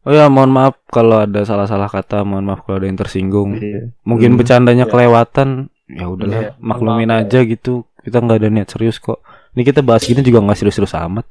oh 0.06 0.14
ya 0.14 0.28
mohon 0.28 0.52
maaf 0.52 0.78
kalau 0.86 1.20
ada 1.20 1.42
salah-salah 1.42 1.88
kata 1.88 2.22
mohon 2.22 2.44
maaf 2.44 2.62
kalau 2.62 2.78
ada 2.78 2.86
yang 2.86 2.96
tersinggung 2.96 3.56
Iya. 3.56 3.90
mungkin 4.04 4.30
Hmm. 4.30 4.38
bercandanya 4.38 4.84
Iya. 4.84 4.92
kelewatan 4.92 5.50
ya 5.90 6.06
udahlah 6.06 6.42
Iya, 6.46 6.52
maklumin 6.60 7.10
maaf, 7.10 7.26
aja 7.26 7.40
gitu 7.42 7.74
kita 8.00 8.20
nggak 8.20 8.38
ada 8.38 8.50
niat 8.50 8.68
serius 8.68 8.98
kok 8.98 9.24
ini 9.52 9.64
kita 9.64 9.80
bahas 9.80 10.04
gini 10.04 10.20
juga 10.20 10.40
nggak 10.40 10.58
serius-serius 10.58 10.94
amat 11.00 11.26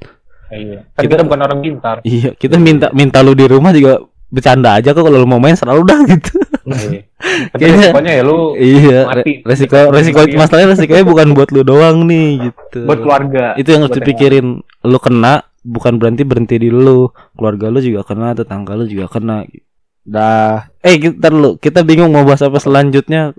Iya. 0.49 0.81
Kan 0.91 1.03
Kita- 1.05 1.13
kita 1.15 1.23
bukan 1.23 1.41
orang 1.43 1.61
pintar. 1.61 1.97
iya 2.03 2.33
kita 2.33 2.57
minta 2.57 2.89
minta 2.91 3.21
lu 3.21 3.33
di 3.33 3.45
rumah 3.45 3.69
juga 3.71 4.01
bercanda 4.27 4.77
aja 4.77 4.91
kok 4.91 5.01
kalau 5.03 5.19
lu 5.19 5.27
mau 5.27 5.37
main 5.37 5.53
selalu 5.53 5.85
dah 5.85 6.01
gitu. 6.11 6.33
Tapi 6.69 7.05
Kayaknya- 7.55 7.81
resikonya 7.89 8.13
ya 8.13 8.23
lu 8.23 8.39
iya 8.55 9.01
mati. 9.05 9.33
resiko 9.43 9.77
resiko 9.89 10.21
Iya. 10.23 10.37
masalahnya 10.37 10.69
resikonya 10.73 11.05
bukan 11.05 11.27
buat 11.33 11.49
lu 11.49 11.63
doang 11.63 12.05
nih 12.05 12.29
gitu 12.47 12.85
buat 12.85 12.99
keluarga. 12.99 13.45
itu 13.55 13.69
yang 13.69 13.83
harus 13.83 13.95
dipikirin 13.95 14.47
lu 14.63 14.99
kena 14.99 15.33
bukan 15.61 15.97
berarti 15.97 16.23
berhenti 16.23 16.57
di 16.57 16.69
lu 16.69 17.09
keluarga 17.33 17.69
lu 17.69 17.79
juga 17.79 18.01
kena 18.03 18.33
tetangga 18.33 18.73
lu 18.75 18.85
juga 18.85 19.07
kena 19.07 19.45
Dah. 20.03 20.73
eh 20.79 20.97
kita 20.97 21.29
lu 21.29 21.57
kita 21.57 21.81
bingung 21.81 22.09
mau 22.09 22.23
bahas 22.23 22.41
apa 22.41 22.57
selanjutnya 22.57 23.33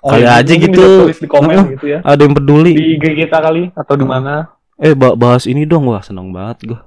Oh, 0.00 0.08
kayak 0.10 0.24
iya, 0.24 0.40
aja 0.40 0.52
gitu. 0.56 0.80
tulis 1.04 1.18
di 1.18 1.28
komen 1.28 1.52
Heeh. 1.52 1.68
gitu 1.74 1.86
ya. 1.86 1.98
ada 2.00 2.16
yang 2.18 2.32
peduli 2.32 2.72
Di 2.72 2.84
IG 2.96 3.04
kita 3.18 3.36
kali 3.38 3.68
atau 3.70 3.94
di 3.94 4.04
mana? 4.04 4.48
eh 4.74 4.94
ba- 4.94 5.12
bahas 5.12 5.44
ini 5.44 5.62
dong 5.62 5.84
wah 5.84 6.00
seneng 6.00 6.30
banget 6.30 6.64
gua 6.66 6.80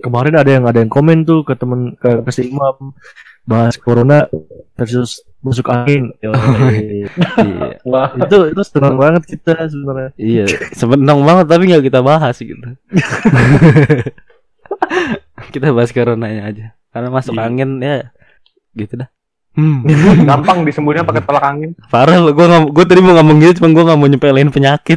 Kemarin 0.00 0.34
ada 0.34 0.50
yang 0.50 0.64
ada 0.64 0.78
yang 0.78 0.88
komen 0.88 1.22
tuh 1.22 1.44
ke 1.44 1.52
temen 1.52 1.94
ke, 1.94 2.18
ke 2.18 2.30
si 2.30 2.48
Imam 2.48 2.96
bahas 3.42 3.74
corona 3.76 4.30
versus 4.78 5.22
masuk 5.42 5.66
angin. 5.68 6.14
Yoi. 6.22 7.06
iya. 7.46 7.76
Wah, 7.82 8.14
itu 8.14 8.54
itu 8.54 8.62
senang 8.62 8.94
banget 8.94 9.26
kita 9.26 9.66
sebenarnya. 9.66 10.10
Iya, 10.14 10.44
sebenarnya 10.78 11.22
banget 11.26 11.46
tapi 11.50 11.62
nggak 11.66 11.84
kita 11.90 12.00
bahas 12.00 12.36
gitu. 12.38 12.62
kita 15.54 15.74
bahas 15.74 15.90
coronanya 15.90 16.42
aja. 16.46 16.66
Karena 16.92 17.08
masuk 17.10 17.34
Iya. 17.34 17.42
angin 17.48 17.70
ya 17.82 18.12
gitu 18.78 19.00
dah. 19.02 19.08
Hmm. 19.52 19.84
gampang 20.28 20.64
disembuhnya 20.64 21.04
pakai 21.04 21.20
tolak 21.26 21.44
angin. 21.44 21.76
Parah 21.92 22.16
lo, 22.16 22.32
gue 22.32 22.46
nggak, 22.46 22.72
gue 22.72 22.84
tadi 22.88 23.00
mau 23.04 23.12
ngomong 23.20 23.36
gitu, 23.44 23.60
cuma 23.60 23.68
gue 23.76 23.84
nggak 23.84 23.98
mau 24.00 24.08
nyepelin 24.08 24.48
penyakit. 24.48 24.96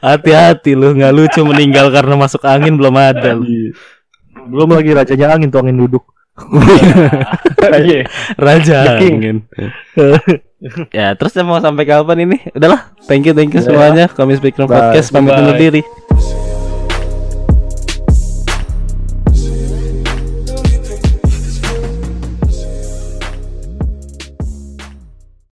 Hati-hati 0.00 0.72
lu, 0.72 0.96
nggak 0.96 1.12
lucu 1.12 1.40
meninggal 1.44 1.92
karena 1.92 2.16
masuk 2.16 2.40
angin 2.48 2.80
belum 2.80 2.96
ada. 2.96 3.36
lu. 3.36 3.44
Iya. 3.44 3.70
Belum 4.48 4.72
lagi 4.72 4.90
rajanya 4.96 5.36
angin 5.36 5.52
tuh 5.52 5.60
angin 5.60 5.76
duduk. 5.76 6.04
Iya. 7.60 8.08
Raja 8.36 8.98
angin. 8.98 9.46
ya 10.92 11.16
terus 11.16 11.32
saya 11.32 11.44
mau 11.44 11.60
sampai 11.60 11.84
kapan 11.88 12.28
ini? 12.28 12.36
Udahlah, 12.52 12.92
thank 13.08 13.24
you, 13.24 13.32
thank 13.32 13.52
you 13.52 13.60
Udah. 13.64 13.68
semuanya. 13.68 14.04
Kami 14.12 14.36
Speaker. 14.36 14.68
Podcast 14.68 15.12
pamit 15.12 15.32
undur 15.32 15.56
diri. 15.56 15.80